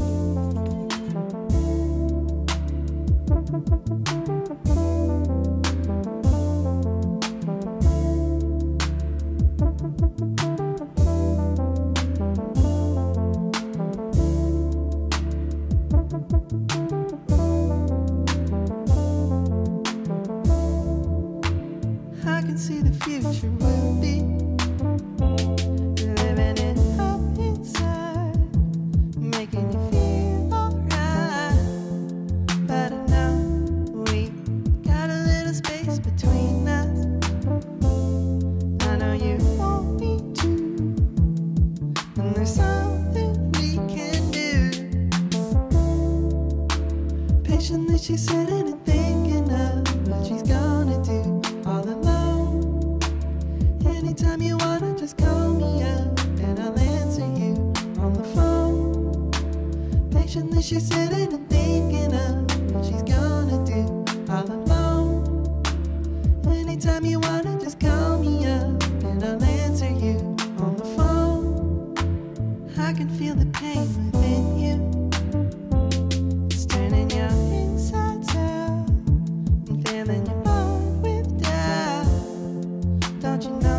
Don't 83.42 83.64
you 83.64 83.71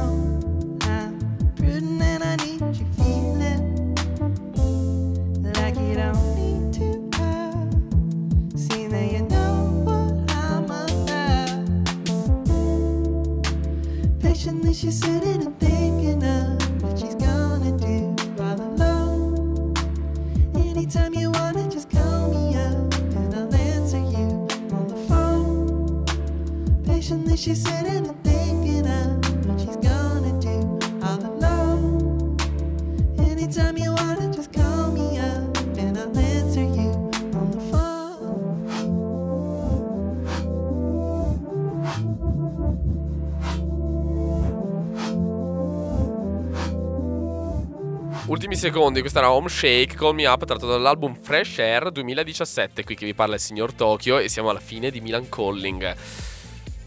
secondi, 48.63 49.01
questa 49.01 49.19
era 49.19 49.33
Home 49.33 49.49
Shake 49.49 49.97
Call 49.97 50.15
Me 50.15 50.25
Up, 50.25 50.45
tratto 50.45 50.69
dall'album 50.69 51.17
Fresh 51.21 51.59
Air 51.59 51.91
2017. 51.91 52.85
Qui 52.85 52.95
che 52.95 53.05
vi 53.05 53.13
parla 53.13 53.35
il 53.35 53.41
signor 53.41 53.73
Tokyo 53.73 54.19
e 54.19 54.29
siamo 54.29 54.51
alla 54.51 54.61
fine 54.61 54.91
di 54.93 55.01
Milan 55.01 55.29
Calling. 55.29 55.97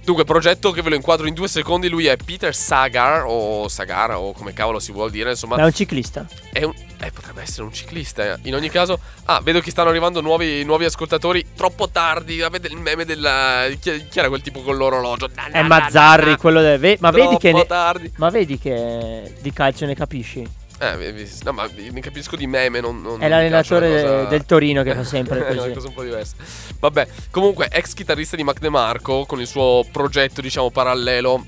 Dunque, 0.06 0.24
progetto 0.24 0.72
che 0.72 0.82
ve 0.82 0.90
lo 0.90 0.96
inquadro 0.96 1.28
in 1.28 1.34
due 1.34 1.50
secondi. 1.50 1.90
Lui 1.90 2.06
è 2.06 2.16
Peter 2.16 2.56
Sagar, 2.56 3.26
o 3.28 3.68
Sagar, 3.68 4.12
o 4.12 4.32
come 4.32 4.54
cavolo 4.54 4.80
si 4.80 4.94
vuol 4.94 5.12
dire. 5.12 5.32
Insomma, 5.32 5.58
Ma 5.58 5.64
è 5.64 5.66
un 5.66 5.74
ciclista. 5.74 6.26
è 6.54 6.64
un- 6.64 6.74
eh, 7.02 7.12
potrebbe 7.12 7.42
essere 7.42 7.64
un 7.64 7.74
ciclista. 7.74 8.24
eh. 8.36 8.38
In 8.44 8.56
ogni 8.56 8.70
caso, 8.70 8.98
ah, 9.26 9.42
vedo 9.44 9.60
che 9.60 9.70
stanno 9.72 9.90
arrivando 9.90 10.22
nuovi, 10.22 10.64
nuovi 10.64 10.86
ascoltatori. 10.86 11.46
Troppo 11.58 11.90
tardi. 11.90 12.42
Avete 12.42 12.68
il 12.68 12.78
meme 12.78 13.04
del. 13.04 13.76
Chi, 13.82 14.08
chi 14.10 14.20
era 14.20 14.30
quel 14.30 14.42
tipo 14.42 14.62
con 14.62 14.78
l'orologio? 14.78 15.30
Na, 15.36 15.48
na, 15.48 15.58
È 15.58 15.62
na, 15.62 15.68
Mazzarri, 15.68 16.30
na. 16.30 16.38
quello 16.38 16.62
del. 16.62 16.80
ve- 16.80 16.98
ma 17.02 17.12
vedi 17.12 17.36
che. 17.38 17.50
Troppo 17.50 17.58
ne- 17.58 17.66
tardi. 17.66 18.14
ma 18.16 18.30
vedi 18.30 18.58
che 18.60 19.34
di 19.42 19.52
calcio 19.52 19.86
ne 19.86 19.94
capisci? 19.96 20.48
Eh, 20.78 21.28
no, 21.44 21.52
ma 21.54 21.70
ne 21.74 22.02
capisco 22.02 22.36
di 22.36 22.48
meme, 22.48 22.82
non, 22.82 23.02
non 23.02 23.22
È 23.24 23.30
l'allenatore 23.30 23.90
cosa- 24.02 24.22
de- 24.24 24.28
del 24.28 24.46
Torino 24.46 24.84
che 24.84 24.94
fa 24.94 25.04
sempre 25.06 25.46
È 25.48 25.52
una 25.52 25.62
così. 25.62 25.74
cosa 25.74 25.88
un 25.88 25.94
po' 25.94 26.04
diversa. 26.04 26.36
Vabbè, 26.80 27.08
comunque, 27.32 27.70
ex 27.72 27.94
chitarrista 27.94 28.36
di 28.36 28.44
Mac 28.44 28.60
DeMarco 28.60 29.26
con 29.26 29.40
il 29.40 29.48
suo 29.48 29.86
progetto, 29.92 30.42
diciamo, 30.42 30.70
parallelo. 30.72 31.46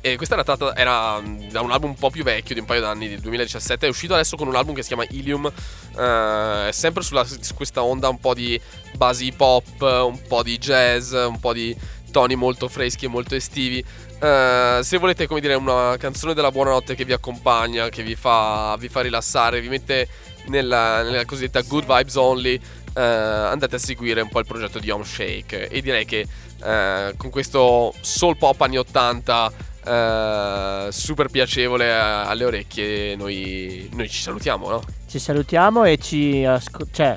E 0.00 0.16
questa 0.16 0.34
era 0.34 0.44
tratta 0.44 0.76
era 0.76 1.20
da 1.50 1.60
un 1.60 1.70
album 1.72 1.90
un 1.90 1.96
po' 1.96 2.10
più 2.10 2.22
vecchio, 2.22 2.54
di 2.54 2.60
un 2.60 2.66
paio 2.66 2.80
d'anni, 2.80 3.08
del 3.08 3.20
2017. 3.20 3.86
È 3.86 3.88
uscito 3.88 4.14
adesso 4.14 4.36
con 4.36 4.46
un 4.48 4.54
album 4.56 4.74
che 4.74 4.82
si 4.82 4.88
chiama 4.88 5.04
Ilium. 5.10 5.50
eh, 5.96 6.68
sempre 6.72 7.02
sulla, 7.02 7.24
su 7.24 7.54
questa 7.54 7.82
onda 7.82 8.08
un 8.08 8.18
po' 8.18 8.34
di 8.34 8.60
basi 8.96 9.26
hip 9.26 9.40
hop, 9.40 9.80
un 9.82 10.20
po' 10.26 10.42
di 10.42 10.56
jazz, 10.58 11.12
un 11.12 11.38
po' 11.40 11.52
di 11.52 11.76
toni 12.10 12.36
molto 12.36 12.68
freschi 12.68 13.04
e 13.04 13.08
molto 13.08 13.34
estivi. 13.34 13.84
Eh, 14.20 14.80
se 14.82 14.98
volete, 14.98 15.26
come 15.26 15.40
dire, 15.40 15.54
una 15.54 15.96
canzone 15.96 16.34
della 16.34 16.50
buonanotte 16.50 16.94
che 16.94 17.04
vi 17.04 17.12
accompagna, 17.12 17.88
che 17.88 18.02
vi 18.02 18.16
fa, 18.16 18.76
vi 18.78 18.88
fa 18.88 19.00
rilassare, 19.00 19.60
vi 19.60 19.68
mette 19.68 20.08
nella, 20.46 21.02
nella 21.02 21.24
cosiddetta 21.24 21.62
good 21.62 21.84
vibes 21.84 22.16
only, 22.16 22.60
eh, 22.94 23.00
andate 23.00 23.76
a 23.76 23.78
seguire 23.78 24.20
un 24.20 24.28
po' 24.28 24.40
il 24.40 24.46
progetto 24.46 24.78
di 24.78 24.90
Home 24.90 25.04
Shake. 25.04 25.68
E 25.68 25.80
direi 25.80 26.04
che 26.04 26.26
eh, 26.64 27.14
con 27.16 27.30
questo 27.30 27.94
soul 28.00 28.36
pop 28.36 28.60
anni 28.60 28.78
80 28.78 29.52
eh, 29.84 30.88
super 30.90 31.28
piacevole 31.28 31.92
alle 31.92 32.44
orecchie, 32.44 33.14
noi, 33.14 33.88
noi 33.92 34.08
ci 34.08 34.20
salutiamo, 34.20 34.68
no? 34.68 34.82
Ci 35.08 35.18
salutiamo 35.20 35.84
e 35.84 35.96
ci, 35.98 36.44
asco- 36.44 36.88
cioè, 36.90 37.16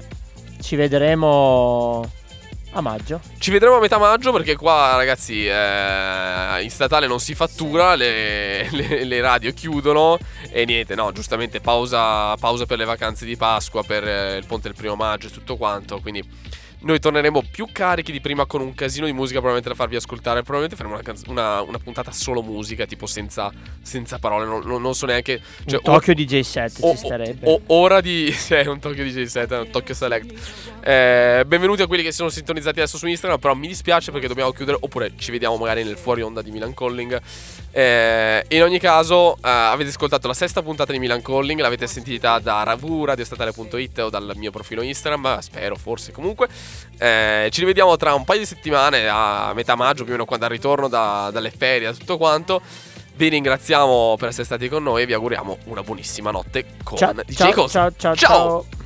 ci 0.62 0.76
vedremo 0.76 2.10
a 2.74 2.82
maggio. 2.82 3.20
Ci 3.38 3.52
vedremo 3.52 3.76
a 3.76 3.80
metà 3.80 3.98
maggio 3.98 4.32
perché 4.32 4.56
qua 4.56 4.96
ragazzi 4.96 5.46
eh, 5.46 6.62
in 6.64 6.70
statale 6.70 7.08
non 7.08 7.20
si 7.20 7.36
fattura, 7.36 7.96
le, 7.96 8.70
le- 8.72 9.04
le 9.04 9.22
radio 9.22 9.52
chiudono 9.54 10.18
e 10.50 10.66
niente, 10.66 10.96
no, 10.96 11.12
giustamente 11.12 11.60
pausa, 11.60 12.36
pausa 12.38 12.66
per 12.66 12.78
le 12.78 12.86
vacanze 12.86 13.26
di 13.26 13.36
Pasqua, 13.36 13.84
per 13.84 14.08
eh, 14.08 14.38
il 14.38 14.46
ponte 14.46 14.68
del 14.70 14.78
primo 14.78 14.96
maggio 14.96 15.28
e 15.28 15.32
tutto 15.32 15.58
quanto, 15.58 16.00
quindi 16.00 16.24
noi 16.82 17.00
torneremo 17.00 17.44
più 17.52 17.68
carichi 17.72 18.12
di 18.12 18.22
prima 18.22 18.46
con 18.46 18.62
un 18.62 18.74
casino 18.74 19.06
di 19.06 19.14
musica 19.14 19.40
probabilmente 19.40 19.70
da 19.70 19.76
farvi 19.76 19.96
ascoltare, 19.96 20.42
probabilmente 20.42 20.76
faremo 20.76 20.96
una, 20.96 21.04
canz- 21.04 21.28
una- 21.28 21.62
una 21.62 21.78
puntata 21.78 22.12
solo 22.12 22.42
musica, 22.42 22.86
tipo 22.86 23.06
senza, 23.06 23.52
senza 23.82 24.18
parole, 24.20 24.46
non, 24.46 24.62
non- 24.66 24.82
non 24.82 24.96
so 24.96 25.06
neanche... 25.06 25.42
Cioè, 25.66 25.80
un 25.84 25.94
Tokyo 25.94 26.14
DJ 26.14 26.40
set 26.42 26.78
o- 26.82 26.92
ci 26.92 26.98
starebbe. 26.98 27.48
o- 27.50 27.62
ora 27.68 28.02
di. 28.02 28.32
Cioè, 28.52 28.66
un 28.68 28.80
Tokyo 28.80 29.04
DJ 29.04 29.24
set, 29.26 29.52
un 29.52 29.70
Tokyo 29.72 29.94
Select. 29.94 30.34
Eh, 30.84 31.44
benvenuti 31.46 31.82
a 31.84 31.88
quelli 31.88 32.02
che 32.04 32.10
si 32.10 32.18
sono 32.18 32.30
sintonizzati 32.30 32.80
adesso 32.80 32.98
su 32.98 33.06
Instagram. 33.08 33.40
Però 33.40 33.54
mi 33.54 33.68
dispiace 33.68 34.12
perché 34.12 34.28
dobbiamo 34.28 34.52
chiudere. 34.52 34.78
Oppure 34.82 35.12
ci 35.18 35.32
vediamo 35.32 35.58
magari 35.58 35.84
nel 35.84 35.98
fuori 35.98 36.22
onda 36.22 36.42
di 36.42 36.52
Milan 36.52 36.74
Calling. 36.74 37.22
Eh, 37.72 38.44
in 38.50 38.64
ogni 38.64 38.80
caso, 38.80 39.36
eh, 39.36 39.40
avete 39.44 39.90
ascoltato 39.90 40.28
la 40.28 40.34
sesta 40.34 40.62
puntata 40.62 40.92
di 40.92 41.00
Milan 41.00 41.22
Calling. 41.22 41.60
L'avete 41.60 41.88
sentita 41.88 42.40
da 42.40 42.64
ravradiostatale.it 42.64 44.00
o 44.00 44.10
dal 44.10 44.32
mio 44.36 44.52
profilo 44.52 44.82
Instagram. 44.82 45.40
Spero, 45.40 45.76
forse 45.76 46.12
comunque. 46.12 46.48
Eh, 46.98 47.50
ci 47.52 47.62
rivediamo 47.62 47.98
tra 47.98 48.14
un 48.14 48.24
paio 48.24 48.40
di 48.40 48.46
settimane, 48.46 49.08
a 49.08 49.54
metà 49.56 49.76
maggio, 49.76 50.04
più 50.04 50.10
o 50.10 50.16
meno 50.16 50.26
quando 50.26 50.46
al 50.46 50.52
ritorno 50.52 50.88
da- 50.88 51.30
dalle 51.32 51.52
ferie, 51.52 51.88
da 51.92 51.94
tutto 51.98 52.18
quanto. 52.18 52.62
Vi 53.14 53.28
ringraziamo 53.28 54.16
per 54.18 54.30
essere 54.30 54.46
stati 54.46 54.68
con 54.70 54.84
noi 54.84 55.04
e 55.04 55.06
vi 55.06 55.14
auguriamo 55.14 55.58
una 55.66 55.82
buonissima 55.84 56.32
notte 56.32 56.66
con 56.84 56.98
Ciao, 56.98 57.14
DJ 57.14 57.34
ciao, 57.36 57.52
Coso. 57.54 57.68
ciao, 57.70 57.92
ciao, 57.98 58.16
ciao. 58.16 58.16
ciao. 58.16 58.81